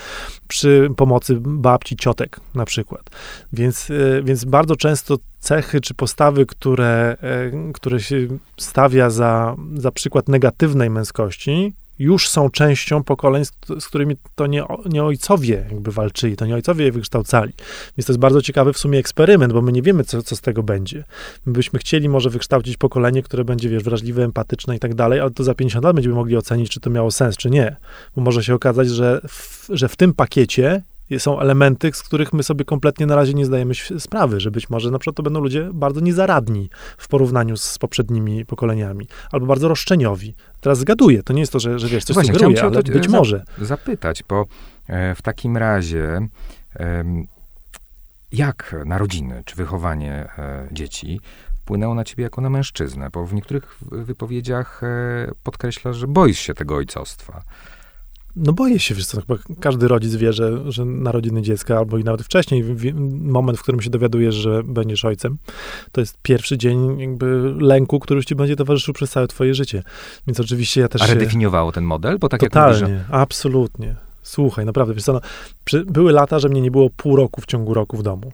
Przy 0.48 0.88
pomocy 0.96 1.36
babci, 1.40 1.96
ciotek 1.96 2.40
na 2.54 2.64
przykład. 2.64 3.10
Więc, 3.52 3.90
e, 3.90 4.22
więc 4.22 4.44
bardzo 4.44 4.76
często 4.76 5.16
cechy 5.40 5.80
czy 5.80 5.94
postawy, 5.94 6.46
które, 6.46 7.16
e, 7.22 7.72
które 7.72 8.00
się 8.00 8.16
stawia 8.56 9.10
za, 9.10 9.56
za 9.74 9.90
przykład 9.90 10.28
negatywnej 10.28 10.90
męskości, 10.90 11.72
już 11.98 12.28
są 12.28 12.50
częścią 12.50 13.04
pokoleń, 13.04 13.44
z, 13.80 13.86
którymi 13.86 14.16
to 14.34 14.46
nie, 14.46 14.64
nie 14.86 15.04
ojcowie 15.04 15.66
jakby 15.70 15.92
walczyli, 15.92 16.36
to 16.36 16.46
nie 16.46 16.54
ojcowie 16.54 16.84
je 16.84 16.92
wykształcali. 16.92 17.52
Więc 17.96 18.06
to 18.06 18.12
jest 18.12 18.20
bardzo 18.20 18.42
ciekawy 18.42 18.72
w 18.72 18.78
sumie 18.78 18.98
eksperyment, 18.98 19.52
bo 19.52 19.62
my 19.62 19.72
nie 19.72 19.82
wiemy, 19.82 20.04
co, 20.04 20.22
co 20.22 20.36
z 20.36 20.40
tego 20.40 20.62
będzie. 20.62 21.04
My 21.46 21.52
byśmy 21.52 21.78
chcieli 21.78 22.08
może 22.08 22.30
wykształcić 22.30 22.76
pokolenie, 22.76 23.22
które 23.22 23.44
będzie, 23.44 23.68
wiesz, 23.68 23.82
wrażliwe, 23.82 24.24
empatyczne 24.24 24.76
i 24.76 24.78
tak 24.78 24.94
dalej, 24.94 25.20
ale 25.20 25.30
to 25.30 25.44
za 25.44 25.54
50 25.54 25.84
lat 25.84 25.94
będziemy 25.94 26.14
mogli 26.14 26.36
ocenić, 26.36 26.70
czy 26.70 26.80
to 26.80 26.90
miało 26.90 27.10
sens, 27.10 27.36
czy 27.36 27.50
nie. 27.50 27.76
Bo 28.16 28.22
może 28.22 28.44
się 28.44 28.54
okazać, 28.54 28.88
że 28.88 29.20
w, 29.28 29.66
że 29.70 29.88
w 29.88 29.96
tym 29.96 30.14
pakiecie 30.14 30.82
są 31.18 31.40
elementy, 31.40 31.90
z 31.92 32.02
których 32.02 32.32
my 32.32 32.42
sobie 32.42 32.64
kompletnie 32.64 33.06
na 33.06 33.16
razie 33.16 33.34
nie 33.34 33.46
zdajemy 33.46 33.74
sprawy, 33.98 34.40
że 34.40 34.50
być 34.50 34.70
może 34.70 34.90
na 34.90 34.98
przykład 34.98 35.16
to 35.16 35.22
będą 35.22 35.40
ludzie 35.40 35.70
bardzo 35.72 36.00
niezaradni 36.00 36.70
w 36.98 37.08
porównaniu 37.08 37.56
z 37.56 37.78
poprzednimi 37.78 38.46
pokoleniami, 38.46 39.08
albo 39.32 39.46
bardzo 39.46 39.68
roszczeniowi. 39.68 40.34
Teraz 40.60 40.78
zgaduję, 40.78 41.22
to 41.22 41.32
nie 41.32 41.40
jest 41.40 41.52
to, 41.52 41.60
że, 41.60 41.78
że 41.78 41.88
wiesz, 41.88 42.04
coś 42.04 42.14
Właśnie, 42.14 42.32
sugeruję, 42.32 42.62
ale 42.62 42.82
być 42.82 43.08
może. 43.08 43.44
Zapytać, 43.58 44.22
bo 44.28 44.46
e, 44.86 45.14
w 45.14 45.22
takim 45.22 45.56
razie 45.56 46.28
jak 48.32 48.76
narodziny 48.86 49.42
czy 49.44 49.56
wychowanie 49.56 50.12
e, 50.38 50.68
dzieci 50.72 51.20
wpłynęło 51.64 51.94
na 51.94 52.04
ciebie 52.04 52.24
jako 52.24 52.40
na 52.40 52.50
mężczyznę? 52.50 53.08
Bo 53.12 53.26
w 53.26 53.34
niektórych 53.34 53.78
wypowiedziach 53.82 54.82
e, 54.84 55.32
podkreślasz, 55.42 55.96
że 55.96 56.06
boisz 56.06 56.38
się 56.38 56.54
tego 56.54 56.76
ojcostwa. 56.76 57.42
No 58.36 58.52
boję 58.52 58.78
się, 58.78 58.94
wiesz 58.94 59.06
co, 59.06 59.20
chyba 59.20 59.34
każdy 59.60 59.88
rodzic 59.88 60.14
wie, 60.14 60.32
że, 60.32 60.72
że 60.72 60.84
narodziny 60.84 61.42
dziecka, 61.42 61.78
albo 61.78 61.98
i 61.98 62.04
nawet 62.04 62.22
wcześniej, 62.22 62.64
moment, 63.20 63.58
w 63.58 63.62
którym 63.62 63.80
się 63.80 63.90
dowiadujesz, 63.90 64.34
że 64.34 64.62
będziesz 64.62 65.04
ojcem, 65.04 65.36
to 65.92 66.00
jest 66.00 66.18
pierwszy 66.22 66.58
dzień 66.58 67.00
jakby 67.00 67.54
lęku, 67.58 68.00
który 68.00 68.18
już 68.18 68.26
ci 68.26 68.34
będzie 68.34 68.56
towarzyszył 68.56 68.94
przez 68.94 69.10
całe 69.10 69.28
twoje 69.28 69.54
życie. 69.54 69.82
Więc 70.26 70.40
oczywiście 70.40 70.80
ja 70.80 70.88
też 70.88 71.02
A 71.02 71.06
redefiniowało 71.06 71.72
ten 71.72 71.84
model? 71.84 72.18
Bo 72.18 72.28
tak 72.28 72.40
Totalnie, 72.40 72.80
jak 72.80 72.90
mówisz, 72.90 73.06
że... 73.08 73.14
absolutnie. 73.14 73.96
Słuchaj, 74.22 74.66
naprawdę, 74.66 74.94
wiesz 74.94 75.04
co, 75.04 75.12
no, 75.12 75.20
przy, 75.64 75.84
były 75.84 76.12
lata, 76.12 76.38
że 76.38 76.48
mnie 76.48 76.60
nie 76.60 76.70
było 76.70 76.90
pół 76.90 77.16
roku 77.16 77.40
w 77.40 77.46
ciągu 77.46 77.74
roku 77.74 77.96
w 77.96 78.02
domu. 78.02 78.32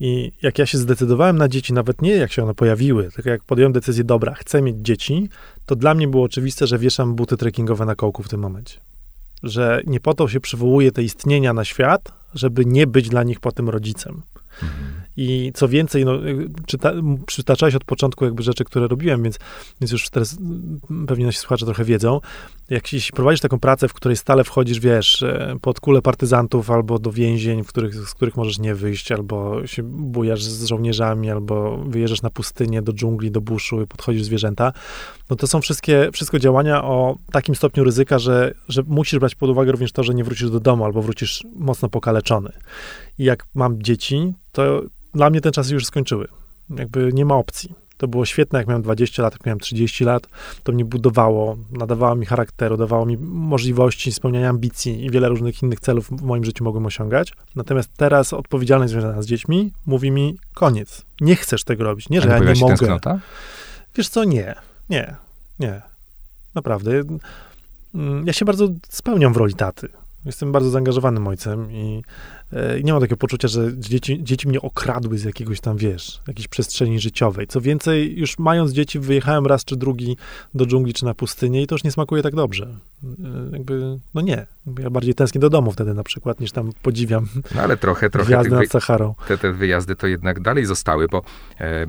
I 0.00 0.32
jak 0.42 0.58
ja 0.58 0.66
się 0.66 0.78
zdecydowałem 0.78 1.38
na 1.38 1.48
dzieci, 1.48 1.72
nawet 1.72 2.02
nie 2.02 2.10
jak 2.10 2.32
się 2.32 2.42
one 2.42 2.54
pojawiły, 2.54 3.10
tylko 3.14 3.30
jak 3.30 3.44
podjąłem 3.44 3.72
decyzję, 3.72 4.04
dobra, 4.04 4.34
chcę 4.34 4.62
mieć 4.62 4.76
dzieci, 4.76 5.28
to 5.66 5.76
dla 5.76 5.94
mnie 5.94 6.08
było 6.08 6.24
oczywiste, 6.24 6.66
że 6.66 6.78
wieszam 6.78 7.14
buty 7.14 7.36
trekkingowe 7.36 7.84
na 7.86 7.94
kołku 7.94 8.22
w 8.22 8.28
tym 8.28 8.40
momencie 8.40 8.91
że 9.42 9.82
nie 9.86 10.00
po 10.00 10.14
to 10.14 10.28
się 10.28 10.40
przywołuje 10.40 10.92
te 10.92 11.02
istnienia 11.02 11.52
na 11.52 11.64
świat, 11.64 12.12
żeby 12.34 12.64
nie 12.64 12.86
być 12.86 13.08
dla 13.08 13.22
nich 13.22 13.40
potem 13.40 13.68
rodzicem. 13.68 14.22
I 15.16 15.52
co 15.54 15.68
więcej, 15.68 16.04
no, 16.04 16.12
czyta, 16.66 16.92
przytaczałeś 17.26 17.74
od 17.74 17.84
początku 17.84 18.24
jakby 18.24 18.42
rzeczy, 18.42 18.64
które 18.64 18.88
robiłem, 18.88 19.22
więc, 19.22 19.38
więc 19.80 19.92
już 19.92 20.10
teraz 20.10 20.38
pewnie 21.06 21.26
nasi 21.26 21.38
słuchacze 21.38 21.64
trochę 21.64 21.84
wiedzą. 21.84 22.20
Jak 22.70 22.92
jeśli 22.92 23.12
prowadzisz 23.12 23.40
taką 23.40 23.60
pracę, 23.60 23.88
w 23.88 23.92
której 23.92 24.16
stale 24.16 24.44
wchodzisz, 24.44 24.80
wiesz, 24.80 25.22
e, 25.22 25.56
pod 25.62 25.80
kulę 25.80 26.02
partyzantów 26.02 26.70
albo 26.70 26.98
do 26.98 27.12
więzień, 27.12 27.64
w 27.64 27.66
których, 27.66 27.94
z 27.94 28.14
których 28.14 28.36
możesz 28.36 28.58
nie 28.58 28.74
wyjść, 28.74 29.12
albo 29.12 29.66
się 29.66 29.82
bujasz 29.82 30.44
z 30.44 30.64
żołnierzami, 30.64 31.30
albo 31.30 31.76
wyjeżdżasz 31.76 32.22
na 32.22 32.30
pustynię, 32.30 32.82
do 32.82 32.92
dżungli, 32.92 33.30
do 33.30 33.40
buszu 33.40 33.82
i 33.82 33.86
podchodzisz 33.86 34.22
zwierzęta, 34.22 34.72
no 35.30 35.36
to 35.36 35.46
są 35.46 35.60
wszystkie, 35.60 36.10
wszystko 36.12 36.38
działania 36.38 36.84
o 36.84 37.16
takim 37.32 37.54
stopniu 37.54 37.84
ryzyka, 37.84 38.18
że, 38.18 38.54
że 38.68 38.82
musisz 38.86 39.18
brać 39.18 39.34
pod 39.34 39.50
uwagę 39.50 39.72
również 39.72 39.92
to, 39.92 40.02
że 40.02 40.14
nie 40.14 40.24
wrócisz 40.24 40.50
do 40.50 40.60
domu, 40.60 40.84
albo 40.84 41.02
wrócisz 41.02 41.44
mocno 41.56 41.88
pokaleczony. 41.88 42.52
I 43.18 43.24
jak 43.24 43.46
mam 43.54 43.82
dzieci, 43.82 44.34
to 44.52 44.82
dla 45.14 45.30
mnie 45.30 45.40
ten 45.40 45.52
czas 45.52 45.70
już 45.70 45.86
skończyły. 45.86 46.28
Jakby 46.70 47.10
nie 47.12 47.24
ma 47.24 47.36
opcji. 47.36 47.74
To 48.02 48.08
było 48.08 48.26
świetne, 48.26 48.58
jak 48.58 48.68
miałem 48.68 48.82
20 48.82 49.22
lat, 49.22 49.32
jak 49.32 49.46
miałem 49.46 49.60
30 49.60 50.04
lat. 50.04 50.26
To 50.62 50.72
mnie 50.72 50.84
budowało, 50.84 51.56
nadawało 51.70 52.14
mi 52.14 52.26
charakteru, 52.26 52.76
dawało 52.76 53.06
mi 53.06 53.16
możliwości 53.20 54.12
spełniania 54.12 54.48
ambicji 54.48 55.04
i 55.04 55.10
wiele 55.10 55.28
różnych 55.28 55.62
innych 55.62 55.80
celów 55.80 56.08
w 56.08 56.22
moim 56.22 56.44
życiu 56.44 56.64
mogłem 56.64 56.86
osiągać. 56.86 57.32
Natomiast 57.56 57.90
teraz 57.96 58.32
odpowiedzialność 58.32 58.92
związana 58.92 59.22
z 59.22 59.26
dziećmi 59.26 59.72
mówi 59.86 60.10
mi 60.10 60.38
koniec. 60.54 61.02
Nie 61.20 61.36
chcesz 61.36 61.64
tego 61.64 61.84
robić. 61.84 62.08
Nie, 62.08 62.20
że 62.20 62.28
ja 62.28 62.38
nie 62.38 62.54
mogę. 62.54 62.76
Tęsknota? 62.76 63.20
Wiesz 63.96 64.08
co, 64.08 64.24
nie. 64.24 64.54
Nie. 64.90 65.16
Nie. 65.58 65.82
Naprawdę. 66.54 66.90
Mm, 67.94 68.26
ja 68.26 68.32
się 68.32 68.44
bardzo 68.44 68.68
spełniam 68.88 69.32
w 69.32 69.36
roli 69.36 69.54
taty. 69.54 69.88
Jestem 70.24 70.52
bardzo 70.52 70.70
zaangażowanym 70.70 71.26
ojcem 71.26 71.72
i 71.72 72.02
nie 72.82 72.92
mam 72.92 73.00
takiego 73.00 73.16
poczucia, 73.16 73.48
że 73.48 73.78
dzieci, 73.78 74.24
dzieci 74.24 74.48
mnie 74.48 74.60
okradły 74.60 75.18
z 75.18 75.24
jakiegoś 75.24 75.60
tam, 75.60 75.76
wiesz, 75.76 76.20
jakiejś 76.28 76.48
przestrzeni 76.48 77.00
życiowej. 77.00 77.46
Co 77.46 77.60
więcej, 77.60 78.18
już 78.18 78.38
mając 78.38 78.72
dzieci, 78.72 78.98
wyjechałem 78.98 79.46
raz 79.46 79.64
czy 79.64 79.76
drugi 79.76 80.16
do 80.54 80.66
dżungli 80.66 80.94
czy 80.94 81.04
na 81.04 81.14
pustynię 81.14 81.62
i 81.62 81.66
to 81.66 81.74
już 81.74 81.84
nie 81.84 81.92
smakuje 81.92 82.22
tak 82.22 82.34
dobrze. 82.34 82.78
E, 83.04 83.08
jakby, 83.52 83.98
no 84.14 84.20
nie. 84.20 84.46
Ja 84.78 84.90
bardziej 84.90 85.14
tęsknię 85.14 85.40
do 85.40 85.50
domu 85.50 85.72
wtedy 85.72 85.94
na 85.94 86.02
przykład, 86.02 86.40
niż 86.40 86.52
tam 86.52 86.70
podziwiam 86.82 87.28
no 87.54 87.62
ale 87.62 87.76
trochę, 87.76 88.10
trochę 88.10 88.26
wyjazdy 88.26 88.50
nad 88.50 88.68
Saharą. 88.68 89.14
Te, 89.28 89.38
te 89.38 89.52
wyjazdy 89.52 89.96
to 89.96 90.06
jednak 90.06 90.40
dalej 90.40 90.66
zostały, 90.66 91.08
bo 91.08 91.22
e, 91.60 91.86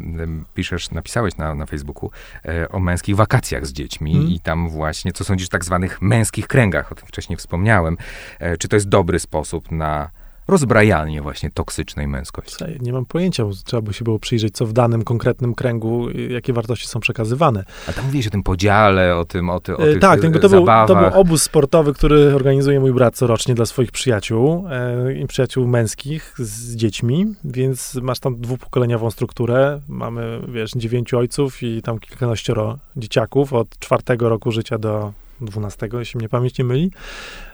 piszesz, 0.53 0.91
napisałeś 0.91 1.37
na, 1.37 1.55
na 1.55 1.65
Facebooku 1.65 2.11
e, 2.45 2.69
o 2.69 2.79
męskich 2.79 3.15
wakacjach 3.15 3.67
z 3.67 3.73
dziećmi 3.73 4.13
hmm. 4.13 4.31
i 4.31 4.39
tam 4.39 4.69
właśnie, 4.69 5.13
co 5.13 5.23
sądzisz, 5.23 5.49
tak 5.49 5.65
zwanych 5.65 6.01
męskich 6.01 6.47
kręgach, 6.47 6.91
o 6.91 6.95
tym 6.95 7.07
wcześniej 7.07 7.37
wspomniałem. 7.37 7.97
E, 8.39 8.57
czy 8.57 8.67
to 8.67 8.75
jest 8.75 8.89
dobry 8.89 9.19
sposób 9.19 9.71
na 9.71 10.09
rozbrajanie 10.53 11.21
właśnie 11.21 11.51
toksycznej 11.51 12.07
męskości. 12.07 12.65
Nie 12.79 12.93
mam 12.93 13.05
pojęcia, 13.05 13.43
trzeba 13.65 13.81
by 13.81 13.93
się 13.93 14.03
było 14.03 14.19
przyjrzeć, 14.19 14.55
co 14.55 14.65
w 14.65 14.73
danym 14.73 15.03
konkretnym 15.03 15.55
kręgu, 15.55 16.09
jakie 16.29 16.53
wartości 16.53 16.87
są 16.87 16.99
przekazywane. 16.99 17.63
A 17.89 17.93
tam 17.93 18.05
mówisz 18.05 18.27
o 18.27 18.29
tym 18.29 18.43
podziale, 18.43 19.15
o 19.15 19.25
tym, 19.25 19.49
o, 19.49 19.59
ty, 19.59 19.77
o 19.77 19.83
e, 19.83 19.91
tych 19.91 19.99
Tak, 19.99 20.21
to 20.21 20.49
był, 20.49 20.65
to 20.87 20.95
był 20.95 21.19
obóz 21.21 21.43
sportowy, 21.43 21.93
który 21.93 22.35
organizuje 22.35 22.79
mój 22.79 22.93
brat 22.93 23.15
corocznie 23.15 23.55
dla 23.55 23.65
swoich 23.65 23.91
przyjaciół 23.91 24.67
e, 24.69 25.13
i 25.13 25.27
przyjaciół 25.27 25.67
męskich 25.67 26.35
z 26.37 26.75
dziećmi, 26.75 27.25
więc 27.43 27.95
masz 27.95 28.19
tam 28.19 28.41
dwupokoleniową 28.41 29.11
strukturę. 29.11 29.81
Mamy, 29.87 30.39
wiesz, 30.47 30.71
dziewięciu 30.71 31.17
ojców 31.17 31.63
i 31.63 31.81
tam 31.81 31.99
kilkanaścioro 31.99 32.77
dzieciaków 32.95 33.53
od 33.53 33.79
czwartego 33.79 34.29
roku 34.29 34.51
życia 34.51 34.77
do 34.77 35.13
12, 35.41 35.89
jeśli 35.93 36.17
mnie 36.17 36.29
pamięć 36.29 36.57
nie 36.57 36.65
myli. 36.65 36.91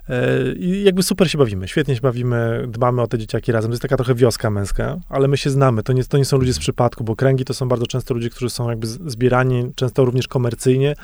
E, 0.10 0.54
I 0.54 0.84
jakby 0.84 1.04
super 1.04 1.32
się 1.32 1.38
bawimy, 1.38 1.68
świetnie 1.68 1.96
się 1.96 2.02
bawimy, 2.02 2.66
dbamy 2.68 3.02
o 3.02 3.08
te 3.08 3.18
dzieciaki 3.18 3.52
razem. 3.52 3.72
To 3.72 3.74
jest 3.74 3.82
taka 3.82 3.98
trochę 3.98 4.16
wioska 4.16 4.50
męska, 4.50 4.98
ale 5.10 5.28
my 5.28 5.38
się 5.38 5.50
znamy. 5.50 5.84
To 5.84 5.94
nie, 5.94 6.04
to 6.04 6.18
nie 6.18 6.26
są 6.26 6.38
ludzie 6.38 6.54
z 6.54 6.60
przypadku, 6.60 7.04
bo 7.04 7.16
kręgi 7.16 7.46
to 7.46 7.54
są 7.54 7.68
bardzo 7.68 7.88
często 7.88 8.14
ludzie, 8.14 8.30
którzy 8.30 8.50
są 8.50 8.70
jakby 8.70 8.88
zbierani, 8.88 9.72
często 9.76 10.06
również 10.06 10.28
komercyjnie, 10.28 10.96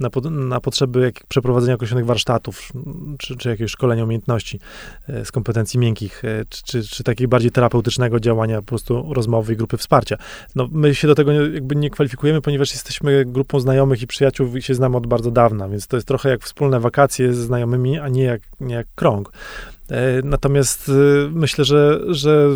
na, 0.00 0.08
na 0.30 0.60
potrzeby 0.60 1.00
jak, 1.00 1.26
przeprowadzenia 1.26 1.74
określonych 1.74 2.06
warsztatów, 2.06 2.72
czy, 3.18 3.36
czy 3.36 3.48
jakiegoś 3.48 3.70
szkolenia 3.70 4.04
umiejętności 4.04 4.60
e, 5.08 5.24
z 5.24 5.32
kompetencji 5.32 5.80
miękkich, 5.80 6.24
e, 6.24 6.44
czy, 6.48 6.62
czy, 6.64 6.82
czy 6.82 7.04
takiego 7.04 7.28
bardziej 7.28 7.50
terapeutycznego 7.50 8.20
działania, 8.20 8.56
po 8.56 8.66
prostu 8.66 9.14
rozmowy 9.14 9.52
i 9.52 9.56
grupy 9.56 9.76
wsparcia. 9.76 10.16
No, 10.54 10.68
my 10.72 10.94
się 10.94 11.08
do 11.08 11.14
tego 11.14 11.32
jakby 11.32 11.76
nie 11.76 11.90
kwalifikujemy, 11.90 12.40
ponieważ 12.40 12.72
jesteśmy 12.72 13.24
grupą 13.24 13.60
znajomych 13.60 14.02
i 14.02 14.06
przyjaciół 14.06 14.56
i 14.56 14.62
się 14.62 14.74
znamy 14.74 14.96
od 14.96 15.06
bardzo 15.06 15.30
dawna, 15.30 15.68
więc 15.68 15.86
to 15.86 15.96
jest 15.96 16.08
trochę 16.08 16.28
jak 16.28 16.42
wspólne 16.42 16.80
wakacje 16.80 17.34
ze 17.34 17.42
znajomymi, 17.42 17.98
a 17.98 18.08
nie 18.08 18.22
jak 18.22 18.40
nie 18.42 18.53
jak 18.60 18.86
krąg. 18.94 19.32
E, 19.90 20.22
natomiast 20.24 20.88
y, 20.88 21.28
myślę, 21.32 21.64
że, 21.64 22.00
że 22.08 22.48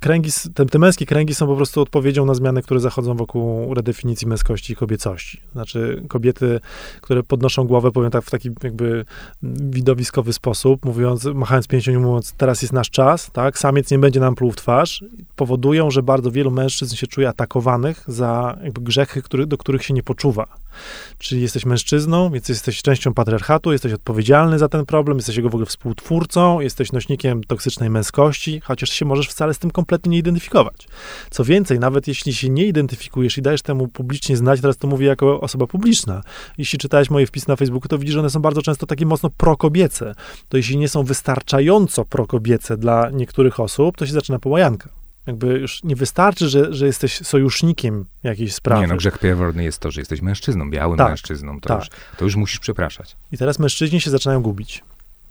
kręgi, 0.00 0.30
te, 0.54 0.66
te, 0.66 0.78
męskie 0.78 1.06
kręgi 1.06 1.34
są 1.34 1.46
po 1.46 1.56
prostu 1.56 1.80
odpowiedzią 1.80 2.26
na 2.26 2.34
zmiany, 2.34 2.62
które 2.62 2.80
zachodzą 2.80 3.14
wokół 3.14 3.74
redefinicji 3.74 4.28
męskości 4.28 4.72
i 4.72 4.76
kobiecości. 4.76 5.40
Znaczy 5.52 6.02
kobiety, 6.08 6.60
które 7.00 7.22
podnoszą 7.22 7.64
głowę, 7.64 7.90
powiem 7.92 8.10
tak 8.10 8.24
w 8.24 8.30
taki 8.30 8.50
jakby 8.62 9.04
widowiskowy 9.42 10.32
sposób, 10.32 10.84
mówiąc, 10.84 11.24
machając 11.24 11.68
pięścią 11.68 12.00
mówiąc, 12.00 12.32
teraz 12.32 12.62
jest 12.62 12.74
nasz 12.74 12.90
czas, 12.90 13.30
tak, 13.32 13.58
samiec 13.58 13.90
nie 13.90 13.98
będzie 13.98 14.20
nam 14.20 14.34
pluł 14.34 14.52
w 14.52 14.56
twarz, 14.56 15.04
powodują, 15.36 15.90
że 15.90 16.02
bardzo 16.02 16.30
wielu 16.30 16.50
mężczyzn 16.50 16.96
się 16.96 17.06
czuje 17.06 17.28
atakowanych 17.28 18.04
za 18.06 18.58
grzechy, 18.72 19.22
który, 19.22 19.46
do 19.46 19.58
których 19.58 19.84
się 19.84 19.94
nie 19.94 20.02
poczuwa. 20.02 20.46
Czyli 21.18 21.42
jesteś 21.42 21.66
mężczyzną, 21.66 22.30
więc 22.30 22.48
jesteś 22.48 22.82
częścią 22.82 23.14
patriarchatu, 23.14 23.72
jesteś 23.72 23.92
odpowiedzialny 23.92 24.58
za 24.58 24.68
ten 24.68 24.86
problem, 24.86 25.16
jesteś 25.16 25.36
jego 25.36 25.48
w 25.48 25.54
ogóle 25.54 25.66
współtwórcą, 25.66 26.60
jesteś 26.60 26.83
nośnikiem 26.92 27.44
toksycznej 27.44 27.90
męskości, 27.90 28.60
chociaż 28.60 28.90
się 28.90 29.04
możesz 29.04 29.28
wcale 29.28 29.54
z 29.54 29.58
tym 29.58 29.70
kompletnie 29.70 30.10
nie 30.10 30.18
identyfikować. 30.18 30.88
Co 31.30 31.44
więcej, 31.44 31.78
nawet 31.78 32.08
jeśli 32.08 32.34
się 32.34 32.48
nie 32.48 32.66
identyfikujesz 32.66 33.38
i 33.38 33.42
dajesz 33.42 33.62
temu 33.62 33.88
publicznie 33.88 34.36
znać, 34.36 34.60
teraz 34.60 34.76
to 34.76 34.88
mówię 34.88 35.06
jako 35.06 35.40
osoba 35.40 35.66
publiczna, 35.66 36.22
jeśli 36.58 36.78
czytałeś 36.78 37.10
moje 37.10 37.26
wpisy 37.26 37.48
na 37.48 37.56
Facebooku, 37.56 37.88
to 37.88 37.98
widzisz, 37.98 38.12
że 38.12 38.20
one 38.20 38.30
są 38.30 38.40
bardzo 38.40 38.62
często 38.62 38.86
takie 38.86 39.06
mocno 39.06 39.30
prokobiece. 39.30 40.14
To 40.48 40.56
jeśli 40.56 40.76
nie 40.76 40.88
są 40.88 41.02
wystarczająco 41.02 42.04
prokobiece 42.04 42.76
dla 42.76 43.10
niektórych 43.10 43.60
osób, 43.60 43.96
to 43.96 44.06
się 44.06 44.12
zaczyna 44.12 44.38
połajanka. 44.38 44.88
Jakby 45.26 45.46
już 45.46 45.84
nie 45.84 45.96
wystarczy, 45.96 46.48
że, 46.48 46.74
że 46.74 46.86
jesteś 46.86 47.18
sojusznikiem 47.26 48.04
jakiejś 48.22 48.54
sprawy. 48.54 48.82
Nie, 48.82 48.88
no 48.88 48.96
grzech 48.96 49.18
pierworodny 49.18 49.64
jest 49.64 49.78
to, 49.78 49.90
że 49.90 50.00
jesteś 50.00 50.22
mężczyzną, 50.22 50.70
białym 50.70 50.98
tak, 50.98 51.08
mężczyzną. 51.08 51.60
To, 51.60 51.68
tak. 51.68 51.78
już, 51.78 51.88
to 52.18 52.24
już 52.24 52.36
musisz 52.36 52.58
przepraszać. 52.58 53.16
I 53.32 53.38
teraz 53.38 53.58
mężczyźni 53.58 54.00
się 54.00 54.10
zaczynają 54.10 54.42
gubić. 54.42 54.82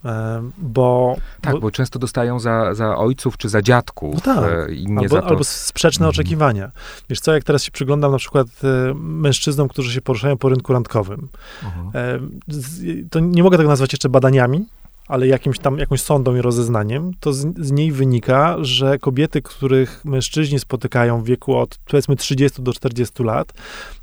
E, 0.06 0.43
bo... 0.58 1.16
Tak, 1.41 1.54
bo, 1.54 1.60
bo, 1.60 1.72
często 1.72 1.99
dostają 1.99 2.39
za, 2.39 2.74
za 2.74 2.97
ojców 2.97 3.38
czy 3.38 3.49
za 3.49 3.62
dziadków. 3.62 4.16
No 4.16 4.22
tak. 4.22 4.70
E, 4.70 4.74
I 4.74 4.86
nie 4.86 4.99
albo, 4.99 5.22
to... 5.22 5.28
albo 5.28 5.43
sprzeczne 5.43 6.06
mhm. 6.06 6.10
oczekiwania. 6.10 6.72
Wiesz 7.10 7.20
co, 7.20 7.34
jak 7.34 7.43
teraz 7.43 7.64
się 7.64 7.72
przyglądam 7.72 8.12
na 8.12 8.18
przykład 8.18 8.47
e, 8.64 8.93
mężczyznom, 8.93 9.68
którzy 9.68 9.93
się 9.93 10.01
poruszają 10.01 10.38
po 10.38 10.49
rynku 10.49 10.74
randkowym, 10.74 11.30
mhm. 11.64 12.39
to 13.12 13.20
nie 13.20 13.43
mogę 13.43 13.58
tego 13.58 13.70
nazwać 13.70 13.93
jeszcze 13.93 14.10
badaniami, 14.10 14.66
ale 15.14 15.28
jakimś 15.28 15.59
tam, 15.59 15.78
jakąś 15.78 16.01
sądą 16.01 16.36
i 16.36 16.41
rozeznaniem, 16.41 17.11
to 17.20 17.34
z, 17.34 17.57
z, 17.57 17.72
niej 17.72 17.91
wynika, 17.91 18.57
że 18.61 18.99
kobiety, 18.99 19.41
których 19.41 20.05
mężczyźni 20.05 20.59
spotykają 20.59 21.22
w 21.22 21.26
wieku 21.26 21.57
od 21.57 21.78
powiedzmy 21.78 22.16
30 22.16 22.61
do 22.61 22.74
40 22.74 23.24
lat, 23.24 23.53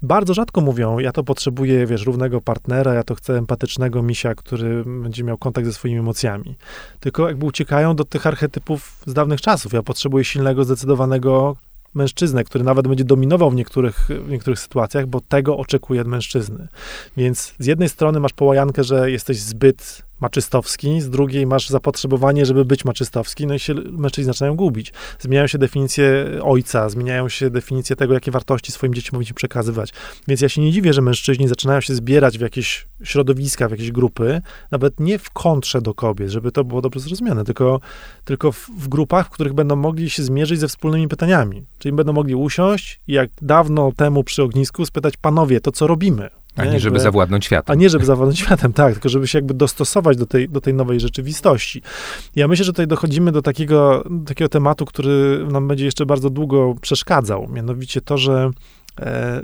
bardzo 0.03 0.35
rzadko 0.35 0.61
mówią, 0.61 0.99
ja 0.99 1.13
to 1.13 1.25
potrzebuję, 1.25 1.87
wiesz, 1.87 2.07
równego 2.07 2.41
partnera, 2.41 2.95
ja 2.95 3.03
to 3.03 3.15
chcę 3.15 3.39
empatycznego 3.39 4.03
misia, 4.03 4.35
który 4.35 4.85
będzie 4.85 5.25
miał 5.25 5.39
kontakt 5.39 5.67
ze 5.67 5.73
swoimi 5.73 5.99
emocjami. 5.99 6.57
Tylko 7.01 7.29
jakby 7.29 7.47
uciekają 7.47 7.97
do 7.97 8.05
tych 8.05 8.27
archetypów 8.27 9.03
z 9.07 9.13
dawnych 9.13 9.41
czasów. 9.41 9.73
Ja 9.73 9.83
potrzebuję 9.83 10.25
silnego, 10.25 10.65
zdecydowanego 10.65 11.57
mężczyznę, 11.95 12.45
który 12.45 12.65
nawet 12.65 12.89
będzie 12.89 13.05
dominował 13.05 13.51
w 13.51 13.55
niektórych, 13.55 14.09
w 14.27 14.31
niektórych 14.31 14.61
sytuacjach, 14.61 15.07
bo 15.07 15.21
tego 15.21 15.57
oczekuje 15.57 16.05
mężczyzny. 16.05 16.69
Więc 17.17 17.55
z 17.59 17.67
jednej 17.67 17.89
strony 17.89 18.21
masz 18.21 18.33
połajankę, 18.33 18.85
że 18.85 19.11
jesteś 19.11 19.41
zbyt 19.41 20.10
maczystowski, 20.21 21.01
z 21.01 21.11
drugiej 21.11 21.47
masz 21.47 21.69
zapotrzebowanie, 21.69 22.47
żeby 22.47 22.65
być 22.65 22.85
maczystowski, 22.85 23.47
no 23.47 23.55
i 23.55 23.59
się 23.59 23.75
mężczyźni 23.75 24.25
zaczynają 24.25 24.57
gubić. 24.57 24.93
Zmieniają 25.19 25.47
się 25.47 25.59
definicje 25.59 26.27
ojca, 26.43 26.89
zmieniają 26.89 27.29
się 27.29 27.51
definicje 27.51 27.97
tego, 27.97 28.15
jakie 28.15 28.31
wartości 28.31 28.73
swoim 28.73 28.95
dzieciom 28.95 29.11
powinniśmy 29.11 29.35
przekazywać. 29.35 29.93
Więc 30.29 30.41
ja 30.41 30.49
się 30.49 30.61
nie 30.61 30.73
dziwię, 30.73 30.93
że 30.93 31.03
mężczyźni 31.03 31.49
zaczynają 31.49 31.81
się 31.81 31.95
zbierać 31.95 32.39
w 32.39 32.41
jakieś 32.41 32.87
środowiska, 33.03 33.69
w 33.69 33.71
jakieś 33.71 33.93
grupy, 33.93 34.43
nawet 34.71 35.01
nie 35.01 35.19
w 35.19 35.31
kontrze 35.31 35.83
do 35.83 35.95
kobiet, 35.95 36.31
żeby 36.31 36.53
to 36.53 36.65
było 36.65 36.81
dobrze 36.81 37.01
zrozumiane, 37.01 37.45
tylko, 37.45 37.81
tylko 38.25 38.53
w, 38.53 38.71
w 38.79 38.89
grupach, 38.89 39.27
w 39.27 39.31
których 39.31 39.53
będą 39.53 39.77
mogli 39.77 40.11
się 40.11 40.23
zmierzyć 40.23 40.61
ze 40.61 40.69
wspólnymi 40.69 41.09
pytaniami. 41.09 41.65
Czyli 41.79 41.93
będą 41.93 42.13
mogli 42.13 42.35
usiąść 42.35 43.01
i 43.09 43.13
jak 43.13 43.31
dawno 43.43 43.93
temu 43.97 44.25
przy 44.25 44.43
ognisku 44.43 44.87
spytać, 44.87 45.17
panowie, 45.17 45.61
to 45.61 45.73
co 45.73 45.87
robimy? 45.87 46.40
A 46.57 46.65
nie, 46.65 46.81
żeby 46.81 47.01
zawładnąć 47.01 47.45
światem. 47.45 47.73
A 47.73 47.75
nie, 47.75 47.91
żeby 47.91 48.05
zawładnąć 48.05 48.39
światem, 48.39 48.73
tak, 48.73 48.93
tylko 48.93 49.09
żeby 49.09 49.29
się 49.29 49.39
jakby 49.39 49.55
dostosować 49.55 50.17
do 50.17 50.27
tej, 50.27 50.49
do 50.49 50.61
tej 50.61 50.75
nowej 50.75 51.01
rzeczywistości. 51.01 51.83
Ja 52.37 52.49
myślę, 52.49 52.65
że 52.65 52.73
tutaj 52.73 52.87
dochodzimy 52.87 53.33
do 53.33 53.43
takiego, 53.43 54.05
takiego 54.27 54.49
tematu, 54.49 54.87
który 54.87 55.47
nam 55.53 55.69
będzie 55.69 55.85
jeszcze 55.85 56.07
bardzo 56.07 56.31
długo 56.31 56.75
przeszkadzał, 56.81 57.49
mianowicie 57.53 58.01
to, 58.01 58.19
że 58.19 58.51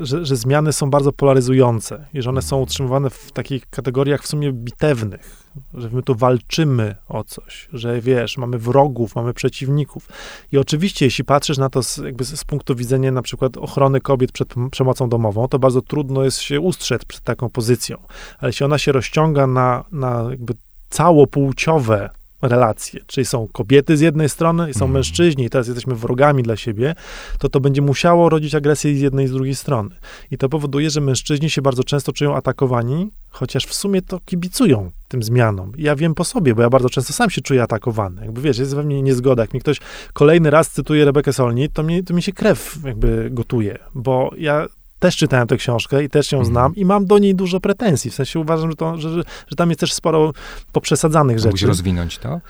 że, 0.00 0.24
że, 0.24 0.36
zmiany 0.36 0.72
są 0.72 0.90
bardzo 0.90 1.12
polaryzujące 1.12 2.06
i 2.14 2.22
że 2.22 2.30
one 2.30 2.42
są 2.42 2.60
utrzymywane 2.60 3.10
w 3.10 3.32
takich 3.32 3.70
kategoriach 3.70 4.22
w 4.22 4.26
sumie 4.26 4.52
bitewnych, 4.52 5.42
że 5.74 5.90
my 5.90 6.02
tu 6.02 6.14
walczymy 6.14 6.94
o 7.08 7.24
coś, 7.24 7.68
że 7.72 8.00
wiesz, 8.00 8.38
mamy 8.38 8.58
wrogów, 8.58 9.14
mamy 9.14 9.34
przeciwników. 9.34 10.08
I 10.52 10.58
oczywiście, 10.58 11.04
jeśli 11.04 11.24
patrzysz 11.24 11.58
na 11.58 11.70
to 11.70 11.82
z, 11.82 11.96
jakby 11.96 12.24
z 12.24 12.44
punktu 12.44 12.74
widzenia 12.74 13.12
na 13.12 13.22
przykład 13.22 13.56
ochrony 13.56 14.00
kobiet 14.00 14.32
przed 14.32 14.54
przemocą 14.70 15.08
domową, 15.08 15.48
to 15.48 15.58
bardzo 15.58 15.82
trudno 15.82 16.24
jest 16.24 16.40
się 16.40 16.60
ustrzec 16.60 17.04
przed 17.04 17.24
taką 17.24 17.48
pozycją. 17.48 17.96
Ale 18.38 18.48
jeśli 18.48 18.64
ona 18.66 18.78
się 18.78 18.92
rozciąga 18.92 19.46
na, 19.46 19.84
na 19.92 20.26
jakby 20.30 20.54
całopłciowe 20.90 22.10
relacje, 22.42 23.00
czyli 23.06 23.24
są 23.24 23.48
kobiety 23.52 23.96
z 23.96 24.00
jednej 24.00 24.28
strony 24.28 24.70
i 24.70 24.74
są 24.74 24.84
mm. 24.84 24.94
mężczyźni 24.94 25.44
i 25.44 25.50
teraz 25.50 25.66
jesteśmy 25.66 25.94
wrogami 25.94 26.42
dla 26.42 26.56
siebie, 26.56 26.94
to 27.38 27.48
to 27.48 27.60
będzie 27.60 27.82
musiało 27.82 28.28
rodzić 28.28 28.54
agresję 28.54 28.94
z 28.94 29.00
jednej 29.00 29.24
i 29.24 29.28
z 29.28 29.32
drugiej 29.32 29.54
strony. 29.54 29.90
I 30.30 30.38
to 30.38 30.48
powoduje, 30.48 30.90
że 30.90 31.00
mężczyźni 31.00 31.50
się 31.50 31.62
bardzo 31.62 31.84
często 31.84 32.12
czują 32.12 32.36
atakowani, 32.36 33.10
chociaż 33.30 33.66
w 33.66 33.74
sumie 33.74 34.02
to 34.02 34.20
kibicują 34.24 34.90
tym 35.08 35.22
zmianom. 35.22 35.72
ja 35.78 35.96
wiem 35.96 36.14
po 36.14 36.24
sobie, 36.24 36.54
bo 36.54 36.62
ja 36.62 36.70
bardzo 36.70 36.90
często 36.90 37.12
sam 37.12 37.30
się 37.30 37.40
czuję 37.40 37.62
atakowany. 37.62 38.22
Jakby 38.22 38.40
wiesz, 38.40 38.58
jest 38.58 38.74
we 38.74 38.82
mnie 38.82 39.02
niezgoda. 39.02 39.42
Jak 39.42 39.54
mi 39.54 39.60
ktoś 39.60 39.80
kolejny 40.12 40.50
raz 40.50 40.70
cytuje 40.70 41.04
Rebekę 41.04 41.32
Solnit, 41.32 41.72
to, 41.72 41.82
mnie, 41.82 42.02
to 42.02 42.14
mi 42.14 42.22
się 42.22 42.32
krew 42.32 42.78
jakby 42.84 43.28
gotuje, 43.30 43.78
bo 43.94 44.30
ja 44.38 44.66
też 44.98 45.16
czytałem 45.16 45.46
tę 45.46 45.56
książkę 45.56 46.04
i 46.04 46.08
też 46.08 46.32
ją 46.32 46.38
mhm. 46.38 46.52
znam 46.52 46.74
i 46.74 46.84
mam 46.84 47.06
do 47.06 47.18
niej 47.18 47.34
dużo 47.34 47.60
pretensji. 47.60 48.10
W 48.10 48.14
sensie 48.14 48.40
uważam, 48.40 48.70
że, 48.70 48.76
to, 48.76 48.98
że, 48.98 49.10
że, 49.46 49.56
tam 49.56 49.68
jest 49.68 49.80
też 49.80 49.92
sporo 49.92 50.32
poprzesadzanych 50.72 51.38
rzeczy. 51.38 51.46
Mógłbyś 51.48 51.62
rozwinąć 51.62 52.18
to? 52.18 52.40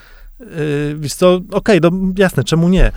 Yy, 0.41 0.47
wiesz 0.99 1.15
co, 1.15 1.35
okej, 1.35 1.79
okay, 1.79 1.81
no 1.83 2.13
jasne, 2.19 2.45
czemu 2.45 2.69
nie? 2.69 2.93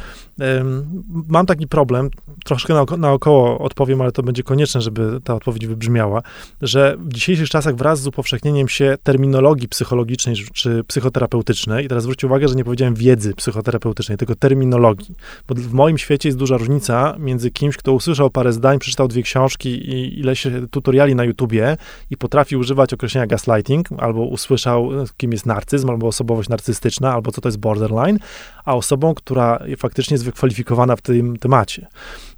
Mam 1.27 1.45
taki 1.45 1.67
problem, 1.67 2.09
troszkę 2.45 2.73
naoko, 2.73 2.97
naokoło 2.97 3.59
odpowiem, 3.59 4.01
ale 4.01 4.11
to 4.11 4.23
będzie 4.23 4.43
konieczne, 4.43 4.81
żeby 4.81 5.19
ta 5.23 5.35
odpowiedź 5.35 5.67
wybrzmiała, 5.67 6.21
że 6.61 6.97
w 6.99 7.13
dzisiejszych 7.13 7.49
czasach 7.49 7.75
wraz 7.75 8.01
z 8.01 8.07
upowszechnieniem 8.07 8.67
się 8.67 8.97
terminologii 9.03 9.67
psychologicznej 9.67 10.35
czy 10.53 10.83
psychoterapeutycznej, 10.83 11.85
i 11.85 11.87
teraz 11.87 12.03
zwróćcie 12.03 12.27
uwagę, 12.27 12.47
że 12.47 12.55
nie 12.55 12.63
powiedziałem 12.63 12.95
wiedzy 12.95 13.33
psychoterapeutycznej, 13.33 14.17
tylko 14.17 14.35
terminologii, 14.35 15.15
bo 15.47 15.55
w 15.55 15.73
moim 15.73 15.97
świecie 15.97 16.29
jest 16.29 16.37
duża 16.37 16.57
różnica 16.57 17.15
między 17.19 17.51
kimś, 17.51 17.77
kto 17.77 17.93
usłyszał 17.93 18.29
parę 18.29 18.53
zdań, 18.53 18.79
przeczytał 18.79 19.07
dwie 19.07 19.23
książki 19.23 19.69
i 19.69 20.19
ileś 20.19 20.47
tutoriali 20.71 21.15
na 21.15 21.23
YouTubie 21.23 21.77
i 22.11 22.17
potrafi 22.17 22.55
używać 22.55 22.93
określenia 22.93 23.27
gaslighting, 23.27 23.87
albo 23.97 24.21
usłyszał, 24.21 24.89
kim 25.17 25.31
jest 25.31 25.45
narcyzm, 25.45 25.89
albo 25.89 26.07
osobowość 26.07 26.49
narcystyczna, 26.49 27.13
albo 27.13 27.28
co 27.32 27.41
to 27.41 27.47
jest 27.47 27.59
borderline, 27.59 28.19
a 28.65 28.75
osobą, 28.75 29.15
która 29.15 29.59
faktycznie 29.77 30.13
jest 30.13 30.25
wykwalifikowana 30.25 30.95
w 30.95 31.01
tym 31.01 31.38
temacie. 31.38 31.88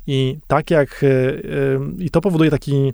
I 0.08 0.38
tak 0.48 0.72
jak, 0.72 1.04
e, 1.04 1.08
e, 1.08 1.40
i 2.00 2.10
to 2.10 2.22
powoduje 2.22 2.52
taki, 2.52 2.94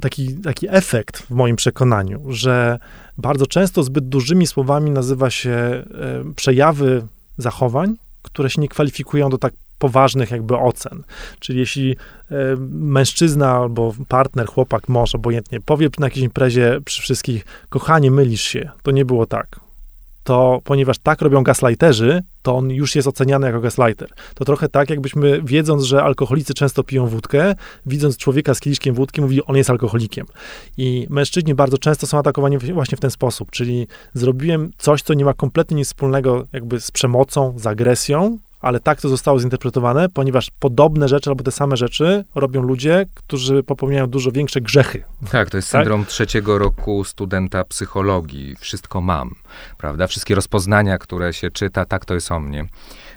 taki, 0.00 0.34
taki 0.34 0.66
efekt 0.70 1.18
w 1.18 1.30
moim 1.30 1.56
przekonaniu, 1.56 2.32
że 2.32 2.78
bardzo 3.18 3.46
często 3.46 3.82
zbyt 3.82 4.08
dużymi 4.08 4.46
słowami 4.46 4.90
nazywa 4.90 5.30
się 5.30 5.50
e, 5.50 5.84
przejawy 6.36 7.06
zachowań, 7.38 7.94
które 8.22 8.50
się 8.50 8.60
nie 8.60 8.68
kwalifikują 8.68 9.30
do 9.30 9.38
tak 9.38 9.52
poważnych 9.78 10.30
jakby 10.30 10.56
ocen. 10.56 11.02
Czyli 11.40 11.58
jeśli 11.58 11.96
mężczyzna 12.70 13.50
albo 13.50 13.94
partner, 14.08 14.46
chłopak, 14.46 14.88
mąż, 14.88 15.14
obojętnie, 15.14 15.60
powie 15.60 15.88
na 15.98 16.06
jakiejś 16.06 16.24
imprezie 16.24 16.80
przy 16.84 17.02
wszystkich, 17.02 17.44
kochanie, 17.68 18.10
mylisz 18.10 18.42
się, 18.42 18.70
to 18.82 18.90
nie 18.90 19.04
było 19.04 19.26
tak 19.26 19.60
to 20.28 20.60
ponieważ 20.64 20.98
tak 20.98 21.22
robią 21.22 21.42
gaslighterzy, 21.42 22.22
to 22.42 22.56
on 22.56 22.70
już 22.70 22.94
jest 22.94 23.08
oceniany 23.08 23.46
jako 23.46 23.60
gaslighter. 23.60 24.10
To 24.34 24.44
trochę 24.44 24.68
tak, 24.68 24.90
jakbyśmy 24.90 25.42
wiedząc, 25.42 25.82
że 25.82 26.02
alkoholicy 26.02 26.54
często 26.54 26.84
piją 26.84 27.06
wódkę, 27.06 27.54
widząc 27.86 28.16
człowieka 28.16 28.54
z 28.54 28.60
kieliszkiem 28.60 28.94
wódki, 28.94 29.20
mówili, 29.20 29.42
on 29.44 29.56
jest 29.56 29.70
alkoholikiem. 29.70 30.26
I 30.76 31.06
mężczyźni 31.10 31.54
bardzo 31.54 31.78
często 31.78 32.06
są 32.06 32.18
atakowani 32.18 32.58
właśnie 32.58 32.96
w 32.96 33.00
ten 33.00 33.10
sposób, 33.10 33.50
czyli 33.50 33.86
zrobiłem 34.14 34.70
coś, 34.78 35.02
co 35.02 35.14
nie 35.14 35.24
ma 35.24 35.34
kompletnie 35.34 35.76
nic 35.76 35.86
wspólnego 35.86 36.46
jakby 36.52 36.80
z 36.80 36.90
przemocą, 36.90 37.54
z 37.56 37.66
agresją, 37.66 38.38
ale 38.60 38.80
tak 38.80 39.00
to 39.00 39.08
zostało 39.08 39.40
zinterpretowane, 39.40 40.08
ponieważ 40.08 40.50
podobne 40.60 41.08
rzeczy 41.08 41.30
albo 41.30 41.44
te 41.44 41.52
same 41.52 41.76
rzeczy 41.76 42.24
robią 42.34 42.62
ludzie, 42.62 43.06
którzy 43.14 43.62
popełniają 43.62 44.06
dużo 44.06 44.32
większe 44.32 44.60
grzechy. 44.60 45.04
Tak, 45.30 45.50
to 45.50 45.56
jest 45.56 45.72
tak? 45.72 45.80
syndrom 45.80 46.04
trzeciego 46.04 46.58
roku 46.58 47.04
studenta 47.04 47.64
psychologii. 47.64 48.56
Wszystko 48.56 49.00
mam, 49.00 49.34
prawda? 49.78 50.06
Wszystkie 50.06 50.34
rozpoznania, 50.34 50.98
które 50.98 51.32
się 51.32 51.50
czyta, 51.50 51.84
tak 51.84 52.04
to 52.04 52.14
jest 52.14 52.32
o 52.32 52.40
mnie. 52.40 52.66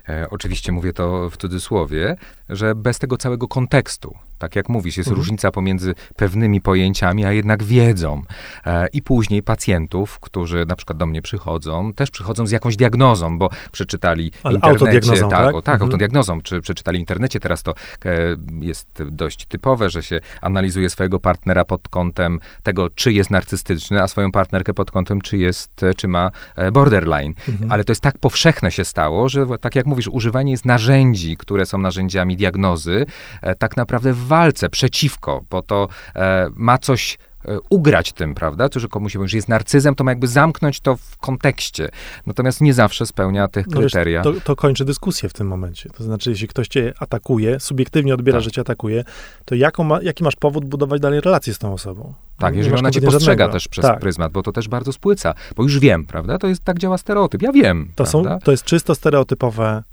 E, 0.09 0.27
oczywiście 0.29 0.71
mówię 0.71 0.93
to 0.93 1.29
w 1.29 1.37
cudzysłowie, 1.37 2.15
że 2.51 2.75
bez 2.75 2.99
tego 2.99 3.17
całego 3.17 3.47
kontekstu, 3.47 4.15
tak 4.41 4.55
jak 4.55 4.69
mówisz, 4.69 4.97
jest 4.97 5.07
mhm. 5.07 5.17
różnica 5.17 5.51
pomiędzy 5.51 5.95
pewnymi 6.15 6.61
pojęciami, 6.61 7.25
a 7.25 7.31
jednak 7.31 7.63
wiedzą. 7.63 8.21
E, 8.65 8.87
I 8.87 9.01
później 9.01 9.43
pacjentów, 9.43 10.19
którzy 10.19 10.65
na 10.65 10.75
przykład 10.75 10.97
do 10.97 11.05
mnie 11.05 11.21
przychodzą, 11.21 11.93
też 11.93 12.11
przychodzą 12.11 12.47
z 12.47 12.51
jakąś 12.51 12.75
diagnozą, 12.75 13.37
bo 13.37 13.49
przeczytali 13.71 14.31
w 14.31 14.35
internecie. 14.35 14.67
Autodiagnozą, 14.67 15.29
tak, 15.29 15.45
tak? 15.45 15.55
O, 15.55 15.61
tak 15.61 15.73
mhm. 15.75 15.89
autodiagnozą, 15.89 16.41
czy 16.41 16.61
przeczytali 16.61 16.97
w 16.97 16.99
internecie. 16.99 17.39
Teraz 17.39 17.63
to 17.63 17.73
e, 18.05 18.35
jest 18.61 19.03
dość 19.11 19.45
typowe, 19.45 19.89
że 19.89 20.03
się 20.03 20.19
analizuje 20.41 20.89
swojego 20.89 21.19
partnera 21.19 21.65
pod 21.65 21.89
kątem 21.89 22.39
tego, 22.63 22.89
czy 22.89 23.13
jest 23.13 23.29
narcystyczny, 23.29 24.01
a 24.01 24.07
swoją 24.07 24.31
partnerkę 24.31 24.73
pod 24.73 24.91
kątem, 24.91 25.21
czy 25.21 25.37
jest, 25.37 25.81
czy 25.97 26.07
ma 26.07 26.31
e, 26.55 26.71
borderline. 26.71 27.33
Mhm. 27.49 27.71
Ale 27.71 27.83
to 27.83 27.91
jest 27.91 28.01
tak 28.01 28.17
powszechne 28.17 28.71
się 28.71 28.85
stało, 28.85 29.29
że 29.29 29.45
tak 29.61 29.75
jak 29.75 29.85
mówisz, 29.85 30.07
używanie 30.07 30.51
jest 30.51 30.65
narzędzi, 30.65 31.37
które 31.37 31.65
są 31.65 31.77
narzędziami 31.77 32.37
diagnozy, 32.41 33.05
e, 33.41 33.55
tak 33.55 33.77
naprawdę 33.77 34.13
w 34.13 34.27
walce 34.27 34.69
przeciwko, 34.69 35.43
bo 35.49 35.61
to 35.61 35.87
e, 36.15 36.49
ma 36.55 36.77
coś 36.77 37.17
E, 37.45 37.59
ugrać 37.69 38.13
tym, 38.13 38.35
prawda? 38.35 38.69
To, 38.69 38.79
że 38.79 38.87
komuś 38.87 39.15
mówi, 39.15 39.29
że 39.29 39.37
jest 39.37 39.49
narcyzem, 39.49 39.95
to 39.95 40.03
ma 40.03 40.11
jakby 40.11 40.27
zamknąć 40.27 40.79
to 40.79 40.95
w 40.95 41.17
kontekście. 41.17 41.89
Natomiast 42.25 42.61
nie 42.61 42.73
zawsze 42.73 43.05
spełnia 43.05 43.47
tych 43.47 43.67
kryteria. 43.67 44.21
No 44.25 44.31
wiesz, 44.33 44.43
to, 44.43 44.45
to, 44.45 44.55
kończy 44.55 44.85
dyskusję 44.85 45.29
w 45.29 45.33
tym 45.33 45.47
momencie. 45.47 45.89
To 45.89 46.03
znaczy, 46.03 46.29
jeśli 46.29 46.47
ktoś 46.47 46.67
cię 46.67 46.93
atakuje, 46.99 47.59
subiektywnie 47.59 48.13
odbiera, 48.13 48.37
tak. 48.37 48.43
że 48.43 48.51
cię 48.51 48.61
atakuje, 48.61 49.03
to 49.45 49.83
ma, 49.83 50.01
jaki 50.01 50.23
masz 50.23 50.35
powód 50.35 50.65
budować 50.65 51.01
dalej 51.01 51.21
relacje 51.21 51.53
z 51.53 51.59
tą 51.59 51.73
osobą? 51.73 52.13
Tak, 52.39 52.55
jeżeli 52.55 52.75
ona 52.77 52.91
cię 52.91 53.01
postrzega 53.01 53.25
żadnego. 53.25 53.53
też 53.53 53.67
przez 53.67 53.85
tak. 53.85 53.99
pryzmat, 53.99 54.31
bo 54.31 54.43
to 54.43 54.51
też 54.51 54.67
bardzo 54.67 54.93
spłyca, 54.93 55.33
bo 55.55 55.63
już 55.63 55.79
wiem, 55.79 56.05
prawda? 56.05 56.37
To 56.37 56.47
jest, 56.47 56.63
tak 56.63 56.79
działa 56.79 56.97
stereotyp. 56.97 57.41
Ja 57.41 57.51
wiem, 57.51 57.91
to, 57.95 58.05
są, 58.05 58.23
to 58.43 58.51
jest 58.51 58.63
czysto 58.63 58.95
stereotypowe 58.95 59.83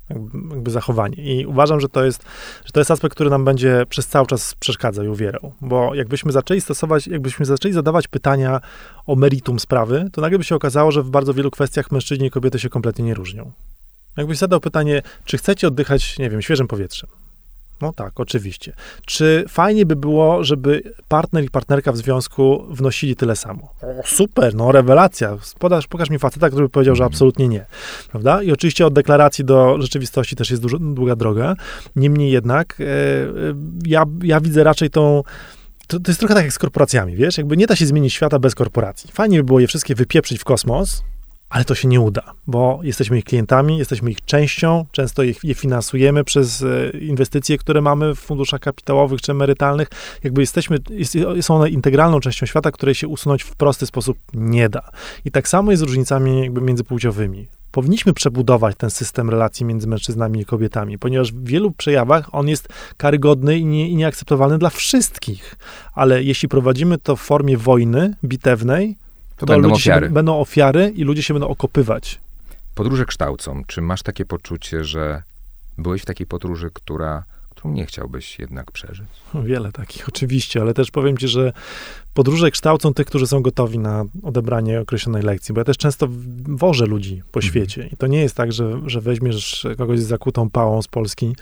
jakby 0.50 0.70
zachowanie. 0.70 1.16
I 1.16 1.46
uważam, 1.46 1.80
że 1.80 1.88
to, 1.88 2.04
jest, 2.04 2.24
że 2.64 2.72
to 2.72 2.80
jest 2.80 2.90
aspekt, 2.90 3.14
który 3.14 3.30
nam 3.30 3.44
będzie 3.44 3.84
przez 3.88 4.06
cały 4.06 4.26
czas 4.26 4.54
przeszkadzał 4.54 5.04
i 5.04 5.08
uwierał. 5.08 5.52
Bo 5.60 5.94
jakbyśmy 5.94 6.32
zaczęli 6.32 6.60
stosować, 6.60 7.06
jakbyśmy 7.06 7.46
zaczęli 7.46 7.74
zadawać 7.74 8.08
pytania 8.08 8.60
o 9.06 9.16
meritum 9.16 9.60
sprawy, 9.60 10.08
to 10.12 10.20
nagle 10.20 10.38
by 10.38 10.44
się 10.44 10.54
okazało, 10.54 10.92
że 10.92 11.02
w 11.02 11.10
bardzo 11.10 11.34
wielu 11.34 11.50
kwestiach 11.50 11.92
mężczyźni 11.92 12.26
i 12.26 12.30
kobiety 12.30 12.58
się 12.58 12.68
kompletnie 12.68 13.04
nie 13.04 13.14
różnią. 13.14 13.52
Jakbyś 14.16 14.38
zadał 14.38 14.60
pytanie, 14.60 15.02
czy 15.24 15.38
chcecie 15.38 15.68
oddychać, 15.68 16.18
nie 16.18 16.30
wiem, 16.30 16.42
świeżym 16.42 16.68
powietrzem? 16.68 17.10
No 17.80 17.92
tak, 17.92 18.20
oczywiście. 18.20 18.72
Czy 19.06 19.44
fajnie 19.48 19.86
by 19.86 19.96
było, 19.96 20.44
żeby 20.44 20.82
partner 21.08 21.44
i 21.44 21.50
partnerka 21.50 21.92
w 21.92 21.96
związku 21.96 22.66
wnosili 22.70 23.16
tyle 23.16 23.36
samo? 23.36 23.74
O, 23.82 24.06
super, 24.06 24.54
no 24.54 24.72
rewelacja. 24.72 25.36
Podasz, 25.58 25.86
pokaż 25.86 26.10
mi 26.10 26.18
faceta, 26.18 26.48
który 26.48 26.64
by 26.64 26.70
powiedział, 26.70 26.94
że 26.94 27.02
mhm. 27.02 27.12
absolutnie 27.12 27.48
nie. 27.48 27.66
Prawda? 28.10 28.42
I 28.42 28.52
oczywiście 28.52 28.86
od 28.86 28.94
deklaracji 28.94 29.44
do 29.44 29.82
rzeczywistości 29.82 30.36
też 30.36 30.50
jest 30.50 30.62
dużo, 30.62 30.78
długa 30.78 31.16
droga. 31.16 31.54
Niemniej 31.96 32.32
jednak 32.32 32.80
e, 32.80 32.84
e, 32.84 32.88
ja, 33.86 34.04
ja 34.22 34.40
widzę 34.40 34.64
raczej 34.64 34.90
tą 34.90 35.22
to, 35.86 36.00
to 36.00 36.10
jest 36.10 36.20
trochę 36.20 36.34
tak 36.34 36.44
jak 36.44 36.52
z 36.52 36.58
korporacjami, 36.58 37.16
wiesz? 37.16 37.38
Jakby 37.38 37.56
nie 37.56 37.66
da 37.66 37.76
się 37.76 37.86
zmienić 37.86 38.14
świata 38.14 38.38
bez 38.38 38.54
korporacji. 38.54 39.10
Fajnie 39.12 39.38
by 39.38 39.44
było 39.44 39.60
je 39.60 39.66
wszystkie 39.66 39.94
wypieprzyć 39.94 40.40
w 40.40 40.44
kosmos, 40.44 41.02
ale 41.50 41.64
to 41.64 41.74
się 41.74 41.88
nie 41.88 42.00
uda, 42.00 42.22
bo 42.46 42.80
jesteśmy 42.82 43.18
ich 43.18 43.24
klientami, 43.24 43.78
jesteśmy 43.78 44.10
ich 44.10 44.24
częścią, 44.24 44.86
często 44.92 45.22
je, 45.22 45.34
je 45.42 45.54
finansujemy 45.54 46.24
przez 46.24 46.62
e, 46.62 46.98
inwestycje, 46.98 47.58
które 47.58 47.80
mamy 47.80 48.14
w 48.14 48.18
funduszach 48.18 48.60
kapitałowych 48.60 49.20
czy 49.20 49.32
emerytalnych. 49.32 49.88
Jakby 50.24 50.40
jesteśmy, 50.40 50.78
jest, 50.90 51.16
są 51.40 51.56
one 51.56 51.70
integralną 51.70 52.20
częścią 52.20 52.46
świata, 52.46 52.70
której 52.70 52.94
się 52.94 53.08
usunąć 53.08 53.42
w 53.42 53.56
prosty 53.56 53.86
sposób 53.86 54.18
nie 54.34 54.68
da. 54.68 54.90
I 55.24 55.30
tak 55.30 55.48
samo 55.48 55.70
jest 55.70 55.80
z 55.80 55.86
różnicami 55.86 56.42
jakby 56.42 56.60
międzypłciowymi 56.60 57.46
powinniśmy 57.72 58.12
przebudować 58.12 58.76
ten 58.76 58.90
system 58.90 59.30
relacji 59.30 59.66
między 59.66 59.86
mężczyznami 59.86 60.40
i 60.40 60.44
kobietami, 60.44 60.98
ponieważ 60.98 61.32
w 61.32 61.44
wielu 61.44 61.70
przejawach 61.70 62.34
on 62.34 62.48
jest 62.48 62.68
karygodny 62.96 63.58
i, 63.58 63.64
nie, 63.64 63.88
i 63.88 63.96
nieakceptowalny 63.96 64.58
dla 64.58 64.70
wszystkich. 64.70 65.56
Ale 65.94 66.22
jeśli 66.22 66.48
prowadzimy 66.48 66.98
to 66.98 67.16
w 67.16 67.20
formie 67.20 67.56
wojny 67.56 68.14
bitewnej, 68.24 68.96
to, 69.38 69.46
będą 69.46 69.72
ofiary. 69.72 70.06
Się, 70.06 70.12
będą 70.12 70.40
ofiary 70.40 70.92
i 70.96 71.04
ludzie 71.04 71.22
się 71.22 71.34
będą 71.34 71.48
okopywać. 71.48 72.20
Podróże 72.74 73.06
kształcą. 73.06 73.62
Czy 73.66 73.80
masz 73.82 74.02
takie 74.02 74.24
poczucie, 74.24 74.84
że 74.84 75.22
byłeś 75.78 76.02
w 76.02 76.06
takiej 76.06 76.26
podróży, 76.26 76.70
która, 76.74 77.24
którą 77.50 77.74
nie 77.74 77.86
chciałbyś 77.86 78.38
jednak 78.38 78.72
przeżyć? 78.72 79.06
Wiele 79.44 79.72
takich, 79.72 80.08
oczywiście, 80.08 80.60
ale 80.60 80.74
też 80.74 80.90
powiem 80.90 81.18
ci, 81.18 81.28
że 81.28 81.52
podróże 82.18 82.50
kształcą 82.50 82.94
tych, 82.94 83.06
którzy 83.06 83.26
są 83.26 83.42
gotowi 83.42 83.78
na 83.78 84.04
odebranie 84.22 84.80
określonej 84.80 85.22
lekcji, 85.22 85.54
bo 85.54 85.60
ja 85.60 85.64
też 85.64 85.76
często 85.76 86.08
wożę 86.48 86.86
ludzi 86.86 87.22
po 87.32 87.38
mhm. 87.38 87.42
świecie 87.42 87.88
i 87.92 87.96
to 87.96 88.06
nie 88.06 88.20
jest 88.20 88.34
tak, 88.34 88.52
że, 88.52 88.80
że 88.86 89.00
weźmiesz 89.00 89.66
kogoś 89.78 90.00
z 90.00 90.06
zakutą 90.06 90.50
pałą 90.50 90.82
z 90.82 90.88
Polski, 90.88 91.36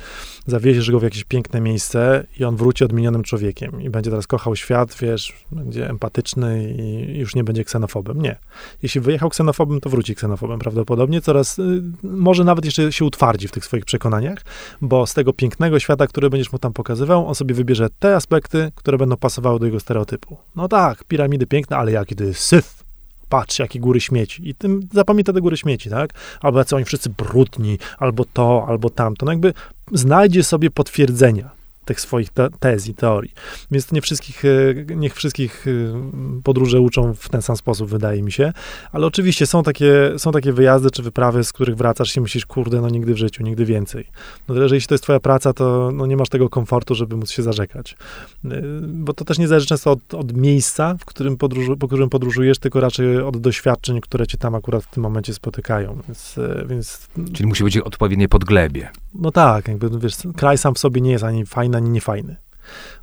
zawieziesz 0.46 0.90
go 0.90 1.00
w 1.00 1.02
jakieś 1.02 1.24
piękne 1.24 1.60
miejsce 1.60 2.26
i 2.40 2.44
on 2.44 2.56
wróci 2.56 2.84
odmienionym 2.84 3.22
człowiekiem 3.22 3.82
i 3.82 3.90
będzie 3.90 4.10
teraz 4.10 4.26
kochał 4.26 4.56
świat, 4.56 4.96
wiesz, 5.00 5.32
będzie 5.52 5.90
empatyczny 5.90 6.74
i 6.78 7.18
już 7.18 7.34
nie 7.34 7.44
będzie 7.44 7.64
ksenofobem. 7.64 8.22
Nie. 8.22 8.36
Jeśli 8.82 9.00
wyjechał 9.00 9.30
ksenofobem, 9.30 9.80
to 9.80 9.90
wróci 9.90 10.14
ksenofobem 10.14 10.58
prawdopodobnie, 10.58 11.20
coraz, 11.20 11.58
y, 11.58 11.82
może 12.02 12.44
nawet 12.44 12.64
jeszcze 12.64 12.92
się 12.92 13.04
utwardzi 13.04 13.48
w 13.48 13.52
tych 13.52 13.64
swoich 13.64 13.84
przekonaniach, 13.84 14.38
bo 14.80 15.06
z 15.06 15.14
tego 15.14 15.32
pięknego 15.32 15.78
świata, 15.78 16.06
który 16.06 16.30
będziesz 16.30 16.52
mu 16.52 16.58
tam 16.58 16.72
pokazywał, 16.72 17.28
on 17.28 17.34
sobie 17.34 17.54
wybierze 17.54 17.88
te 17.98 18.16
aspekty, 18.16 18.72
które 18.74 18.98
będą 18.98 19.16
pasowały 19.16 19.60
do 19.60 19.66
jego 19.66 19.80
stereotypu. 19.80 20.36
No 20.56 20.65
no 20.66 20.78
tak, 20.78 21.04
piramidy 21.04 21.46
piękne, 21.46 21.76
ale 21.76 21.92
jaki 21.92 22.16
to 22.16 22.24
jest 22.24 22.40
syf. 22.40 22.84
Patrz, 23.28 23.58
jakie 23.58 23.80
góry 23.80 24.00
śmieci. 24.00 24.48
I 24.48 24.54
tym 24.54 24.80
zapamięta 24.92 25.32
te 25.32 25.40
góry 25.40 25.56
śmieci, 25.56 25.90
tak? 25.90 26.10
Albo 26.40 26.64
co 26.64 26.76
oni 26.76 26.84
wszyscy 26.84 27.10
brudni, 27.10 27.78
albo 27.98 28.24
to, 28.24 28.64
albo 28.68 28.90
tamto. 28.90 29.26
No 29.26 29.32
jakby 29.32 29.54
znajdzie 29.92 30.42
sobie 30.42 30.70
potwierdzenia. 30.70 31.50
Tych 31.86 32.00
swoich 32.00 32.30
te 32.30 32.48
tez 32.60 32.88
i 32.88 32.94
teorii. 32.94 33.32
Więc 33.70 33.92
nie 33.92 34.00
wszystkich, 34.00 34.44
e, 34.44 34.48
niech 34.96 35.14
wszystkich 35.14 35.66
e, 35.66 36.42
podróże 36.42 36.80
uczą 36.80 37.14
w 37.14 37.28
ten 37.28 37.42
sam 37.42 37.56
sposób, 37.56 37.88
wydaje 37.88 38.22
mi 38.22 38.32
się. 38.32 38.52
Ale 38.92 39.06
oczywiście 39.06 39.46
są 39.46 39.62
takie, 39.62 40.12
są 40.18 40.32
takie 40.32 40.52
wyjazdy 40.52 40.90
czy 40.90 41.02
wyprawy, 41.02 41.44
z 41.44 41.52
których 41.52 41.76
wracasz 41.76 42.16
i 42.16 42.20
myślisz, 42.20 42.46
kurde, 42.46 42.80
no 42.80 42.88
nigdy 42.88 43.14
w 43.14 43.16
życiu, 43.16 43.42
nigdy 43.42 43.64
więcej. 43.64 44.06
No 44.48 44.54
tyle, 44.54 44.68
że 44.68 44.74
jeśli 44.74 44.88
to 44.88 44.94
jest 44.94 45.04
twoja 45.04 45.20
praca, 45.20 45.52
to 45.52 45.90
no, 45.94 46.06
nie 46.06 46.16
masz 46.16 46.28
tego 46.28 46.48
komfortu, 46.48 46.94
żeby 46.94 47.16
móc 47.16 47.30
się 47.30 47.42
zarzekać. 47.42 47.96
E, 48.44 48.62
bo 48.82 49.12
to 49.12 49.24
też 49.24 49.38
nie 49.38 49.48
zależy 49.48 49.66
często 49.66 49.90
od, 49.90 50.14
od 50.14 50.36
miejsca, 50.36 50.96
w 51.00 51.04
którym 51.04 51.36
podróżu, 51.36 51.76
po 51.76 51.86
którym 51.86 52.10
podróżujesz, 52.10 52.58
tylko 52.58 52.80
raczej 52.80 53.18
od 53.18 53.36
doświadczeń, 53.36 54.00
które 54.00 54.26
cię 54.26 54.38
tam 54.38 54.54
akurat 54.54 54.84
w 54.84 54.90
tym 54.90 55.02
momencie 55.02 55.34
spotykają. 55.34 55.98
Więc, 56.08 56.36
więc... 56.66 57.08
Czyli 57.32 57.46
musi 57.48 57.64
być 57.64 57.78
odpowiednie 57.78 58.28
podglebie. 58.28 58.90
No 59.18 59.30
tak, 59.30 59.68
jakby 59.68 59.90
wiesz, 59.98 60.14
kraj 60.36 60.58
sam 60.58 60.74
w 60.74 60.78
sobie 60.78 61.00
nie 61.00 61.10
jest 61.10 61.24
ani 61.24 61.46
fajny, 61.46 61.76
ani 61.76 61.90
niefajny. 61.90 62.36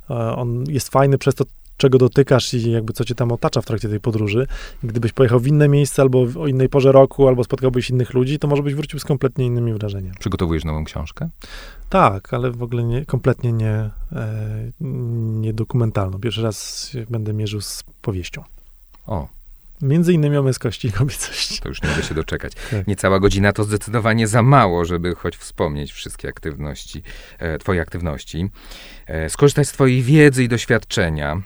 On 0.08 0.64
jest 0.68 0.88
fajny 0.88 1.18
przez 1.18 1.34
to, 1.34 1.44
czego 1.76 1.98
dotykasz 1.98 2.54
i 2.54 2.70
jakby 2.70 2.92
co 2.92 3.04
cię 3.04 3.14
tam 3.14 3.32
otacza 3.32 3.60
w 3.60 3.66
trakcie 3.66 3.88
tej 3.88 4.00
podróży. 4.00 4.46
Gdybyś 4.82 5.12
pojechał 5.12 5.40
w 5.40 5.46
inne 5.46 5.68
miejsce 5.68 6.02
albo 6.02 6.26
o 6.38 6.46
innej 6.46 6.68
porze 6.68 6.92
roku, 6.92 7.28
albo 7.28 7.44
spotkałbyś 7.44 7.90
innych 7.90 8.14
ludzi, 8.14 8.38
to 8.38 8.48
może 8.48 8.62
byś 8.62 8.74
wrócił 8.74 8.98
z 8.98 9.04
kompletnie 9.04 9.46
innymi 9.46 9.72
wrażeniami. 9.72 10.16
Przygotowujesz 10.20 10.64
nową 10.64 10.84
książkę? 10.84 11.28
Tak, 11.90 12.34
ale 12.34 12.50
w 12.50 12.62
ogóle 12.62 12.84
nie, 12.84 13.06
kompletnie 13.06 13.52
nie, 13.52 13.90
e, 14.12 14.70
nie 15.40 15.52
dokumentalną. 15.52 16.18
Pierwszy 16.18 16.42
raz 16.42 16.90
będę 17.10 17.32
mierzył 17.32 17.60
z 17.60 17.84
powieścią. 18.02 18.42
O, 19.06 19.28
Między 19.82 20.12
innymi 20.12 20.36
o 20.36 20.42
męskości 20.42 20.88
i 20.88 20.92
kobiecości. 20.92 21.60
To 21.60 21.68
już 21.68 21.82
nie 21.82 21.88
mogę 21.88 22.02
się 22.02 22.14
doczekać. 22.14 22.52
Tak. 22.70 22.86
Niecała 22.86 23.20
godzina 23.20 23.52
to 23.52 23.64
zdecydowanie 23.64 24.28
za 24.28 24.42
mało, 24.42 24.84
żeby 24.84 25.14
choć 25.14 25.36
wspomnieć 25.36 25.92
wszystkie 25.92 26.28
aktywności, 26.28 27.02
e, 27.38 27.58
twoje 27.58 27.80
aktywności. 27.80 28.50
E, 29.06 29.30
skorzystać 29.30 29.68
z 29.68 29.72
twojej 29.72 30.02
wiedzy 30.02 30.44
i 30.44 30.48
doświadczenia. 30.48 31.42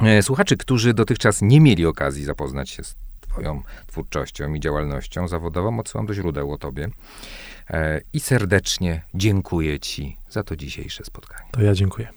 E, 0.00 0.22
słuchaczy, 0.22 0.56
którzy 0.56 0.94
dotychczas 0.94 1.42
nie 1.42 1.60
mieli 1.60 1.86
okazji 1.86 2.24
zapoznać 2.24 2.70
się 2.70 2.84
z 2.84 2.94
twoją 3.20 3.62
twórczością 3.86 4.54
i 4.54 4.60
działalnością 4.60 5.28
zawodową, 5.28 5.78
odsyłam 5.80 6.06
do 6.06 6.14
źródeł 6.14 6.52
o 6.52 6.58
tobie. 6.58 6.88
E, 7.70 8.00
I 8.12 8.20
serdecznie 8.20 9.02
dziękuję 9.14 9.80
ci 9.80 10.16
za 10.30 10.42
to 10.42 10.56
dzisiejsze 10.56 11.04
spotkanie. 11.04 11.50
To 11.52 11.62
ja 11.62 11.74
dziękuję. 11.74 12.08